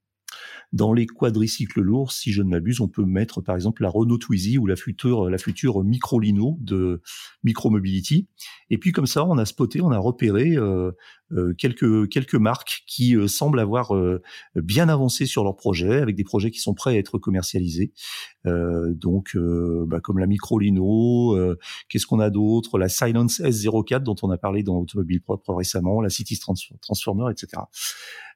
Dans 0.73 0.93
les 0.93 1.07
quadricycles 1.07 1.81
lourds, 1.81 2.13
si 2.13 2.33
je 2.33 2.43
ne 2.43 2.49
m'abuse, 2.49 2.81
on 2.81 2.89
peut 2.89 3.05
mettre 3.05 3.41
par 3.41 3.55
exemple 3.55 3.83
la 3.83 3.89
Renault 3.89 4.19
Twizy 4.19 4.59
ou 4.59 4.67
la 4.67 4.77
future, 4.77 5.31
la 5.31 5.39
future 5.39 5.85
Microlino 5.85 6.59
de 6.61 7.01
Micromobility. 7.45 8.29
Et 8.71 8.79
puis 8.79 8.93
comme 8.93 9.07
ça, 9.07 9.25
on 9.25 9.39
a 9.39 9.45
spoté, 9.45 9.81
on 9.81 9.93
a 9.93 9.99
repéré 9.99 10.57
euh, 10.57 10.93
quelques 11.59 12.09
quelques 12.09 12.35
marques 12.35 12.85
qui 12.87 13.17
euh, 13.17 13.27
semblent 13.29 13.61
avoir 13.61 13.95
euh, 13.95 14.23
bien 14.55 14.89
avancé 14.89 15.27
sur 15.27 15.45
leur 15.45 15.57
projet, 15.57 16.01
avec 16.01 16.17
des 16.17 16.25
projets 16.25 16.51
qui 16.51 16.61
sont 16.61 16.75
prêts 16.75 16.95
à 16.95 16.99
être 16.99 17.19
commercialisés. 17.19 17.93
donc, 18.45 19.37
bah, 19.37 20.01
comme 20.01 20.19
la 20.19 20.27
Microlino, 20.27 21.37
qu'est-ce 21.89 22.07
qu'on 22.07 22.21
a 22.21 22.31
d'autre? 22.31 22.79
La 22.79 22.89
Silence 22.89 23.41
S04 23.41 24.03
dont 24.03 24.17
on 24.23 24.31
a 24.31 24.37
parlé 24.37 24.63
dans 24.63 24.77
Automobile 24.77 25.23
Propre 25.23 25.55
récemment, 25.55 26.01
la 26.01 26.11
City 26.11 26.39
Transformer, 26.39 27.31
etc. 27.31 27.63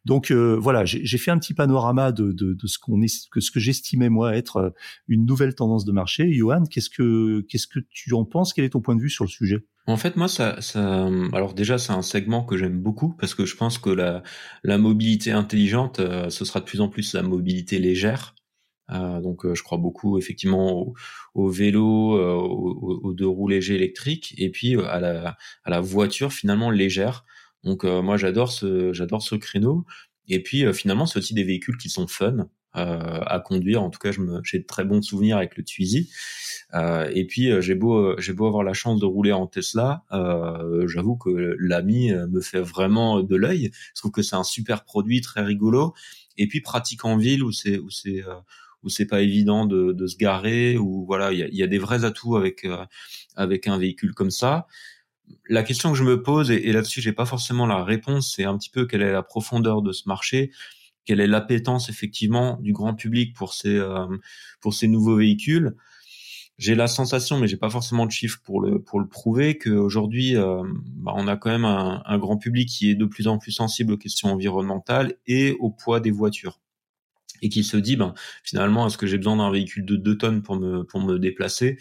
Donc 0.04 0.32
voilà, 0.32 0.84
j'ai 0.84 1.18
fait 1.18 1.30
un 1.30 1.38
petit 1.38 1.54
panorama 1.54 2.12
de, 2.12 2.32
de, 2.32 2.54
de 2.54 2.66
ce 2.66 2.78
qu'on 2.78 3.02
est, 3.02 3.28
que 3.30 3.40
ce 3.40 3.50
que 3.50 3.60
j'estimais 3.60 4.08
moi 4.08 4.36
être 4.36 4.72
une 5.08 5.26
nouvelle 5.26 5.54
tendance 5.54 5.84
de 5.84 5.92
marché. 5.92 6.32
Johan, 6.32 6.64
qu'est-ce 6.64 6.90
que 6.90 7.42
qu'est-ce 7.48 7.66
que 7.66 7.80
tu 7.90 8.14
en 8.14 8.24
penses? 8.24 8.52
Quel 8.52 8.64
est 8.64 8.70
ton 8.70 8.80
point 8.80 8.96
de 8.96 9.02
vue 9.02 9.10
sur 9.10 9.24
le 9.24 9.30
sujet? 9.30 9.66
En 9.88 9.96
fait, 9.96 10.16
moi, 10.16 10.28
ça, 10.28 10.58
alors 11.32 11.54
déjà, 11.54 11.78
c'est 11.78 11.92
un 11.92 12.02
segment 12.02 12.44
que 12.44 12.58
j'aime 12.58 12.78
beaucoup 12.78 13.14
parce 13.14 13.34
que 13.34 13.46
je 13.46 13.56
pense 13.56 13.78
que 13.78 13.88
la, 13.90 14.78
mobilité 14.78 15.32
intelligente, 15.32 16.00
euh, 16.00 16.28
ce 16.28 16.44
sera 16.44 16.60
de 16.60 16.66
plus 16.66 16.82
en 16.82 16.88
plus 16.88 17.14
la 17.14 17.22
mobilité 17.22 17.78
légère. 17.78 18.34
Euh, 18.90 19.20
donc, 19.20 19.46
euh, 19.46 19.54
je 19.54 19.62
crois 19.62 19.78
beaucoup 19.78 20.18
effectivement 20.18 20.72
au, 20.72 20.94
au 21.34 21.48
vélo, 21.48 21.82
aux, 22.18 23.00
aux, 23.02 23.14
deux 23.14 23.26
roues 23.26 23.48
légers 23.48 23.76
électriques, 23.76 24.34
et 24.36 24.50
puis 24.50 24.76
à 24.76 25.00
la, 25.00 25.38
à 25.64 25.70
la 25.70 25.80
voiture 25.80 26.32
finalement 26.34 26.70
légère. 26.70 27.24
Donc, 27.64 27.84
moi, 27.84 28.18
j'adore 28.18 28.52
ce, 28.52 28.92
j'adore 28.92 29.22
ce 29.22 29.36
créneau. 29.36 29.86
Et 30.28 30.42
puis, 30.42 30.70
finalement, 30.74 31.06
c'est 31.06 31.18
aussi 31.18 31.34
des 31.34 31.44
véhicules 31.44 31.78
qui 31.78 31.88
sont 31.88 32.06
fun. 32.06 32.48
Euh, 32.78 33.20
à 33.26 33.40
conduire. 33.40 33.82
En 33.82 33.90
tout 33.90 33.98
cas, 33.98 34.10
j'ai 34.44 34.58
de 34.60 34.64
très 34.64 34.84
bons 34.84 35.02
souvenirs 35.02 35.36
avec 35.36 35.56
le 35.56 35.64
Twizy. 35.64 36.10
Euh, 36.74 37.10
et 37.12 37.26
puis 37.26 37.50
euh, 37.50 37.60
j'ai 37.60 37.74
beau 37.74 38.18
j'ai 38.20 38.32
beau 38.32 38.46
avoir 38.46 38.62
la 38.62 38.74
chance 38.74 39.00
de 39.00 39.06
rouler 39.06 39.32
en 39.32 39.46
Tesla, 39.46 40.04
j'avoue 40.86 41.16
que 41.16 41.56
l'ami 41.58 42.12
me 42.12 42.40
fait 42.40 42.60
vraiment 42.60 43.22
de 43.22 43.36
l'œil. 43.36 43.70
Je 43.94 44.00
trouve 44.00 44.12
que 44.12 44.22
c'est 44.22 44.36
un 44.36 44.44
super 44.44 44.84
produit, 44.84 45.20
très 45.20 45.42
rigolo, 45.42 45.94
et 46.36 46.46
puis 46.46 46.60
pratique 46.60 47.04
en 47.04 47.16
ville 47.16 47.42
où 47.42 47.52
c'est 47.52 47.78
où 47.78 47.90
c'est 47.90 48.22
où 48.84 48.88
c'est 48.88 49.06
pas 49.06 49.22
évident 49.22 49.66
de, 49.66 49.92
de, 49.92 50.06
se 50.06 50.16
garer, 50.16 50.78
où 50.78 51.04
voilà, 51.04 51.32
il 51.32 51.38
y 51.40 51.42
a, 51.42 51.48
y 51.48 51.62
a, 51.64 51.66
des 51.66 51.78
vrais 51.78 52.04
atouts 52.04 52.36
avec 52.36 52.66
avec 53.34 53.66
un 53.66 53.78
véhicule 53.78 54.14
comme 54.14 54.30
ça. 54.30 54.66
La 55.48 55.62
question 55.62 55.90
que 55.92 55.98
je 55.98 56.04
me 56.04 56.22
pose, 56.22 56.50
et, 56.50 56.68
et 56.68 56.72
là-dessus 56.72 57.00
j'ai 57.00 57.12
pas 57.12 57.26
forcément 57.26 57.66
la 57.66 57.82
réponse, 57.82 58.34
c'est 58.36 58.44
un 58.44 58.56
petit 58.56 58.70
peu 58.70 58.86
quelle 58.86 59.02
est 59.02 59.12
la 59.12 59.22
profondeur 59.22 59.82
de 59.82 59.92
ce 59.92 60.08
marché 60.08 60.52
quelle 61.08 61.20
est 61.20 61.26
l'appétence 61.26 61.88
effectivement 61.88 62.58
du 62.60 62.74
grand 62.74 62.94
public 62.94 63.34
pour 63.34 63.54
ces 63.54 63.74
euh, 63.78 64.06
pour 64.60 64.74
ces 64.74 64.88
nouveaux 64.88 65.16
véhicules. 65.16 65.74
J'ai 66.58 66.74
la 66.74 66.86
sensation, 66.86 67.38
mais 67.38 67.48
j'ai 67.48 67.56
pas 67.56 67.70
forcément 67.70 68.04
de 68.04 68.10
chiffres 68.10 68.40
pour 68.44 68.60
le 68.60 69.08
prouver, 69.08 69.56
qu'aujourd'hui 69.56 70.36
euh, 70.36 70.62
bah, 70.96 71.12
on 71.16 71.26
a 71.26 71.38
quand 71.38 71.48
même 71.48 71.64
un, 71.64 72.18
grand 72.18 72.36
public 72.36 72.68
qui 72.68 72.90
est 72.90 72.94
de 72.94 73.06
plus 73.06 73.26
en 73.26 73.38
plus 73.38 73.52
sensible 73.52 73.94
aux 73.94 73.96
questions 73.96 74.30
environnementales 74.30 75.14
et 75.26 75.56
au 75.60 75.70
poids 75.70 76.00
des 76.00 76.10
voitures 76.10 76.60
et 77.40 77.48
qui 77.48 77.64
se 77.64 77.78
dit 77.78 77.96
ben 77.96 78.12
finalement 78.42 78.86
est-ce 78.86 78.98
que 78.98 79.06
j'ai 79.06 79.16
besoin 79.16 79.36
d'un 79.36 79.50
véhicule 79.50 79.86
de 79.86 79.96
2 79.96 80.18
tonnes 80.18 80.42
pour 80.42 80.56
me 80.56 80.82
pour 80.84 81.00
me 81.00 81.18
déplacer? 81.18 81.78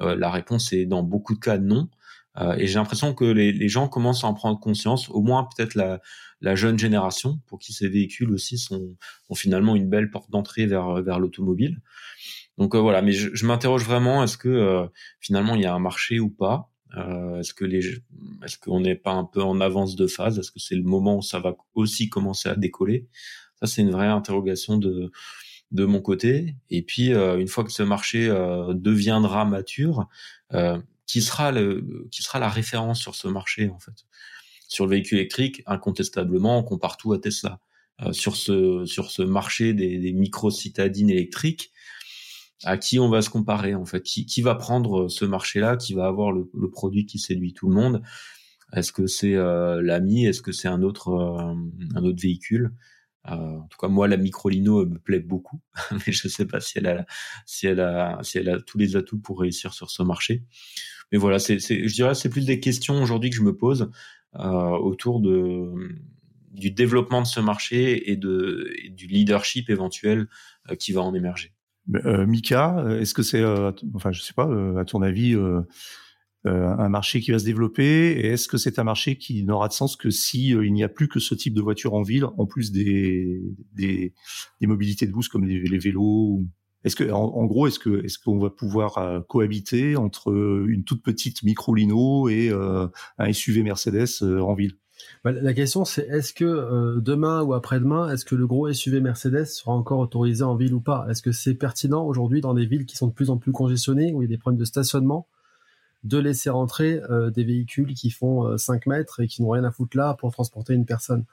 Euh, 0.00 0.14
La 0.14 0.30
réponse 0.30 0.72
est 0.72 0.86
dans 0.86 1.02
beaucoup 1.02 1.34
de 1.34 1.40
cas 1.40 1.58
non. 1.58 1.88
Et 2.56 2.66
j'ai 2.66 2.74
l'impression 2.74 3.14
que 3.14 3.24
les, 3.24 3.68
gens 3.68 3.88
commencent 3.88 4.24
à 4.24 4.28
en 4.28 4.34
prendre 4.34 4.60
conscience, 4.60 5.08
au 5.08 5.22
moins 5.22 5.48
peut-être 5.56 5.74
la, 5.74 6.54
jeune 6.54 6.78
génération, 6.78 7.40
pour 7.46 7.58
qui 7.58 7.72
ces 7.72 7.88
véhicules 7.88 8.32
aussi 8.32 8.58
sont, 8.58 8.96
ont 9.28 9.34
finalement 9.34 9.74
une 9.74 9.88
belle 9.88 10.10
porte 10.10 10.30
d'entrée 10.30 10.66
vers, 10.66 11.02
vers 11.02 11.18
l'automobile. 11.18 11.80
Donc 12.56 12.76
voilà, 12.76 13.02
mais 13.02 13.12
je, 13.12 13.46
m'interroge 13.46 13.84
vraiment, 13.84 14.22
est-ce 14.22 14.38
que 14.38 14.88
finalement 15.20 15.54
il 15.54 15.62
y 15.62 15.66
a 15.66 15.74
un 15.74 15.80
marché 15.80 16.20
ou 16.20 16.30
pas? 16.30 16.70
Euh, 16.96 17.40
est-ce 17.40 17.52
que 17.52 17.64
les, 17.64 17.80
est-ce 18.44 18.58
qu'on 18.58 18.80
n'est 18.80 18.94
pas 18.94 19.12
un 19.12 19.24
peu 19.24 19.42
en 19.42 19.60
avance 19.60 19.96
de 19.96 20.06
phase? 20.06 20.38
Est-ce 20.38 20.50
que 20.50 20.58
c'est 20.58 20.74
le 20.74 20.82
moment 20.82 21.18
où 21.18 21.22
ça 21.22 21.38
va 21.38 21.56
aussi 21.74 22.08
commencer 22.08 22.48
à 22.48 22.54
décoller? 22.54 23.08
Ça, 23.60 23.66
c'est 23.66 23.82
une 23.82 23.90
vraie 23.90 24.06
interrogation 24.06 24.76
de 24.76 25.10
de 25.70 25.84
mon 25.84 26.00
côté. 26.00 26.56
Et 26.70 26.80
puis, 26.80 27.12
euh, 27.12 27.38
une 27.38 27.48
fois 27.48 27.62
que 27.62 27.72
ce 27.72 27.82
marché 27.82 28.26
euh, 28.26 28.72
deviendra 28.72 29.44
mature, 29.44 30.08
qui 31.08 31.20
sera 31.22 31.50
le, 31.50 32.06
qui 32.12 32.22
sera 32.22 32.38
la 32.38 32.48
référence 32.48 33.00
sur 33.00 33.16
ce 33.16 33.26
marché 33.26 33.68
en 33.70 33.80
fait. 33.80 34.06
Sur 34.68 34.86
le 34.86 34.92
véhicule 34.92 35.18
électrique, 35.18 35.62
incontestablement, 35.66 36.58
on 36.58 36.62
compare 36.62 36.96
tout 36.96 37.12
à 37.12 37.18
Tesla. 37.18 37.58
sur 38.12 38.36
ce 38.36 38.84
sur 38.86 39.10
ce 39.10 39.22
marché 39.22 39.74
des, 39.74 39.98
des 39.98 40.12
micro 40.12 40.50
citadines 40.52 41.10
électriques, 41.10 41.72
à 42.64 42.76
qui 42.76 42.98
on 42.98 43.08
va 43.08 43.22
se 43.22 43.30
comparer 43.30 43.74
en 43.74 43.84
fait? 43.84 44.02
Qui, 44.02 44.26
qui 44.26 44.42
va 44.42 44.54
prendre 44.54 45.04
euh, 45.04 45.08
ce 45.08 45.24
marché-là 45.24 45.76
qui 45.76 45.94
va 45.94 46.06
avoir 46.06 46.32
le, 46.32 46.50
le, 46.54 46.70
produit 46.70 47.06
qui 47.06 47.18
séduit 47.18 47.54
tout 47.54 47.68
le 47.68 47.74
monde? 47.74 48.02
Est-ce 48.72 48.92
que 48.92 49.06
c'est 49.06 49.34
euh, 49.34 49.80
l'ami? 49.82 50.26
Est-ce 50.26 50.42
que 50.42 50.52
c'est 50.52 50.68
un 50.68 50.82
autre 50.82 51.08
euh, 51.08 51.54
un 51.94 52.04
autre 52.04 52.20
véhicule? 52.20 52.72
Euh, 53.26 53.34
en 53.34 53.66
tout 53.68 53.78
cas 53.78 53.88
moi 53.88 54.08
la 54.08 54.16
microlino 54.16 54.86
me 54.86 54.98
plaît 54.98 55.20
beaucoup 55.20 55.60
mais 55.90 56.12
je 56.12 56.28
sais 56.28 56.46
pas 56.46 56.60
si 56.60 56.78
elle 56.78 56.86
a 56.86 57.04
si 57.46 57.66
elle 57.66 57.80
a 57.80 58.18
si 58.22 58.38
elle 58.38 58.48
a 58.48 58.60
tous 58.60 58.78
les 58.78 58.96
atouts 58.96 59.18
pour 59.18 59.40
réussir 59.40 59.74
sur 59.74 59.90
ce 59.90 60.02
marché 60.02 60.44
mais 61.12 61.18
voilà 61.18 61.38
c'est 61.38 61.58
je 61.58 61.94
dirais 61.94 62.14
c'est 62.14 62.28
plus 62.28 62.46
des 62.46 62.60
questions 62.60 63.02
aujourd'hui 63.02 63.30
que 63.30 63.36
je 63.36 63.42
me 63.42 63.56
pose 63.56 63.90
autour 64.34 65.20
de 65.20 65.72
du 66.52 66.70
développement 66.70 67.22
de 67.22 67.26
ce 67.26 67.40
marché 67.40 68.10
et 68.10 68.16
de 68.16 68.70
du 68.90 69.06
leadership 69.06 69.70
éventuel 69.70 70.26
qui 70.78 70.92
va 70.92 71.02
en 71.02 71.14
émerger. 71.14 71.52
Euh, 72.04 72.26
Mika, 72.26 72.78
euh, 72.78 73.00
est-ce 73.00 73.14
que 73.14 73.22
c'est, 73.22 73.40
euh, 73.40 73.72
enfin, 73.94 74.12
je 74.12 74.20
sais 74.20 74.34
pas, 74.34 74.48
à 74.78 74.84
ton 74.84 75.02
avis, 75.02 75.36
un 76.44 76.88
marché 76.88 77.20
qui 77.20 77.30
va 77.30 77.38
se 77.38 77.44
développer 77.44 78.12
Et 78.12 78.26
est-ce 78.28 78.48
que 78.48 78.56
c'est 78.56 78.78
un 78.78 78.84
marché 78.84 79.16
qui 79.16 79.44
n'aura 79.44 79.68
de 79.68 79.72
sens 79.72 79.96
que 79.96 80.08
si 80.08 80.48
il 80.50 80.72
n'y 80.72 80.82
a 80.82 80.88
plus 80.88 81.08
que 81.08 81.20
ce 81.20 81.34
type 81.34 81.54
de 81.54 81.60
voiture 81.60 81.94
en 81.94 82.02
ville, 82.02 82.24
en 82.24 82.46
plus 82.46 82.72
des 82.72 83.42
des, 83.74 84.14
des 84.60 84.66
mobilités 84.66 85.06
de 85.06 85.12
boost 85.12 85.30
comme 85.30 85.44
les 85.44 85.78
vélos 85.78 86.46
Est-ce 86.84 86.96
que, 86.96 87.10
en, 87.10 87.44
gros, 87.46 87.66
est-ce 87.66 87.78
que 87.78 88.04
est-ce 88.04 88.18
qu'on 88.18 88.38
va 88.38 88.50
pouvoir 88.50 89.24
cohabiter 89.28 89.96
entre 89.96 90.32
une 90.68 90.84
toute 90.84 91.02
petite 91.02 91.42
micro 91.42 91.74
lino 91.74 92.28
et 92.28 92.50
un 92.50 93.32
SUV 93.32 93.62
Mercedes 93.62 94.22
en 94.22 94.54
ville? 94.54 94.76
Bah, 95.24 95.32
la 95.32 95.54
question, 95.54 95.84
c'est 95.84 96.06
est-ce 96.08 96.32
que 96.32 96.44
euh, 96.44 97.00
demain 97.00 97.42
ou 97.42 97.54
après-demain, 97.54 98.10
est-ce 98.12 98.24
que 98.24 98.34
le 98.34 98.46
gros 98.46 98.72
SUV 98.72 99.00
Mercedes 99.00 99.46
sera 99.46 99.72
encore 99.72 100.00
autorisé 100.00 100.42
en 100.42 100.54
ville 100.54 100.74
ou 100.74 100.80
pas? 100.80 101.06
Est-ce 101.08 101.22
que 101.22 101.32
c'est 101.32 101.54
pertinent 101.54 102.04
aujourd'hui 102.04 102.40
dans 102.40 102.54
des 102.54 102.66
villes 102.66 102.86
qui 102.86 102.96
sont 102.96 103.08
de 103.08 103.12
plus 103.12 103.30
en 103.30 103.36
plus 103.36 103.52
congestionnées, 103.52 104.12
où 104.12 104.22
il 104.22 104.26
y 104.26 104.28
a 104.28 104.34
des 104.34 104.38
problèmes 104.38 104.60
de 104.60 104.64
stationnement, 104.64 105.26
de 106.04 106.18
laisser 106.18 106.50
rentrer 106.50 107.00
euh, 107.10 107.30
des 107.30 107.44
véhicules 107.44 107.94
qui 107.94 108.10
font 108.10 108.56
5 108.56 108.86
euh, 108.86 108.90
mètres 108.90 109.20
et 109.20 109.26
qui 109.26 109.42
n'ont 109.42 109.50
rien 109.50 109.64
à 109.64 109.70
foutre 109.72 109.96
là 109.96 110.14
pour 110.14 110.32
transporter 110.32 110.74
une 110.74 110.86
personne? 110.86 111.24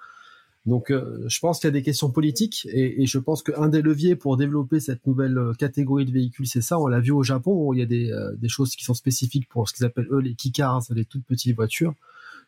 Donc, 0.65 0.91
je 0.91 1.39
pense 1.39 1.59
qu'il 1.59 1.67
y 1.67 1.69
a 1.69 1.71
des 1.71 1.83
questions 1.83 2.09
politiques 2.09 2.67
et, 2.71 3.03
et 3.03 3.05
je 3.05 3.19
pense 3.19 3.43
qu'un 3.43 3.69
des 3.69 3.81
leviers 3.81 4.15
pour 4.15 4.35
développer 4.35 4.79
cette 4.79 5.05
nouvelle 5.05 5.39
catégorie 5.59 6.05
de 6.05 6.11
véhicules, 6.11 6.47
c'est 6.47 6.61
ça. 6.61 6.79
On 6.79 6.87
l'a 6.87 6.99
vu 6.99 7.11
au 7.11 7.23
Japon 7.23 7.51
où 7.53 7.73
il 7.73 7.79
y 7.79 7.83
a 7.83 7.85
des, 7.85 8.11
des 8.37 8.49
choses 8.49 8.75
qui 8.75 8.83
sont 8.83 8.95
spécifiques 8.95 9.47
pour 9.47 9.69
ce 9.69 9.73
qu'ils 9.73 9.85
appellent 9.85 10.07
eux 10.09 10.19
les 10.19 10.33
kikars, 10.33 10.81
les 10.89 11.05
toutes 11.05 11.25
petites 11.25 11.55
voitures. 11.55 11.93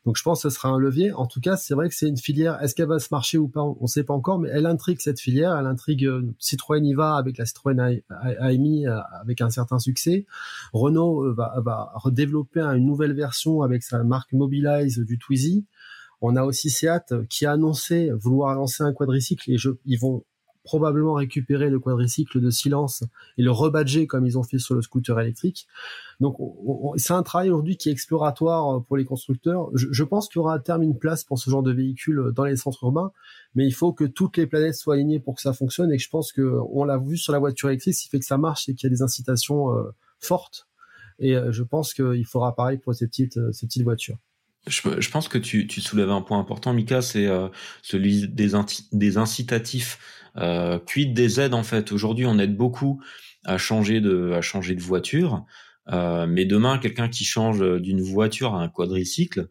Donc 0.08 0.16
je 0.16 0.24
pense 0.24 0.42
que 0.42 0.50
ce 0.50 0.56
sera 0.56 0.70
un 0.70 0.80
levier. 0.80 1.12
En 1.12 1.26
tout 1.26 1.42
cas, 1.42 1.58
c'est 1.58 1.74
vrai 1.74 1.90
que 1.90 1.96
c'est 1.96 2.08
une 2.08 2.18
filière. 2.18 2.62
Est-ce 2.62 2.76
qu'elle 2.76 2.88
va 2.88 2.98
se 2.98 3.10
marcher 3.12 3.38
ou 3.38 3.50
pas? 3.50 3.62
On 3.62 3.76
ne 3.82 3.88
sait 3.88 4.06
pas 4.06 4.14
encore, 4.14 4.40
mais 4.40 4.48
elle 4.54 4.66
intrigue 4.66 5.02
cette 5.02 5.20
filière. 5.20 5.58
Elle 5.58 5.66
intrigue 5.66 6.06
euh, 6.06 6.34
Citroën 6.40 6.82
y 6.82 6.94
va 6.94 7.16
avec 7.16 7.38
la 7.38 7.46
Citroën 7.46 8.02
AMI 8.10 8.88
euh, 8.88 9.00
avec 9.22 9.42
un 9.42 9.50
certain 9.50 9.80
succès. 9.80 10.26
Renault 10.72 11.26
euh, 11.26 11.34
va, 11.34 11.56
va 11.60 11.92
redévelopper 11.96 12.62
une 12.62 12.86
nouvelle 12.86 13.12
version 13.14 13.64
avec 13.64 13.84
sa 13.84 14.02
marque 14.06 14.32
Mobilize 14.32 15.00
du 15.00 15.18
Twizy. 15.18 15.66
On 16.22 16.36
a 16.36 16.44
aussi 16.44 16.70
Seat 16.70 17.14
qui 17.30 17.46
a 17.46 17.52
annoncé 17.52 18.10
vouloir 18.12 18.56
lancer 18.56 18.84
un 18.84 18.94
quadricycle 18.94 19.52
et 19.52 19.58
je, 19.58 19.70
ils 19.86 20.00
vont 20.00 20.24
probablement 20.68 21.14
récupérer 21.14 21.70
le 21.70 21.80
quadricycle 21.80 22.42
de 22.42 22.50
silence 22.50 23.04
et 23.38 23.42
le 23.42 23.52
rebadger 23.52 24.06
comme 24.06 24.26
ils 24.26 24.38
ont 24.38 24.44
fait 24.44 24.60
sur 24.60 24.76
le 24.76 24.82
scooter 24.82 25.18
électrique. 25.18 25.66
Donc 26.20 26.38
c'est 26.98 27.14
un 27.14 27.24
travail 27.24 27.50
aujourd'hui 27.50 27.78
qui 27.78 27.88
est 27.88 27.94
exploratoire 27.94 28.76
euh, 28.76 28.80
pour 28.82 28.98
les 28.98 29.06
constructeurs. 29.06 29.70
Je, 29.74 30.04
pense 30.04 30.28
qu'il 30.28 30.40
y 30.40 30.42
aura 30.42 30.56
à 30.56 30.60
terme 30.60 30.84
une 30.84 30.98
place 30.98 31.24
pour 31.24 31.40
ce 31.40 31.50
genre 31.50 31.64
de 31.64 31.72
véhicule 31.72 32.32
dans 32.36 32.44
les 32.44 32.58
centres 32.58 32.84
urbains, 32.84 33.12
mais 33.56 33.66
il 33.66 33.72
faut 33.72 33.94
que 33.94 34.04
toutes 34.04 34.36
les 34.36 34.46
planètes 34.46 34.76
soient 34.76 34.96
alignées 34.96 35.22
pour 35.22 35.36
que 35.36 35.42
ça 35.42 35.54
fonctionne. 35.54 35.92
Et 35.94 35.98
je 35.98 36.10
pense 36.10 36.34
que 36.34 36.60
on 36.72 36.84
l'a 36.84 36.98
vu 36.98 37.18
sur 37.18 37.32
la 37.32 37.40
voiture 37.40 37.70
électrique, 37.70 37.96
ce 37.96 38.10
fait 38.10 38.20
que 38.20 38.26
ça 38.26 38.38
marche, 38.38 38.68
et 38.68 38.76
qu'il 38.76 38.90
y 38.90 38.92
a 38.92 38.96
des 38.96 39.02
incitations 39.02 39.74
euh, 39.74 39.84
fortes. 40.20 40.68
Et 41.20 41.36
euh, 41.36 41.54
je 41.54 41.64
pense 41.64 41.94
qu'il 41.94 42.26
faudra 42.26 42.54
pareil 42.56 42.78
pour 42.78 42.94
ces 42.94 43.08
petites, 43.08 43.40
ces 43.54 43.68
petites 43.68 43.84
voitures. 43.84 44.18
Je, 44.68 45.10
pense 45.10 45.28
que 45.28 45.38
tu, 45.38 45.70
soulèves 45.82 46.10
un 46.10 46.22
point 46.22 46.40
important, 46.40 46.74
Mika, 46.74 47.02
c'est 47.02 47.28
celui 47.82 48.28
des, 48.28 48.56
incitatifs 49.18 50.00
euh, 50.38 50.80
des 50.96 51.40
aides 51.40 51.54
en 51.54 51.64
fait 51.64 51.92
Aujourd'hui, 51.92 52.26
on 52.26 52.38
aide 52.40 52.56
beaucoup 52.56 53.02
à 53.46 53.58
changer 53.58 54.02
de 54.02 54.82
voiture, 54.82 55.46
euh, 55.90 56.28
mais 56.28 56.46
demain, 56.46 56.78
quelqu'un 56.78 57.08
qui 57.10 57.24
change 57.24 57.64
d'une 57.82 58.02
voiture 58.02 58.56
à 58.56 58.62
un 58.62 58.68
quadricycle, 58.68 59.48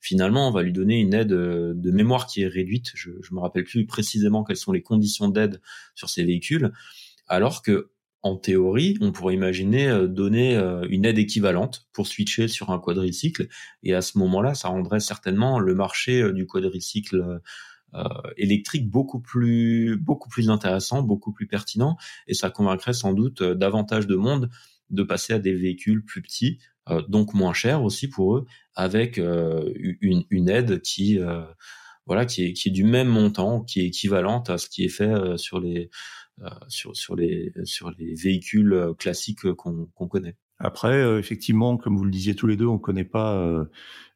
finalement, 0.00 0.48
on 0.48 0.52
va 0.52 0.62
lui 0.62 0.72
donner 0.72 1.00
une 1.00 1.14
aide 1.14 1.28
de 1.28 1.90
mémoire 1.90 2.26
qui 2.26 2.42
est 2.42 2.48
réduite. 2.48 2.92
Je, 2.94 3.10
je 3.22 3.34
me 3.34 3.40
rappelle 3.40 3.64
plus 3.64 3.86
précisément 3.86 4.44
quelles 4.44 4.56
sont 4.56 4.72
les 4.72 4.82
conditions 4.82 5.28
d'aide 5.28 5.60
sur 5.94 6.08
ces 6.08 6.24
véhicules, 6.24 6.72
alors 7.28 7.62
que 7.62 7.90
en 8.22 8.36
théorie, 8.36 8.98
on 9.00 9.12
pourrait 9.12 9.34
imaginer 9.34 9.88
euh, 9.88 10.06
donner 10.06 10.56
euh, 10.56 10.86
une 10.90 11.04
aide 11.04 11.18
équivalente 11.18 11.86
pour 11.92 12.06
switcher 12.06 12.48
sur 12.48 12.70
un 12.70 12.78
quadricycle, 12.78 13.48
et 13.82 13.94
à 13.94 14.02
ce 14.02 14.18
moment-là, 14.18 14.54
ça 14.54 14.68
rendrait 14.68 15.00
certainement 15.00 15.58
le 15.58 15.74
marché 15.74 16.20
euh, 16.22 16.32
du 16.32 16.46
quadricycle 16.46 17.40
électrique 18.36 18.88
beaucoup 18.88 19.18
plus 19.18 19.96
beaucoup 19.96 20.28
plus 20.28 20.48
intéressant, 20.48 21.02
beaucoup 21.02 21.32
plus 21.32 21.48
pertinent, 21.48 21.96
et 22.28 22.34
ça 22.34 22.48
convaincrait 22.48 22.92
sans 22.92 23.12
doute 23.12 23.42
davantage 23.42 24.06
de 24.06 24.14
monde 24.14 24.48
de 24.90 25.02
passer 25.02 25.32
à 25.32 25.40
des 25.40 25.54
véhicules 25.54 26.04
plus 26.04 26.22
petits, 26.22 26.60
donc 27.08 27.34
moins 27.34 27.52
chers 27.52 27.82
aussi 27.82 28.06
pour 28.06 28.36
eux, 28.36 28.46
avec 28.76 29.16
une, 29.16 30.22
une, 30.30 30.48
aide 30.48 30.80
qui 30.82 31.18
voilà 32.06 32.26
qui 32.26 32.44
est 32.44 32.52
qui 32.52 32.68
est 32.68 32.72
du 32.72 32.84
même 32.84 33.08
montant, 33.08 33.64
qui 33.64 33.80
est 33.80 33.86
équivalente 33.86 34.50
à 34.50 34.58
ce 34.58 34.68
qui 34.68 34.84
est 34.84 34.88
fait 34.88 35.36
sur 35.36 35.58
les 35.58 35.90
sur 36.68 36.96
sur 36.96 37.16
les 37.16 37.52
sur 37.64 37.90
les 37.98 38.14
véhicules 38.14 38.94
classiques 38.98 39.52
qu'on 39.52 39.86
qu'on 39.94 40.08
connaît. 40.08 40.36
Après, 40.58 41.18
effectivement, 41.18 41.76
comme 41.78 41.96
vous 41.96 42.04
le 42.04 42.10
disiez 42.10 42.34
tous 42.34 42.46
les 42.46 42.56
deux, 42.56 42.66
on 42.66 42.74
ne 42.74 42.78
connaît 42.78 43.04
pas 43.04 43.66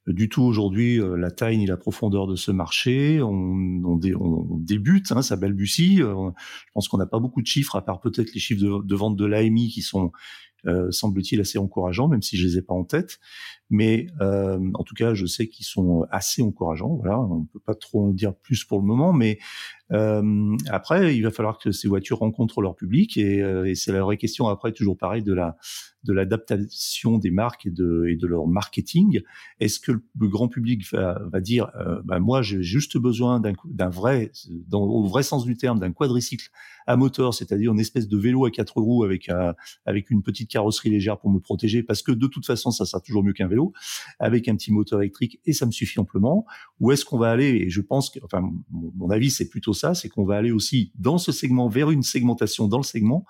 du 0.07 0.29
tout 0.29 0.43
aujourd'hui 0.43 1.01
euh, 1.01 1.17
la 1.17 1.31
taille 1.31 1.57
ni 1.59 1.67
la 1.67 1.77
profondeur 1.77 2.27
de 2.27 2.37
ce 2.37 2.51
marché. 2.51 3.23
On, 3.23 3.99
débute, 4.59 5.13
hein, 5.13 5.23
ça 5.23 5.37
balbutie. 5.37 6.03
Euh, 6.03 6.31
je 6.67 6.73
pense 6.75 6.89
qu'on 6.89 6.99
n'a 6.99 7.07
pas 7.07 7.19
beaucoup 7.19 7.41
de 7.41 7.47
chiffres, 7.47 7.77
à 7.77 7.85
part 7.85 8.01
peut-être 8.01 8.33
les 8.35 8.41
chiffres 8.41 8.83
de, 8.83 8.95
vente 8.95 9.17
de 9.17 9.25
l'AMI 9.25 9.69
qui 9.69 9.83
sont 9.83 10.13
euh, 10.67 10.91
semble-t-il 10.91 11.41
assez 11.41 11.59
encourageants, 11.59 12.09
même 12.09 12.23
si 12.23 12.37
je 12.37 12.47
les 12.47 12.59
ai 12.59 12.63
pas 12.63 12.75
en 12.75 12.85
tête. 12.85 13.19
Mais 13.75 14.07
euh, 14.21 14.71
en 14.75 14.85
tout 14.85 14.95
cas, 14.95 15.15
je 15.15 15.27
sais 15.27 15.49
qu'ils 15.49 15.67
sont 15.67 16.07
assez 16.13 16.43
encourageants. 16.43 16.95
Voilà, 16.95 17.19
on 17.19 17.45
peut 17.45 17.59
pas 17.59 17.75
trop 17.75 18.07
en 18.07 18.11
dire 18.11 18.33
plus 18.33 18.63
pour 18.63 18.79
le 18.79 18.87
moment, 18.87 19.13
mais 19.13 19.41
euh, 19.93 20.57
après, 20.69 21.17
il 21.17 21.23
va 21.23 21.33
falloir 21.33 21.59
que 21.59 21.73
ces 21.73 21.89
voitures 21.89 22.19
rencontrent 22.19 22.63
leur 22.63 22.77
public 22.77 23.17
et, 23.17 23.43
euh, 23.43 23.65
et 23.65 23.75
c'est 23.75 23.93
la 23.93 24.03
vraie 24.03 24.17
question. 24.17 24.47
Après, 24.47 24.71
toujours 24.71 24.97
pareil 24.97 25.25
de 25.25 25.35
la 25.35 25.57
de 26.05 26.13
l'adaptation 26.13 27.17
des 27.19 27.31
marques 27.31 27.67
et 27.67 27.71
de 27.71 28.17
de 28.17 28.27
leur 28.27 28.47
marketing. 28.47 29.23
Est-ce 29.59 29.81
que 29.81 29.91
le 29.91 30.29
grand 30.29 30.49
public 30.49 30.85
va, 30.93 31.19
va 31.33 31.41
dire, 31.41 31.73
bah, 32.05 32.21
moi, 32.21 32.43
j'ai 32.43 32.63
juste 32.63 32.99
besoin 32.99 33.41
d'un 33.41 33.89
vrai, 33.89 34.31
au 34.71 35.09
vrai 35.09 35.23
sens 35.23 35.47
du 35.47 35.57
terme, 35.57 35.81
d'un 35.81 35.93
quadricycle 35.93 36.51
à 36.87 36.97
moteur, 36.97 37.33
c'est-à-dire 37.33 37.73
une 37.73 37.81
espèce 37.81 38.07
de 38.07 38.19
vélo 38.19 38.45
à 38.45 38.51
quatre 38.51 38.77
roues 38.77 39.03
avec 39.03 39.31
avec 39.87 40.11
une 40.11 40.23
petite 40.23 40.51
carrosserie 40.51 40.91
légère 40.91 41.19
pour 41.19 41.31
me 41.31 41.41
protéger, 41.41 41.83
parce 41.83 42.03
que 42.03 42.13
de 42.13 42.27
toute 42.27 42.45
façon, 42.45 42.71
ça 42.71 42.85
sera 42.85 43.01
toujours 43.01 43.25
mieux 43.25 43.33
qu'un 43.33 43.49
vélo, 43.49 43.64
avec 44.19 44.49
un 44.49 44.57
petit 44.57 44.73
moteur 44.73 45.01
électrique 45.01 45.41
et 45.45 45.53
ça 45.53 45.67
me 45.67 45.71
suffit 45.71 45.99
amplement. 46.01 46.45
Où 46.81 46.93
est-ce 46.93 47.05
qu'on 47.05 47.19
va 47.19 47.31
aller 47.31 47.49
Et 47.49 47.71
je 47.71 47.81
pense 47.81 48.11
que, 48.11 48.19
enfin, 48.25 48.43
mon, 48.71 49.11
avis, 49.11 49.31
c'est 49.31 49.49
plutôt 49.49 49.73
ça, 49.73 49.95
c'est 49.95 50.09
qu'on 50.09 50.25
va 50.25 50.37
aller 50.37 50.51
aussi 50.51 50.93
dans 50.97 51.19
ce 51.19 51.33
segment 51.33 51.69
vers 51.69 51.91
une 51.91 52.03
segmentation 52.03 52.69
dans 52.69 52.79
le 52.79 52.85
segment 52.85 53.25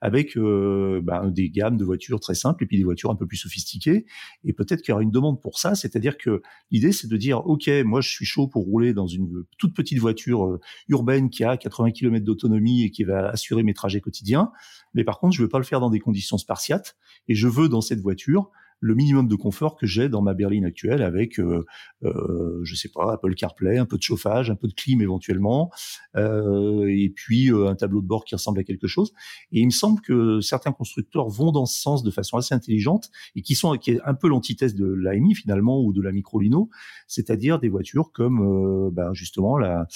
avec 0.00 0.36
euh, 0.36 1.00
bah, 1.02 1.24
des 1.28 1.50
gammes 1.50 1.76
de 1.76 1.84
voitures 1.84 2.20
très 2.20 2.34
simples 2.34 2.64
et 2.64 2.66
puis 2.66 2.78
des 2.78 2.84
voitures 2.84 3.10
un 3.10 3.16
peu 3.16 3.26
plus 3.26 3.36
sophistiquées. 3.36 4.06
Et 4.44 4.52
peut-être 4.52 4.80
qu'il 4.80 4.90
y 4.90 4.92
aura 4.92 5.02
une 5.02 5.10
demande 5.10 5.40
pour 5.40 5.58
ça, 5.58 5.74
c'est-à-dire 5.74 6.16
que 6.16 6.42
l'idée 6.70 6.92
c'est 6.92 7.08
de 7.08 7.16
dire 7.16 7.46
ok, 7.46 7.68
moi 7.84 8.00
je 8.00 8.08
suis 8.08 8.24
chaud 8.24 8.48
pour 8.48 8.64
rouler 8.64 8.94
dans 8.94 9.06
une 9.06 9.44
toute 9.58 9.74
petite 9.74 9.98
voiture 9.98 10.44
euh, 10.44 10.60
urbaine 10.88 11.28
qui 11.30 11.44
a 11.44 11.56
80 11.56 11.90
km 11.92 12.24
d'autonomie 12.24 12.84
et 12.84 12.90
qui 12.90 13.04
va 13.04 13.28
assurer 13.28 13.62
mes 13.62 13.74
trajets 13.74 14.00
quotidiens, 14.00 14.50
mais 14.94 15.04
par 15.04 15.18
contre 15.18 15.36
je 15.36 15.42
veux 15.42 15.48
pas 15.48 15.58
le 15.58 15.64
faire 15.64 15.80
dans 15.80 15.90
des 15.90 16.00
conditions 16.00 16.38
spartiates 16.38 16.96
et 17.28 17.34
je 17.34 17.48
veux 17.48 17.68
dans 17.68 17.80
cette 17.82 18.00
voiture 18.00 18.50
le 18.80 18.94
minimum 18.94 19.28
de 19.28 19.34
confort 19.36 19.76
que 19.76 19.86
j'ai 19.86 20.08
dans 20.08 20.22
ma 20.22 20.34
berline 20.34 20.64
actuelle 20.64 21.02
avec, 21.02 21.38
euh, 21.38 21.64
euh, 22.02 22.60
je 22.64 22.74
sais 22.74 22.88
pas, 22.88 23.12
Apple 23.12 23.34
CarPlay, 23.34 23.78
un 23.78 23.84
peu 23.84 23.98
de 23.98 24.02
chauffage, 24.02 24.50
un 24.50 24.56
peu 24.56 24.68
de 24.68 24.72
clim 24.72 25.02
éventuellement, 25.02 25.70
euh, 26.16 26.86
et 26.88 27.10
puis 27.10 27.52
euh, 27.52 27.68
un 27.68 27.76
tableau 27.76 28.00
de 28.00 28.06
bord 28.06 28.24
qui 28.24 28.34
ressemble 28.34 28.58
à 28.60 28.64
quelque 28.64 28.86
chose. 28.86 29.12
Et 29.52 29.60
il 29.60 29.66
me 29.66 29.70
semble 29.70 30.00
que 30.00 30.40
certains 30.40 30.72
constructeurs 30.72 31.28
vont 31.28 31.52
dans 31.52 31.66
ce 31.66 31.80
sens 31.80 32.02
de 32.02 32.10
façon 32.10 32.38
assez 32.38 32.54
intelligente 32.54 33.10
et 33.36 33.42
qui 33.42 33.54
sont 33.54 33.76
qui 33.76 33.92
est 33.92 34.00
un 34.04 34.14
peu 34.14 34.28
l'antithèse 34.28 34.74
de 34.74 34.86
l'AMI 34.86 35.34
finalement 35.34 35.80
ou 35.82 35.92
de 35.92 36.00
la 36.00 36.12
microlino, 36.12 36.70
c'est-à-dire 37.06 37.60
des 37.60 37.68
voitures 37.68 38.12
comme 38.12 38.40
euh, 38.40 38.90
ben, 38.90 39.12
justement 39.12 39.58
la 39.58 39.86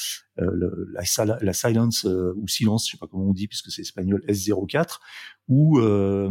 euh, 0.40 0.50
la, 0.92 1.38
la, 1.40 1.52
Silence 1.52 2.04
ou 2.04 2.48
Silence, 2.48 2.86
je 2.86 2.92
sais 2.92 2.98
pas 2.98 3.06
comment 3.06 3.28
on 3.28 3.32
dit 3.32 3.46
puisque 3.46 3.70
c'est 3.70 3.82
espagnol 3.82 4.20
S04 4.28 4.98
ou 5.48 5.78
euh, 5.78 6.28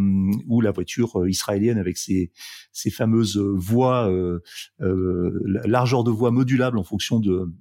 ou 0.47 0.61
la 0.61 0.72
voiture 0.72 1.28
israélienne 1.28 1.78
avec 1.78 1.97
ses 1.97 2.32
ces 2.72 2.89
fameuses 2.89 3.38
voies, 3.38 4.09
euh, 4.09 4.39
euh, 4.82 5.39
largeur 5.66 6.03
de 6.03 6.11
voie 6.11 6.32
modulable 6.32 6.78
en 6.78 6.84
fonction 6.84 7.20
de 7.20 7.51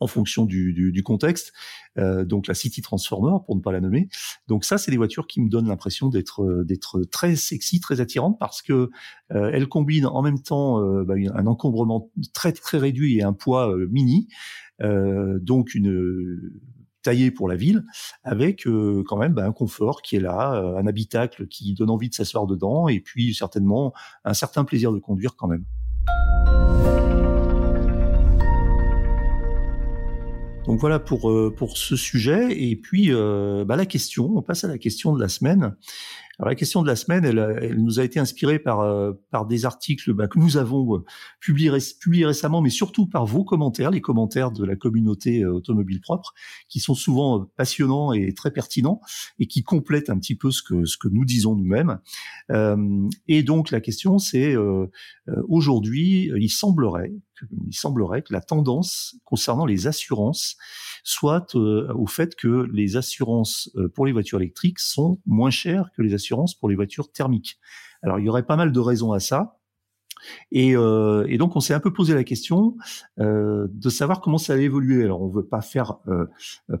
en 0.00 0.06
fonction 0.06 0.44
du, 0.44 0.72
du, 0.74 0.92
du 0.92 1.02
contexte, 1.02 1.52
euh, 1.98 2.24
donc 2.24 2.48
la 2.48 2.54
City 2.54 2.82
Transformer 2.82 3.38
pour 3.46 3.56
ne 3.56 3.60
pas 3.60 3.72
la 3.72 3.80
nommer. 3.80 4.08
Donc 4.46 4.64
ça, 4.64 4.78
c'est 4.78 4.90
des 4.90 4.96
voitures 4.96 5.26
qui 5.26 5.40
me 5.40 5.48
donnent 5.48 5.68
l'impression 5.68 6.08
d'être 6.08 6.64
d'être 6.64 7.04
très 7.04 7.36
sexy, 7.36 7.80
très 7.80 8.00
attirantes 8.00 8.38
parce 8.38 8.62
que 8.62 8.90
euh, 9.32 9.50
elles 9.52 9.68
combinent 9.68 10.06
en 10.06 10.22
même 10.22 10.40
temps 10.40 10.82
euh, 10.82 11.04
bah, 11.04 11.14
un 11.34 11.46
encombrement 11.46 12.10
très 12.34 12.52
très 12.52 12.78
réduit 12.78 13.18
et 13.18 13.22
un 13.22 13.32
poids 13.32 13.74
mini, 13.90 14.28
donc 14.78 15.74
une 15.74 16.52
taillé 17.06 17.30
pour 17.30 17.48
la 17.48 17.54
ville, 17.54 17.84
avec 18.24 18.66
euh, 18.66 19.04
quand 19.06 19.16
même 19.16 19.32
bah, 19.32 19.44
un 19.44 19.52
confort 19.52 20.02
qui 20.02 20.16
est 20.16 20.20
là, 20.20 20.54
euh, 20.54 20.76
un 20.76 20.88
habitacle 20.88 21.46
qui 21.46 21.72
donne 21.72 21.88
envie 21.88 22.08
de 22.08 22.14
s'asseoir 22.14 22.48
dedans, 22.48 22.88
et 22.88 22.98
puis 22.98 23.32
certainement 23.32 23.92
un 24.24 24.34
certain 24.34 24.64
plaisir 24.64 24.90
de 24.90 24.98
conduire 24.98 25.36
quand 25.36 25.46
même. 25.46 25.64
Donc 30.66 30.80
voilà 30.80 30.98
pour 30.98 31.30
euh, 31.30 31.54
pour 31.56 31.78
ce 31.78 31.94
sujet 31.94 32.60
et 32.60 32.74
puis 32.74 33.12
bah, 33.12 33.76
la 33.76 33.86
question, 33.86 34.32
on 34.36 34.42
passe 34.42 34.64
à 34.64 34.68
la 34.68 34.78
question 34.78 35.14
de 35.14 35.20
la 35.20 35.28
semaine. 35.28 35.76
Alors 36.38 36.50
la 36.50 36.54
question 36.54 36.82
de 36.82 36.86
la 36.86 36.96
semaine, 36.96 37.24
elle, 37.24 37.38
elle 37.62 37.82
nous 37.82 37.98
a 37.98 38.04
été 38.04 38.20
inspirée 38.20 38.58
par 38.58 38.80
euh, 38.80 39.12
par 39.30 39.46
des 39.46 39.64
articles 39.64 40.12
bah, 40.12 40.28
que 40.28 40.38
nous 40.38 40.58
avons 40.58 40.96
euh, 40.96 41.04
publiés, 41.40 41.70
récemment, 42.26 42.60
mais 42.60 42.68
surtout 42.68 43.06
par 43.06 43.24
vos 43.24 43.42
commentaires, 43.42 43.90
les 43.90 44.02
commentaires 44.02 44.52
de 44.52 44.64
la 44.64 44.76
communauté 44.76 45.42
euh, 45.42 45.54
automobile 45.54 46.00
propre, 46.02 46.34
qui 46.68 46.78
sont 46.78 46.94
souvent 46.94 47.46
passionnants 47.56 48.12
et 48.12 48.34
très 48.34 48.50
pertinents 48.50 49.00
et 49.38 49.46
qui 49.46 49.62
complètent 49.62 50.10
un 50.10 50.18
petit 50.18 50.34
peu 50.34 50.50
ce 50.50 50.62
que 50.62 50.84
ce 50.84 50.98
que 50.98 51.08
nous 51.08 51.24
disons 51.24 51.54
nous-mêmes. 51.56 52.00
Euh, 52.50 53.08
et 53.28 53.42
donc 53.42 53.70
la 53.70 53.80
question, 53.80 54.18
c'est 54.18 54.54
euh, 54.54 54.88
aujourd'hui, 55.48 56.30
il 56.36 56.50
semblerait 56.50 57.12
il 57.66 57.74
semblerait 57.74 58.22
que 58.22 58.32
la 58.32 58.40
tendance 58.40 59.16
concernant 59.24 59.66
les 59.66 59.86
assurances 59.86 60.56
soit 61.04 61.54
euh, 61.54 61.92
au 61.94 62.06
fait 62.06 62.34
que 62.34 62.68
les 62.72 62.96
assurances 62.96 63.70
euh, 63.76 63.88
pour 63.88 64.06
les 64.06 64.12
voitures 64.12 64.40
électriques 64.40 64.78
sont 64.78 65.20
moins 65.26 65.50
chères 65.50 65.90
que 65.96 66.02
les 66.02 66.14
assurances 66.14 66.25
pour 66.54 66.68
les 66.68 66.74
voitures 66.74 67.10
thermiques. 67.12 67.58
Alors 68.02 68.18
il 68.18 68.26
y 68.26 68.28
aurait 68.28 68.44
pas 68.44 68.56
mal 68.56 68.72
de 68.72 68.80
raisons 68.80 69.12
à 69.12 69.20
ça. 69.20 69.55
Et, 70.52 70.76
euh, 70.76 71.26
et, 71.28 71.38
donc 71.38 71.56
on 71.56 71.60
s'est 71.60 71.74
un 71.74 71.80
peu 71.80 71.92
posé 71.92 72.14
la 72.14 72.24
question 72.24 72.76
euh, 73.18 73.66
de 73.70 73.88
savoir 73.88 74.20
comment 74.20 74.38
ça 74.38 74.54
allait 74.54 74.64
évoluer. 74.64 75.04
Alors 75.04 75.22
on 75.22 75.28
veut 75.28 75.46
pas 75.46 75.60
faire 75.60 75.98
euh, 76.08 76.26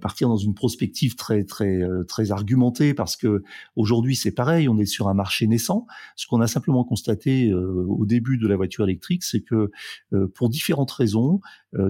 partir 0.00 0.28
dans 0.28 0.36
une 0.36 0.54
prospective 0.54 1.16
très 1.16 1.44
très 1.44 1.82
euh, 1.82 2.04
très 2.04 2.30
argumentée 2.30 2.94
parce 2.94 3.16
que 3.16 3.42
aujourd'hui 3.74 4.16
c'est 4.16 4.32
pareil, 4.32 4.68
on 4.68 4.78
est 4.78 4.86
sur 4.86 5.08
un 5.08 5.14
marché 5.14 5.46
naissant. 5.46 5.86
Ce 6.16 6.26
qu'on 6.26 6.40
a 6.40 6.46
simplement 6.46 6.84
constaté 6.84 7.50
euh, 7.50 7.84
au 7.88 8.06
début 8.06 8.38
de 8.38 8.46
la 8.46 8.56
voiture 8.56 8.84
électrique, 8.84 9.24
c'est 9.24 9.42
que 9.42 9.70
euh, 10.12 10.28
pour 10.34 10.48
différentes 10.48 10.90
raisons, 10.90 11.40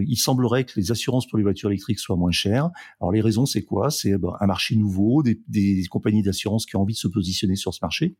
il 0.01 0.17
semblerait 0.17 0.65
que 0.65 0.73
les 0.77 0.91
assurances 0.91 1.29
pour 1.29 1.39
les 1.39 1.45
voitures 1.45 1.71
électriques 1.71 2.01
soient 2.01 2.17
moins 2.17 2.33
chères. 2.33 2.71
Alors 3.01 3.13
les 3.13 3.21
raisons 3.21 3.47
c'est 3.47 3.63
quoi? 3.63 3.91
C'est 3.91 4.19
ben, 4.19 4.33
un 4.41 4.47
marché 4.47 4.75
nouveau, 4.75 5.23
des, 5.23 5.41
des 5.47 5.85
compagnies 5.89 6.23
d'assurance 6.23 6.67
qui 6.67 6.75
ont 6.75 6.83
envie 6.83 6.95
de 6.95 6.99
se 6.99 7.07
positionner 7.07 7.55
sur 7.55 7.73
ce 7.73 7.79
marché. 7.83 8.17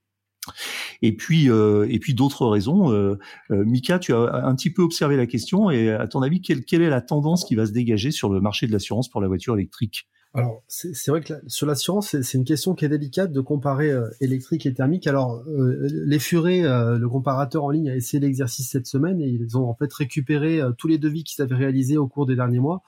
Et 1.03 1.15
puis, 1.15 1.51
euh, 1.51 1.87
et 1.91 1.99
puis 1.99 2.15
d'autres 2.15 2.47
raisons. 2.47 2.93
Euh, 2.93 3.19
euh, 3.51 3.65
Mika, 3.65 3.99
tu 3.99 4.13
as 4.13 4.45
un 4.45 4.55
petit 4.55 4.71
peu 4.71 4.83
observé 4.83 5.17
la 5.17 5.27
question 5.27 5.71
et 5.71 5.91
à 5.91 6.07
ton 6.07 6.23
avis, 6.23 6.41
quelle, 6.41 6.65
quelle 6.65 6.83
est 6.83 6.91
la 6.91 7.01
tendance 7.01 7.45
qui 7.45 7.55
va 7.55 7.67
se 7.67 7.73
dégager 7.73 8.11
sur 8.11 8.29
le 8.29 8.41
marché 8.41 8.67
de 8.67 8.73
l'assurance 8.73 9.09
pour 9.09 9.21
la 9.21 9.29
voiture 9.29 9.55
électrique? 9.55 10.09
Alors, 10.35 10.63
c'est 10.69 11.09
vrai 11.09 11.23
que 11.23 11.33
sur 11.47 11.67
l'assurance, 11.67 12.15
c'est 12.21 12.37
une 12.37 12.45
question 12.45 12.75
qui 12.75 12.85
est 12.85 12.91
délicate 12.91 13.33
de 13.33 13.41
comparer 13.41 13.91
électrique 14.21 14.67
et 14.67 14.75
thermique. 14.75 15.07
Alors, 15.07 15.43
les 15.47 16.19
Furets, 16.19 16.61
le 16.61 17.07
comparateur 17.09 17.65
en 17.65 17.71
ligne, 17.71 17.89
a 17.89 17.97
essayé 17.97 18.21
l'exercice 18.21 18.69
cette 18.69 18.87
semaine 18.87 19.19
et 19.23 19.29
ils 19.29 19.57
ont 19.57 19.67
en 19.67 19.75
fait 19.75 19.91
récupéré 19.91 20.61
tous 20.77 20.89
les 20.89 20.99
devis 20.99 21.25
qu'ils 21.25 21.43
avaient 21.43 21.55
réalisés 21.55 21.97
au 21.97 22.07
cours 22.07 22.27
des 22.27 22.37
derniers 22.37 22.59
mois. 22.59 22.83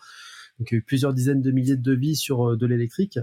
Donc, 0.58 0.72
il 0.72 0.74
y 0.74 0.76
a 0.76 0.80
eu 0.80 0.82
plusieurs 0.82 1.14
dizaines 1.14 1.40
de 1.40 1.50
milliers 1.50 1.76
de 1.76 1.82
devis 1.82 2.16
sur 2.16 2.54
de 2.54 2.66
l'électrique. 2.66 3.18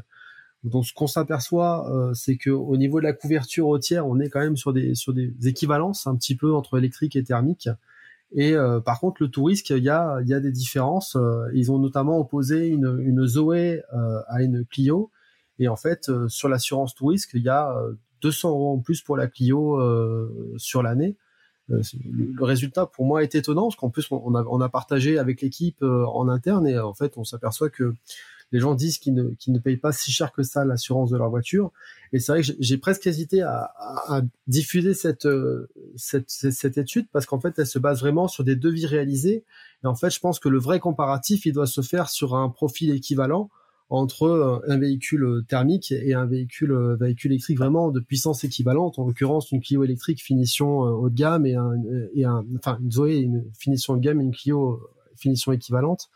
Donc 0.66 0.86
ce 0.86 0.93
qu'on 0.93 1.07
s'aperçoit, 1.07 1.91
euh, 1.91 2.13
c'est 2.16 2.38
que 2.38 2.49
au 2.49 2.76
niveau 2.76 2.99
de 2.99 3.03
la 3.05 3.13
couverture 3.13 3.68
routière, 3.68 4.07
on 4.07 4.20
est 4.20 4.30
quand 4.30 4.39
même 4.39 4.57
sur 4.57 4.74
des 4.74 4.95
sur 4.95 5.13
des 5.13 5.32
équivalences 5.43 6.07
un 6.07 6.16
petit 6.16 6.36
peu 6.36 6.53
entre 6.53 6.78
électrique 6.78 7.16
et 7.16 7.24
thermique. 7.24 7.70
Et 8.34 8.55
euh, 8.55 8.80
par 8.80 8.99
contre, 8.99 9.22
le 9.22 9.30
tout 9.30 9.43
risque, 9.43 9.70
il 9.70 9.84
y 9.84 9.89
a 9.89 10.20
il 10.22 10.28
y 10.28 10.34
a 10.34 10.39
des 10.39 10.51
différences. 10.51 11.16
Euh, 11.16 11.47
ils 11.53 11.72
ont 11.72 11.78
notamment 11.78 12.18
opposé 12.18 12.68
une 12.68 12.99
une 12.99 13.28
Zoé 13.28 13.84
à 14.28 14.41
une 14.41 14.66
Clio. 14.66 15.11
Et 15.59 15.68
en 15.68 15.76
fait, 15.76 16.11
sur 16.28 16.49
l'assurance 16.49 16.95
tout 16.95 17.05
risque, 17.05 17.32
il 17.36 17.43
y 17.43 17.49
a 17.49 17.74
200 18.22 18.49
euros 18.49 18.74
en 18.74 18.80
plus 18.80 19.01
pour 19.01 19.16
la 19.18 19.28
Clio 19.28 19.80
sur 20.57 20.82
l'année. 20.82 21.16
Le 21.70 22.43
résultat 22.43 22.88
pour 22.88 23.05
moi 23.05 23.24
est 23.24 23.36
étonnant 23.36 23.63
parce 23.63 23.76
qu'en 23.76 23.89
plus 23.89 24.07
on 24.11 24.36
a, 24.36 24.43
on 24.43 24.59
a 24.61 24.70
partagé 24.70 25.18
avec 25.18 25.41
l'équipe 25.41 25.82
en 25.82 26.28
interne 26.28 26.68
et 26.68 26.78
en 26.78 26.93
fait 26.93 27.18
on 27.18 27.24
s'aperçoit 27.24 27.70
que 27.70 27.93
les 28.51 28.59
gens 28.59 28.75
disent 28.75 28.97
qu'ils 28.97 29.13
ne, 29.13 29.29
qu'ils 29.31 29.53
ne 29.53 29.59
payent 29.59 29.77
pas 29.77 29.91
si 29.91 30.11
cher 30.11 30.31
que 30.31 30.43
ça 30.43 30.65
l'assurance 30.65 31.09
de 31.09 31.17
leur 31.17 31.29
voiture. 31.29 31.71
Et 32.13 32.19
c'est 32.19 32.31
vrai 32.31 32.41
que 32.41 32.47
j'ai 32.59 32.77
presque 32.77 33.07
hésité 33.07 33.41
à, 33.41 33.73
à, 33.77 34.21
diffuser 34.47 34.93
cette, 34.93 35.27
cette, 35.95 36.29
cette, 36.29 36.77
étude 36.77 37.07
parce 37.11 37.25
qu'en 37.25 37.39
fait, 37.39 37.57
elle 37.57 37.67
se 37.67 37.79
base 37.79 37.99
vraiment 37.99 38.27
sur 38.27 38.43
des 38.43 38.55
devis 38.55 38.85
réalisés. 38.85 39.43
Et 39.83 39.87
en 39.87 39.95
fait, 39.95 40.09
je 40.09 40.19
pense 40.19 40.39
que 40.39 40.49
le 40.49 40.59
vrai 40.59 40.79
comparatif, 40.79 41.45
il 41.45 41.53
doit 41.53 41.67
se 41.67 41.81
faire 41.81 42.09
sur 42.09 42.35
un 42.35 42.49
profil 42.49 42.91
équivalent 42.91 43.49
entre 43.89 44.23
euh, 44.23 44.59
un 44.67 44.77
véhicule 44.77 45.43
thermique 45.47 45.91
et 45.91 46.13
un 46.13 46.25
véhicule 46.25 46.71
euh, 46.71 46.95
véhicule 46.95 47.31
électrique 47.33 47.57
vraiment 47.57 47.91
de 47.91 47.99
puissance 47.99 48.43
équivalente 48.43 48.97
en 48.97 49.05
l'occurrence 49.05 49.51
une 49.51 49.61
Clio 49.61 49.83
électrique 49.83 50.23
finition 50.23 50.85
euh, 50.85 50.89
haut 50.89 51.09
de 51.09 51.15
gamme 51.15 51.45
et 51.45 51.55
un 51.55 51.73
et 52.15 52.25
un 52.25 52.43
enfin 52.57 52.79
une 52.81 52.91
Zoé 52.91 53.17
une 53.17 53.45
finition 53.57 53.93
haut 53.93 53.97
de 53.97 54.01
gamme 54.01 54.21
et 54.21 54.23
une 54.23 54.33
Clio 54.33 54.81
finition 55.15 55.51
équivalente 55.51 56.09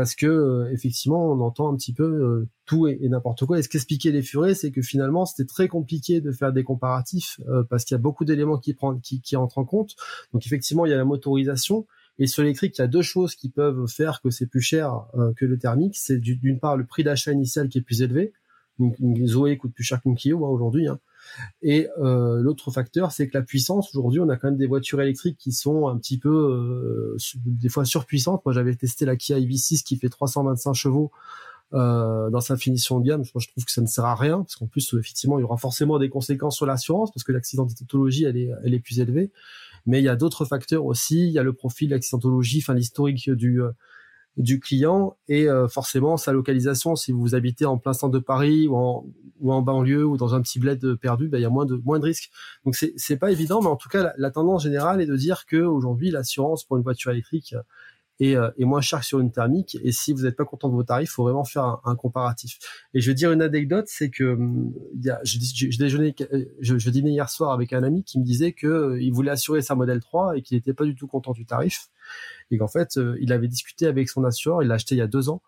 parce 0.00 0.14
que 0.14 0.24
euh, 0.24 0.72
effectivement 0.72 1.30
on 1.30 1.42
entend 1.42 1.70
un 1.70 1.76
petit 1.76 1.92
peu 1.92 2.04
euh, 2.04 2.48
tout 2.64 2.88
et, 2.88 3.06
n'importe 3.10 3.44
quoi. 3.44 3.58
Et 3.58 3.62
ce 3.62 3.68
qu'expliquaient 3.68 4.12
les 4.12 4.22
furets, 4.22 4.54
c'est 4.54 4.70
que 4.70 4.80
finalement 4.80 5.26
c'était 5.26 5.44
très 5.44 5.68
compliqué 5.68 6.22
de 6.22 6.32
faire 6.32 6.54
des 6.54 6.64
comparatifs 6.64 7.38
euh, 7.50 7.64
parce 7.64 7.84
qu'il 7.84 7.94
y 7.94 7.98
a 7.98 8.00
beaucoup 8.00 8.24
d'éléments 8.24 8.56
qui, 8.56 8.74
qui, 9.02 9.20
qui 9.20 9.36
entrent 9.36 9.58
en 9.58 9.66
compte. 9.66 9.96
Donc 10.32 10.46
effectivement 10.46 10.86
il 10.86 10.88
y 10.88 10.94
a 10.94 10.96
la 10.96 11.04
motorisation 11.04 11.86
et 12.18 12.26
sur 12.26 12.42
l'électrique 12.42 12.78
il 12.78 12.80
y 12.80 12.84
a 12.84 12.88
deux 12.88 13.02
choses 13.02 13.34
qui 13.34 13.50
peuvent 13.50 13.86
faire 13.88 14.22
que 14.22 14.30
c'est 14.30 14.46
plus 14.46 14.62
cher 14.62 15.04
que 15.36 15.44
le 15.44 15.58
thermique. 15.58 15.98
C'est 15.98 16.16
d'une 16.16 16.58
part 16.58 16.78
le 16.78 16.86
prix 16.86 17.04
d'achat 17.04 17.32
initial 17.32 17.68
qui 17.68 17.76
est 17.76 17.82
plus 17.82 18.00
élevé. 18.00 18.32
Une, 18.78 18.94
une 19.00 19.26
Zoé 19.26 19.58
coûte 19.58 19.74
plus 19.74 19.84
cher 19.84 20.00
qu'une 20.00 20.16
Clio 20.16 20.46
hein, 20.46 20.48
aujourd'hui. 20.48 20.88
Hein. 20.88 20.98
Et 21.62 21.88
euh, 21.98 22.40
l'autre 22.40 22.70
facteur, 22.70 23.12
c'est 23.12 23.28
que 23.28 23.36
la 23.36 23.42
puissance, 23.42 23.94
aujourd'hui, 23.94 24.20
on 24.20 24.28
a 24.28 24.36
quand 24.36 24.48
même 24.48 24.56
des 24.56 24.66
voitures 24.66 25.00
électriques 25.00 25.38
qui 25.38 25.52
sont 25.52 25.88
un 25.88 25.96
petit 25.98 26.18
peu, 26.18 26.28
euh, 26.28 27.16
des 27.44 27.68
fois 27.68 27.84
surpuissantes. 27.84 28.42
Moi, 28.44 28.52
j'avais 28.52 28.74
testé 28.74 29.04
la 29.04 29.16
Kia 29.16 29.38
EV6 29.38 29.82
qui 29.82 29.96
fait 29.96 30.08
325 30.08 30.74
chevaux 30.74 31.10
euh, 31.72 32.30
dans 32.30 32.40
sa 32.40 32.56
finition 32.56 33.00
de 33.00 33.06
gamme. 33.06 33.20
Moi, 33.20 33.40
je 33.40 33.48
trouve 33.48 33.64
que 33.64 33.72
ça 33.72 33.80
ne 33.80 33.86
sert 33.86 34.04
à 34.04 34.14
rien, 34.14 34.38
parce 34.38 34.56
qu'en 34.56 34.66
plus, 34.66 34.94
effectivement, 34.98 35.38
il 35.38 35.42
y 35.42 35.44
aura 35.44 35.56
forcément 35.56 35.98
des 35.98 36.08
conséquences 36.08 36.56
sur 36.56 36.66
l'assurance, 36.66 37.12
parce 37.12 37.24
que 37.24 37.32
l'accidentologie, 37.32 38.24
elle 38.24 38.36
est, 38.36 38.50
elle 38.64 38.74
est 38.74 38.80
plus 38.80 39.00
élevée. 39.00 39.30
Mais 39.86 40.00
il 40.00 40.04
y 40.04 40.08
a 40.08 40.16
d'autres 40.16 40.44
facteurs 40.44 40.84
aussi. 40.84 41.26
Il 41.26 41.32
y 41.32 41.38
a 41.38 41.42
le 41.42 41.52
profil 41.52 41.90
l'accidentologie, 41.90 42.58
enfin 42.62 42.74
l'historique 42.74 43.30
du 43.30 43.62
du 44.36 44.60
client 44.60 45.16
et 45.28 45.48
euh, 45.48 45.68
forcément 45.68 46.16
sa 46.16 46.32
localisation. 46.32 46.96
Si 46.96 47.12
vous 47.12 47.34
habitez 47.34 47.66
en 47.66 47.78
plein 47.78 47.92
centre 47.92 48.12
de 48.12 48.18
Paris 48.18 48.68
ou 48.68 48.76
en, 48.76 49.06
ou 49.40 49.52
en 49.52 49.62
banlieue 49.62 50.04
ou 50.04 50.16
dans 50.16 50.34
un 50.34 50.40
petit 50.40 50.58
bled 50.58 50.94
perdu, 50.96 51.28
ben, 51.28 51.38
il 51.38 51.42
y 51.42 51.46
a 51.46 51.50
moins 51.50 51.66
de 51.66 51.80
moins 51.84 51.98
de 51.98 52.04
risques. 52.04 52.30
Donc 52.64 52.76
c'est 52.76 52.92
c'est 52.96 53.16
pas 53.16 53.30
évident, 53.30 53.60
mais 53.60 53.68
en 53.68 53.76
tout 53.76 53.88
cas 53.88 54.02
la, 54.02 54.14
la 54.16 54.30
tendance 54.30 54.62
générale 54.62 55.00
est 55.00 55.06
de 55.06 55.16
dire 55.16 55.46
que 55.46 55.56
aujourd'hui 55.56 56.10
l'assurance 56.10 56.64
pour 56.64 56.76
une 56.76 56.82
voiture 56.82 57.10
électrique 57.10 57.54
et, 58.20 58.36
euh, 58.36 58.50
et, 58.58 58.66
moins 58.66 58.82
cher 58.82 59.02
sur 59.02 59.18
une 59.18 59.32
thermique. 59.32 59.78
Et 59.82 59.92
si 59.92 60.12
vous 60.12 60.22
n'êtes 60.22 60.36
pas 60.36 60.44
content 60.44 60.68
de 60.68 60.74
vos 60.74 60.84
tarifs, 60.84 61.10
faut 61.10 61.24
vraiment 61.24 61.44
faire 61.44 61.78
un, 61.84 61.96
comparatif. 61.96 62.58
Et 62.92 63.00
je 63.00 63.10
vais 63.10 63.14
dire 63.14 63.32
une 63.32 63.40
anecdote, 63.40 63.86
c'est 63.88 64.10
que 64.10 64.34
hum, 64.34 64.72
y 65.02 65.08
a, 65.08 65.18
je, 65.24 65.38
je, 65.40 65.78
déjeunais, 65.78 66.14
euh, 66.32 66.44
je, 66.60 66.78
je, 66.78 66.90
dînais 66.90 67.10
hier 67.10 67.28
soir 67.30 67.52
avec 67.52 67.72
un 67.72 67.82
ami 67.82 68.04
qui 68.04 68.20
me 68.20 68.24
disait 68.24 68.52
que 68.52 68.66
euh, 68.66 69.02
il 69.02 69.12
voulait 69.12 69.30
assurer 69.30 69.62
sa 69.62 69.74
modèle 69.74 70.00
3 70.00 70.36
et 70.36 70.42
qu'il 70.42 70.56
n'était 70.58 70.74
pas 70.74 70.84
du 70.84 70.94
tout 70.94 71.06
content 71.06 71.32
du 71.32 71.46
tarif. 71.46 71.88
Et 72.50 72.58
qu'en 72.58 72.68
fait, 72.68 72.98
il 73.20 73.32
avait 73.32 73.48
discuté 73.48 73.86
avec 73.86 74.08
son 74.08 74.24
assureur, 74.24 74.62
il 74.62 74.68
l'a 74.68 74.74
acheté 74.74 74.96
il 74.96 74.98
y 74.98 75.02
a 75.02 75.06
deux 75.06 75.28
ans. 75.28 75.40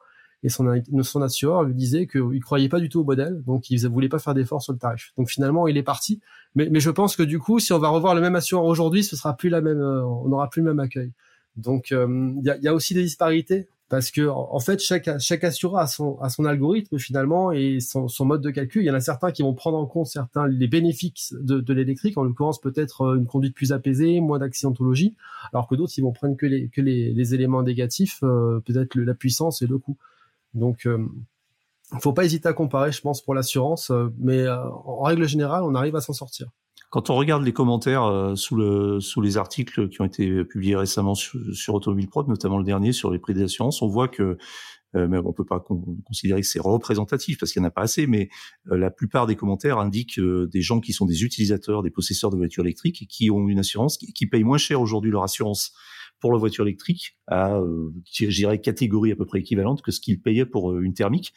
et 0.45 0.49
son, 0.49 0.65
son 1.03 1.21
assureur 1.21 1.65
lui 1.65 1.75
disait 1.75 2.07
qu'il 2.07 2.41
croyait 2.41 2.69
pas 2.69 2.79
du 2.79 2.89
tout 2.89 3.01
au 3.01 3.05
modèle, 3.05 3.43
donc 3.43 3.71
il 3.71 3.89
voulait 3.89 4.09
pas 4.09 4.21
faire 4.21 4.35
d'efforts 4.35 4.63
sur 4.63 4.73
le 4.73 4.79
tarif. 4.79 5.13
Donc 5.19 5.29
finalement, 5.29 5.67
il 5.67 5.77
est 5.77 5.83
parti. 5.83 6.21
Mais, 6.55 6.69
mais 6.71 6.79
je 6.79 6.91
pense 6.91 7.17
que 7.17 7.25
du 7.25 7.41
coup, 7.41 7.59
si 7.59 7.73
on 7.73 7.79
va 7.79 7.89
revoir 7.89 8.15
le 8.15 8.21
même 8.21 8.37
assureur 8.37 8.65
aujourd'hui, 8.65 9.03
ce 9.03 9.17
sera 9.17 9.37
plus 9.37 9.49
la 9.49 9.61
même, 9.61 9.81
on 9.81 10.29
n'aura 10.29 10.49
plus 10.49 10.63
le 10.63 10.69
même 10.69 10.79
accueil. 10.79 11.13
Donc 11.57 11.93
euh, 11.93 12.33
il 12.37 12.59
y, 12.63 12.69
a, 12.69 12.75
aussi 12.75 12.95
des 12.95 13.03
disparités 13.03 13.69
parce 13.89 14.11
que 14.11 14.27
en 14.27 14.59
fait 14.59 14.81
chaque 14.81 15.11
chaque 15.21 15.45
assureur 15.45 15.83
a 15.83 15.87
son 16.31 16.45
algorithme 16.47 16.99
finalement 16.99 17.53
et 17.53 17.79
son, 17.81 18.09
mode 18.25 18.41
de 18.41 18.51
calcul. 18.51 18.83
Il 18.83 18.87
y 18.87 18.91
en 18.91 18.95
a 18.95 19.01
certains 19.01 19.33
qui 19.33 19.43
vont 19.43 19.53
prendre 19.53 19.77
en 19.77 19.85
compte 19.85 20.07
certains 20.07 20.49
les 20.49 20.67
bénéfices 20.67 21.35
de, 21.39 21.61
de 21.61 21.75
l'électrique, 21.75 22.17
en 22.17 22.25
l'occurrence 22.25 22.59
peut-être 22.59 23.03
euh, 23.03 23.17
une 23.17 23.27
conduite 23.27 23.55
plus 23.55 23.73
apaisée, 23.73 24.21
moins 24.21 24.39
d'accidentologie, 24.39 25.15
alors 25.53 25.69
que 25.69 25.75
d'autres 25.75 25.93
ils 25.99 26.03
vont 26.03 26.13
prendre 26.13 26.39
que 26.39 26.47
les 26.47 26.71
que 26.71 27.35
éléments 27.35 27.63
négatifs, 27.63 28.21
euh, 28.23 28.61
peut-être 28.61 28.99
la 28.99 29.15
puissance 29.15 29.61
et 29.61 29.67
le 29.67 29.77
coût. 29.77 29.99
Donc 30.55 30.87
euh, 30.87 31.07
faut 32.01 32.15
pas 32.15 32.25
hésiter 32.25 32.49
à 32.49 32.55
comparer, 32.55 32.93
je 32.93 33.03
pense, 33.03 33.21
pour 33.21 33.35
l'assurance, 33.35 33.93
mais 34.19 34.49
en 34.49 35.03
règle 35.03 35.29
générale, 35.29 35.65
on 35.65 35.75
arrive 35.75 35.97
à 35.97 36.01
s'en 36.01 36.15
sortir. 36.15 36.49
Quand 36.93 37.09
on 37.09 37.17
regarde 37.17 37.43
les 37.43 37.55
commentaires 37.55 38.05
euh, 38.05 38.35
sous, 38.35 38.55
le, 38.55 39.01
sous 39.01 39.23
les 39.23 39.39
articles 39.39 39.89
qui 39.89 40.03
ont 40.03 40.05
été 40.05 40.45
publiés 40.45 40.77
récemment 40.77 41.15
sur, 41.15 41.41
sur 41.55 41.73
Automobile 41.73 42.07
Prod, 42.07 42.29
notamment 42.29 42.59
le 42.59 42.65
dernier 42.65 42.93
sur 42.93 43.11
les 43.11 43.19
prix 43.19 43.33
des 43.33 43.45
assurances, 43.45 43.81
on 43.81 43.89
voit 43.89 44.09
que 44.09 44.37
euh, 44.95 45.09
mais 45.09 45.17
on 45.17 45.33
peut 45.33 45.47
pas 45.47 45.65
considérer 46.05 46.43
que 46.43 46.47
c'est 46.47 46.61
représentatif 46.61 47.39
parce 47.39 47.51
qu'il 47.51 47.63
n'y 47.63 47.67
en 47.67 47.69
a 47.69 47.73
pas 47.73 47.81
assez, 47.81 48.07
mais 48.07 48.29
euh, 48.71 48.77
la 48.77 48.91
plupart 48.91 49.27
des 49.27 49.37
commentaires 49.37 49.79
indiquent 49.79 50.21
des 50.21 50.61
gens 50.61 50.81
qui 50.81 50.93
sont 50.93 51.07
des 51.07 51.25
utilisateurs, 51.25 51.83
des 51.83 51.91
possesseurs 51.91 52.29
de 52.29 52.37
voitures 52.37 52.63
électriques 52.63 53.01
et 53.01 53.07
qui 53.07 53.31
ont 53.31 53.49
une 53.49 53.61
assurance, 53.61 53.97
qui, 53.97 54.13
qui 54.13 54.27
payent 54.27 54.45
moins 54.45 54.59
cher 54.59 54.79
aujourd'hui 54.79 55.11
leur 55.11 55.23
assurance 55.23 55.73
pour 56.21 56.31
la 56.31 56.39
voiture 56.39 56.67
électrique 56.67 57.17
à, 57.27 57.59
je 58.13 58.27
dirais, 58.27 58.61
catégorie 58.61 59.13
à 59.13 59.17
peu 59.17 59.25
près 59.25 59.41
équivalente 59.41 59.81
que 59.81 59.93
ce 59.93 60.01
qu'ils 60.01 60.21
payaient 60.21 60.45
pour 60.45 60.79
une 60.79 60.93
thermique. 60.93 61.33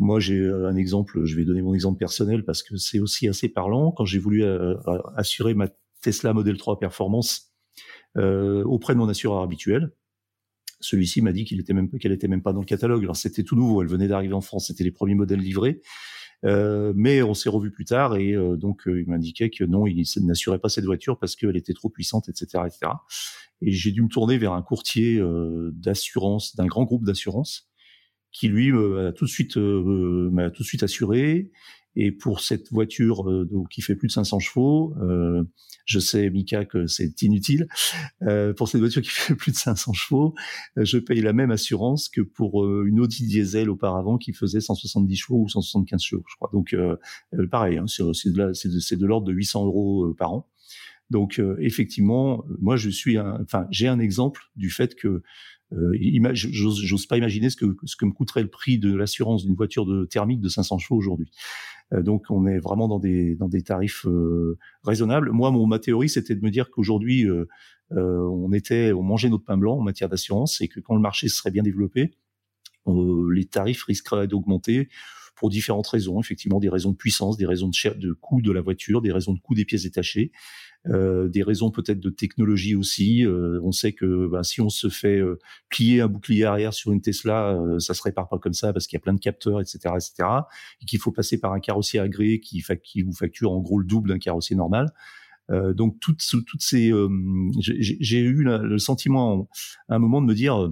Moi, 0.00 0.18
j'ai 0.18 0.48
un 0.48 0.76
exemple, 0.76 1.26
je 1.26 1.36
vais 1.36 1.44
donner 1.44 1.60
mon 1.60 1.74
exemple 1.74 1.98
personnel 1.98 2.42
parce 2.42 2.62
que 2.62 2.76
c'est 2.78 3.00
aussi 3.00 3.28
assez 3.28 3.50
parlant. 3.50 3.92
Quand 3.92 4.06
j'ai 4.06 4.18
voulu 4.18 4.42
euh, 4.42 4.74
assurer 5.14 5.52
ma 5.52 5.68
Tesla 6.00 6.32
Model 6.32 6.56
3 6.56 6.78
Performance 6.78 7.52
euh, 8.16 8.64
auprès 8.64 8.94
de 8.94 8.98
mon 8.98 9.10
assureur 9.10 9.42
habituel, 9.42 9.92
celui-ci 10.80 11.20
m'a 11.20 11.32
dit 11.32 11.44
qu'il 11.44 11.60
était 11.60 11.74
même 11.74 11.90
qu'elle 11.90 12.12
était 12.12 12.28
même 12.28 12.42
pas 12.42 12.54
dans 12.54 12.60
le 12.60 12.66
catalogue. 12.66 13.02
Alors 13.02 13.16
c'était 13.16 13.44
tout 13.44 13.56
nouveau, 13.56 13.82
elle 13.82 13.88
venait 13.88 14.08
d'arriver 14.08 14.32
en 14.32 14.40
France, 14.40 14.68
c'était 14.68 14.84
les 14.84 14.90
premiers 14.90 15.14
modèles 15.14 15.40
livrés. 15.40 15.82
Euh, 16.46 16.94
mais 16.96 17.20
on 17.20 17.34
s'est 17.34 17.50
revu 17.50 17.70
plus 17.70 17.84
tard 17.84 18.16
et 18.16 18.32
euh, 18.32 18.56
donc 18.56 18.84
il 18.86 19.06
m'indiquait 19.06 19.50
que 19.50 19.64
non, 19.64 19.86
il 19.86 20.02
n'assurait 20.22 20.58
pas 20.58 20.70
cette 20.70 20.86
voiture 20.86 21.18
parce 21.18 21.36
qu'elle 21.36 21.58
était 21.58 21.74
trop 21.74 21.90
puissante, 21.90 22.30
etc., 22.30 22.64
etc. 22.66 22.92
Et 23.60 23.72
j'ai 23.72 23.92
dû 23.92 24.00
me 24.00 24.08
tourner 24.08 24.38
vers 24.38 24.54
un 24.54 24.62
courtier 24.62 25.22
d'assurance, 25.74 26.56
d'un 26.56 26.64
grand 26.64 26.84
groupe 26.84 27.04
d'assurance, 27.04 27.69
qui 28.32 28.48
lui 28.48 28.72
m'a 28.72 29.12
tout 29.12 29.24
de 29.24 29.30
suite 29.30 29.56
euh, 29.56 30.30
m'a 30.30 30.50
tout 30.50 30.62
de 30.62 30.68
suite 30.68 30.82
assuré. 30.82 31.50
Et 31.96 32.12
pour 32.12 32.40
cette 32.40 32.70
voiture 32.70 33.28
euh, 33.28 33.44
donc, 33.44 33.68
qui 33.68 33.82
fait 33.82 33.96
plus 33.96 34.06
de 34.06 34.12
500 34.12 34.38
chevaux, 34.38 34.94
euh, 35.00 35.42
je 35.86 35.98
sais 35.98 36.30
Mika 36.30 36.64
que 36.64 36.86
c'est 36.86 37.22
inutile. 37.22 37.66
Euh, 38.22 38.52
pour 38.52 38.68
cette 38.68 38.80
voiture 38.80 39.02
qui 39.02 39.10
fait 39.10 39.34
plus 39.34 39.50
de 39.50 39.56
500 39.56 39.92
chevaux, 39.92 40.34
je 40.76 40.98
paye 40.98 41.20
la 41.20 41.32
même 41.32 41.50
assurance 41.50 42.08
que 42.08 42.20
pour 42.20 42.64
une 42.84 43.00
Audi 43.00 43.26
diesel 43.26 43.68
auparavant 43.70 44.18
qui 44.18 44.32
faisait 44.32 44.60
170 44.60 45.16
chevaux 45.16 45.42
ou 45.42 45.48
175 45.48 46.00
chevaux, 46.00 46.24
je 46.28 46.36
crois. 46.36 46.50
Donc 46.52 46.76
pareil, 47.50 47.78
hein, 47.78 47.86
c'est 47.86 48.04
de, 48.04 48.96
de 48.96 49.06
l'ordre 49.06 49.26
de 49.26 49.32
800 49.32 49.66
euros 49.66 50.14
par 50.16 50.32
an. 50.32 50.48
Donc 51.10 51.42
effectivement, 51.58 52.44
moi 52.60 52.76
je 52.76 52.88
suis, 52.88 53.18
enfin 53.18 53.66
j'ai 53.70 53.88
un 53.88 53.98
exemple 53.98 54.42
du 54.54 54.70
fait 54.70 54.94
que 54.94 55.22
euh, 55.72 56.34
J'ose 56.34 57.06
pas 57.06 57.16
imaginer 57.16 57.50
ce 57.50 57.56
que, 57.56 57.76
ce 57.84 57.96
que 57.96 58.04
me 58.04 58.12
coûterait 58.12 58.42
le 58.42 58.48
prix 58.48 58.78
de 58.78 58.94
l'assurance 58.94 59.44
d'une 59.44 59.54
voiture 59.54 59.86
de 59.86 60.04
thermique 60.04 60.40
de 60.40 60.48
500 60.48 60.78
chevaux 60.78 60.96
aujourd'hui. 60.96 61.30
Euh, 61.92 62.02
donc 62.02 62.26
on 62.30 62.46
est 62.46 62.58
vraiment 62.58 62.88
dans 62.88 62.98
des 62.98 63.34
dans 63.36 63.48
des 63.48 63.62
tarifs 63.62 64.06
euh, 64.06 64.58
raisonnables. 64.84 65.30
Moi, 65.30 65.50
mon 65.50 65.66
ma 65.66 65.78
théorie, 65.78 66.08
c'était 66.08 66.34
de 66.34 66.44
me 66.44 66.50
dire 66.50 66.70
qu'aujourd'hui, 66.70 67.26
euh, 67.26 67.46
on 67.92 68.52
était, 68.52 68.92
on 68.92 69.02
mangeait 69.02 69.28
notre 69.28 69.44
pain 69.44 69.56
blanc 69.56 69.76
en 69.76 69.82
matière 69.82 70.08
d'assurance, 70.08 70.60
et 70.60 70.68
que 70.68 70.80
quand 70.80 70.94
le 70.94 71.00
marché 71.00 71.28
serait 71.28 71.50
bien 71.50 71.62
développé, 71.62 72.12
les 72.86 73.44
tarifs 73.44 73.84
risqueraient 73.84 74.26
d'augmenter 74.26 74.88
pour 75.40 75.48
différentes 75.48 75.86
raisons, 75.86 76.20
effectivement 76.20 76.60
des 76.60 76.68
raisons 76.68 76.90
de 76.90 76.96
puissance, 76.96 77.38
des 77.38 77.46
raisons 77.46 77.70
de, 77.70 77.98
de 77.98 78.12
coût 78.12 78.42
de 78.42 78.52
la 78.52 78.60
voiture, 78.60 79.00
des 79.00 79.10
raisons 79.10 79.32
de 79.32 79.40
coût 79.40 79.54
des 79.54 79.64
pièces 79.64 79.84
détachées, 79.84 80.32
euh, 80.86 81.30
des 81.30 81.42
raisons 81.42 81.70
peut-être 81.70 81.98
de 81.98 82.10
technologie 82.10 82.74
aussi. 82.74 83.24
Euh, 83.24 83.58
on 83.62 83.72
sait 83.72 83.94
que 83.94 84.26
bah, 84.26 84.42
si 84.42 84.60
on 84.60 84.68
se 84.68 84.90
fait 84.90 85.16
euh, 85.16 85.38
plier 85.70 86.02
un 86.02 86.08
bouclier 86.08 86.44
arrière 86.44 86.74
sur 86.74 86.92
une 86.92 87.00
Tesla, 87.00 87.58
ça 87.78 87.94
se 87.94 88.02
répare 88.02 88.28
pas 88.28 88.38
comme 88.38 88.52
ça 88.52 88.74
parce 88.74 88.86
qu'il 88.86 88.98
y 88.98 89.00
a 89.00 89.00
plein 89.00 89.14
de 89.14 89.18
capteurs, 89.18 89.62
etc., 89.62 89.78
etc. 89.94 90.28
Et 90.82 90.84
qu'il 90.84 90.98
faut 90.98 91.10
passer 91.10 91.40
par 91.40 91.54
un 91.54 91.60
carrossier 91.60 92.00
agréé 92.00 92.38
qui, 92.38 92.62
vous 93.00 93.14
facture 93.14 93.52
en 93.52 93.60
gros 93.60 93.78
le 93.78 93.86
double 93.86 94.10
d'un 94.10 94.18
carrossier 94.18 94.56
normal. 94.56 94.92
donc 95.48 95.98
toutes 96.00 96.20
ces, 96.20 96.92
j'ai 97.60 98.20
eu 98.20 98.44
le 98.44 98.78
sentiment 98.78 99.48
à 99.88 99.94
un 99.94 99.98
moment 99.98 100.20
de 100.20 100.26
me 100.26 100.34
dire 100.34 100.70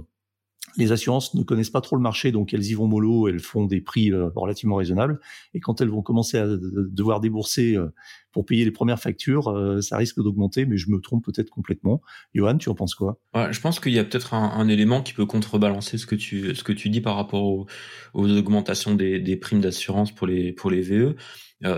les 0.76 0.92
assurances 0.92 1.34
ne 1.34 1.42
connaissent 1.42 1.70
pas 1.70 1.80
trop 1.80 1.96
le 1.96 2.02
marché, 2.02 2.32
donc 2.32 2.52
elles 2.54 2.64
y 2.66 2.74
vont 2.74 2.86
mollo, 2.86 3.28
elles 3.28 3.40
font 3.40 3.64
des 3.64 3.80
prix 3.80 4.12
euh, 4.12 4.28
relativement 4.34 4.76
raisonnables. 4.76 5.20
Et 5.54 5.60
quand 5.60 5.80
elles 5.80 5.88
vont 5.88 6.02
commencer 6.02 6.38
à 6.38 6.46
devoir 6.46 7.20
débourser 7.20 7.76
euh, 7.76 7.92
pour 8.32 8.44
payer 8.44 8.64
les 8.64 8.70
premières 8.70 9.00
factures, 9.00 9.48
euh, 9.48 9.80
ça 9.80 9.96
risque 9.96 10.22
d'augmenter, 10.22 10.66
mais 10.66 10.76
je 10.76 10.90
me 10.90 11.00
trompe 11.00 11.24
peut-être 11.24 11.50
complètement. 11.50 12.00
Johan, 12.34 12.58
tu 12.58 12.68
en 12.68 12.74
penses 12.74 12.94
quoi? 12.94 13.18
Je 13.34 13.60
pense 13.60 13.80
qu'il 13.80 13.92
y 13.92 13.98
a 13.98 14.04
peut-être 14.04 14.34
un, 14.34 14.68
élément 14.68 15.02
qui 15.02 15.14
peut 15.14 15.26
contrebalancer 15.26 15.98
ce 15.98 16.06
que 16.06 16.14
tu, 16.14 16.54
ce 16.54 16.62
que 16.62 16.72
tu 16.72 16.90
dis 16.90 17.00
par 17.00 17.16
rapport 17.16 17.44
aux, 17.44 17.66
augmentations 18.14 18.94
des, 18.94 19.18
des 19.18 19.36
primes 19.36 19.60
d'assurance 19.60 20.12
pour 20.12 20.26
les, 20.26 20.52
pour 20.52 20.70
les 20.70 20.82
VE. 20.82 21.14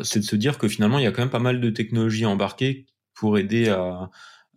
c'est 0.03 0.21
de 0.21 0.25
se 0.25 0.37
dire 0.37 0.59
que 0.59 0.67
finalement, 0.69 0.99
il 0.99 1.05
y 1.05 1.07
a 1.07 1.13
quand 1.13 1.23
même 1.23 1.31
pas 1.31 1.39
mal 1.39 1.61
de 1.61 1.71
technologies 1.71 2.27
embarquées 2.27 2.87
pour 3.15 3.39
aider 3.39 3.69
à 3.69 4.11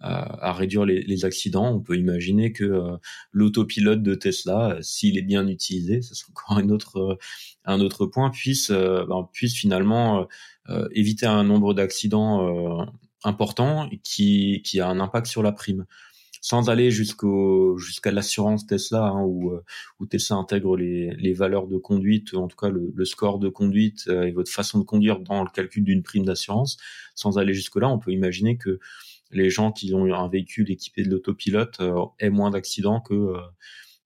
à, 0.03 0.51
réduire 0.53 0.85
les, 0.85 1.01
les, 1.01 1.25
accidents. 1.25 1.73
On 1.73 1.79
peut 1.79 1.97
imaginer 1.97 2.51
que 2.51 2.65
euh, 2.65 2.97
l'autopilote 3.31 4.03
de 4.03 4.15
Tesla, 4.15 4.71
euh, 4.71 4.81
s'il 4.81 5.17
est 5.17 5.21
bien 5.21 5.47
utilisé, 5.47 6.01
ça 6.01 6.13
c'est 6.13 6.29
encore 6.29 6.57
un 6.57 6.69
autre 6.69 6.97
euh, 6.97 7.15
un 7.65 7.79
autre 7.79 8.05
point, 8.05 8.29
puisse 8.29 8.69
ben, 8.71 9.29
puisse 9.31 9.55
finalement 9.55 10.27
éviter 10.91 11.25
un 11.25 11.43
nombre 11.43 11.73
d'accidents 11.73 12.85
importants 13.23 13.89
qui 14.03 14.61
qui 14.65 14.81
a 14.81 14.87
un 14.89 14.99
impact 14.99 15.27
sur 15.27 15.43
la 15.43 15.53
prime 15.53 15.85
sans 16.41 16.69
aller 16.69 16.91
jusqu'au 16.91 17.77
jusqu'à 17.77 18.11
l'assurance 18.11 18.67
Tesla 18.67 19.05
hein, 19.05 19.23
où, 19.23 19.53
où 19.99 20.05
Tesla 20.05 20.35
intègre 20.35 20.75
les, 20.75 21.11
les 21.15 21.31
valeurs 21.31 21.67
de 21.67 21.77
conduite, 21.77 22.33
en 22.33 22.49
tout 22.49 22.57
cas 22.57 22.69
le, 22.69 22.91
le 22.93 23.05
score 23.05 23.39
de 23.39 23.47
conduite 23.47 24.07
et 24.07 24.31
votre 24.31 24.51
façon 24.51 24.79
de 24.79 24.83
conduire 24.83 25.19
dans 25.21 25.43
le 25.43 25.49
calcul 25.49 25.85
d'une 25.85 26.03
prime 26.03 26.25
d'assurance. 26.25 26.77
Sans 27.15 27.37
aller 27.37 27.53
jusque 27.53 27.77
là, 27.77 27.87
on 27.87 27.97
peut 27.97 28.11
imaginer 28.11 28.57
que 28.57 28.79
les 29.33 29.49
gens 29.49 29.71
qui 29.71 29.93
ont 29.93 30.13
un 30.13 30.29
véhicule 30.29 30.71
équipé 30.71 31.03
de 31.03 31.09
l'autopilote 31.09 31.79
euh, 31.79 32.05
aient 32.19 32.29
moins 32.29 32.51
d'accidents 32.51 33.01
que 33.01 33.13
euh, 33.13 33.37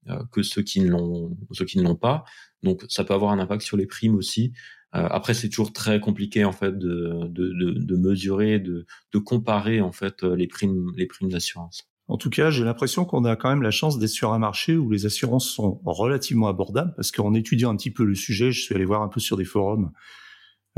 euh, 0.09 0.23
que 0.31 0.41
ceux 0.41 0.61
qui 0.61 0.81
ne 0.81 0.89
l'ont 0.89 1.37
ceux 1.51 1.65
qui 1.65 1.77
ne 1.77 1.83
l'ont 1.83 1.95
pas. 1.95 2.23
Donc 2.63 2.85
ça 2.89 3.03
peut 3.03 3.13
avoir 3.13 3.31
un 3.31 3.39
impact 3.39 3.61
sur 3.61 3.77
les 3.77 3.85
primes 3.85 4.15
aussi. 4.15 4.53
après 4.91 5.33
c'est 5.33 5.49
toujours 5.49 5.73
très 5.73 5.99
compliqué 5.99 6.45
en 6.45 6.53
fait 6.53 6.77
de 6.77 7.27
de, 7.27 7.51
de, 7.51 7.95
mesurer, 7.97 8.59
de, 8.59 8.85
de 9.13 9.19
comparer 9.19 9.81
en 9.81 9.91
fait 9.91 10.23
les 10.23 10.47
primes 10.47 10.91
les 10.95 11.05
primes 11.05 11.29
d'assurance. 11.29 11.89
En 12.09 12.15
tout 12.17 12.29
cas, 12.29 12.51
j'ai 12.51 12.63
l'impression 12.63 13.03
qu'on 13.03 13.25
a 13.25 13.35
quand 13.35 13.49
même 13.49 13.61
la 13.61 13.71
chance 13.71 13.99
d'être 13.99 14.09
sur 14.09 14.31
un 14.31 14.39
marché 14.39 14.77
où 14.77 14.89
les 14.89 15.05
assurances 15.05 15.49
sont 15.49 15.81
relativement 15.83 16.47
abordables, 16.47 16.93
parce 16.95 17.11
qu'en 17.11 17.33
étudiant 17.33 17.69
un 17.69 17.75
petit 17.75 17.91
peu 17.91 18.05
le 18.05 18.15
sujet, 18.15 18.53
je 18.53 18.61
suis 18.61 18.73
allé 18.73 18.85
voir 18.85 19.01
un 19.01 19.09
peu 19.09 19.19
sur 19.19 19.35
des 19.35 19.43
forums 19.43 19.91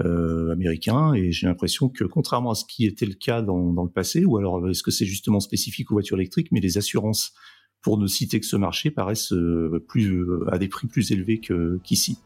euh, 0.04 0.52
américain 0.52 1.14
et 1.14 1.32
j'ai 1.32 1.48
l'impression 1.48 1.90
que 1.90 2.04
contrairement 2.04 2.52
à 2.52 2.56
ce 2.56 2.66
qui 2.66 2.86
était 2.86 3.06
le 3.06 3.14
cas 3.14 3.42
dans, 3.42 3.74
dans 3.74 3.84
le 3.84 3.90
passé, 3.90 4.26
ou 4.26 4.38
alors 4.38 4.70
est-ce 4.70 4.84
que 4.84 4.92
c'est 4.92 5.06
justement 5.06 5.40
spécifique 5.40 5.92
aux 5.92 5.96
voitures 5.96 6.18
électriques, 6.18 6.52
mais 6.52 6.60
les 6.60 6.78
assurances, 6.78 7.34
pour 7.82 7.98
ne 7.98 8.08
citer 8.08 8.40
que 8.40 8.46
ce 8.46 8.56
marché, 8.56 8.92
paraissent 8.92 9.34
euh, 9.34 9.84
plus 9.88 10.22
euh, 10.22 10.46
à 10.52 10.58
des 10.58 10.68
prix 10.68 10.88
plus 10.88 11.12
élevés 11.12 11.42
qu'ici. 11.84 12.18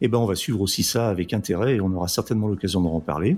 Eh 0.00 0.08
ben, 0.08 0.18
on 0.18 0.26
va 0.26 0.34
suivre 0.34 0.60
aussi 0.60 0.82
ça 0.82 1.08
avec 1.08 1.32
intérêt 1.32 1.76
et 1.76 1.80
on 1.80 1.92
aura 1.92 2.08
certainement 2.08 2.48
l'occasion 2.48 2.80
d'en 2.80 2.90
reparler. 2.90 3.36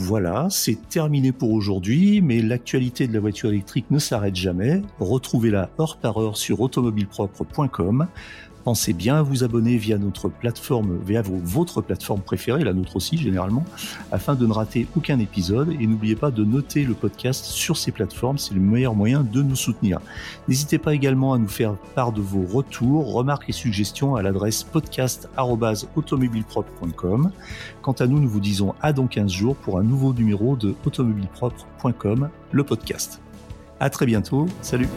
Voilà, 0.00 0.46
c'est 0.48 0.88
terminé 0.88 1.32
pour 1.32 1.50
aujourd'hui, 1.50 2.20
mais 2.20 2.40
l'actualité 2.40 3.08
de 3.08 3.12
la 3.12 3.18
voiture 3.18 3.48
électrique 3.48 3.90
ne 3.90 3.98
s'arrête 3.98 4.36
jamais. 4.36 4.80
Retrouvez-la 5.00 5.70
heure 5.80 5.96
par 5.96 6.18
heure 6.18 6.36
sur 6.36 6.60
automobilepropre.com 6.60 8.06
pensez 8.68 8.92
bien 8.92 9.16
à 9.16 9.22
vous 9.22 9.44
abonner 9.44 9.78
via 9.78 9.96
notre 9.96 10.28
plateforme, 10.28 10.98
via 11.02 11.22
votre 11.22 11.80
plateforme 11.80 12.20
préférée, 12.20 12.64
la 12.64 12.74
nôtre 12.74 12.96
aussi 12.96 13.16
généralement, 13.16 13.64
afin 14.12 14.34
de 14.34 14.46
ne 14.46 14.52
rater 14.52 14.86
aucun 14.94 15.18
épisode. 15.20 15.74
Et 15.80 15.86
n'oubliez 15.86 16.16
pas 16.16 16.30
de 16.30 16.44
noter 16.44 16.84
le 16.84 16.92
podcast 16.92 17.46
sur 17.46 17.78
ces 17.78 17.92
plateformes, 17.92 18.36
c'est 18.36 18.52
le 18.52 18.60
meilleur 18.60 18.94
moyen 18.94 19.22
de 19.22 19.40
nous 19.40 19.56
soutenir. 19.56 20.00
N'hésitez 20.48 20.76
pas 20.76 20.92
également 20.92 21.32
à 21.32 21.38
nous 21.38 21.48
faire 21.48 21.76
part 21.94 22.12
de 22.12 22.20
vos 22.20 22.44
retours, 22.44 23.10
remarques 23.10 23.48
et 23.48 23.52
suggestions 23.52 24.16
à 24.16 24.22
l'adresse 24.22 24.64
podcast.automobilepropre.com. 24.64 27.30
Quant 27.80 27.92
à 27.92 28.06
nous, 28.06 28.20
nous 28.20 28.28
vous 28.28 28.40
disons 28.40 28.74
à 28.82 28.92
dans 28.92 29.06
15 29.06 29.32
jours 29.32 29.56
pour 29.56 29.78
un 29.78 29.82
nouveau 29.82 30.12
numéro 30.12 30.56
de 30.56 30.74
automobilepropre.com, 30.84 32.28
le 32.52 32.64
podcast. 32.64 33.22
À 33.80 33.88
très 33.88 34.04
bientôt. 34.04 34.46
Salut. 34.60 34.88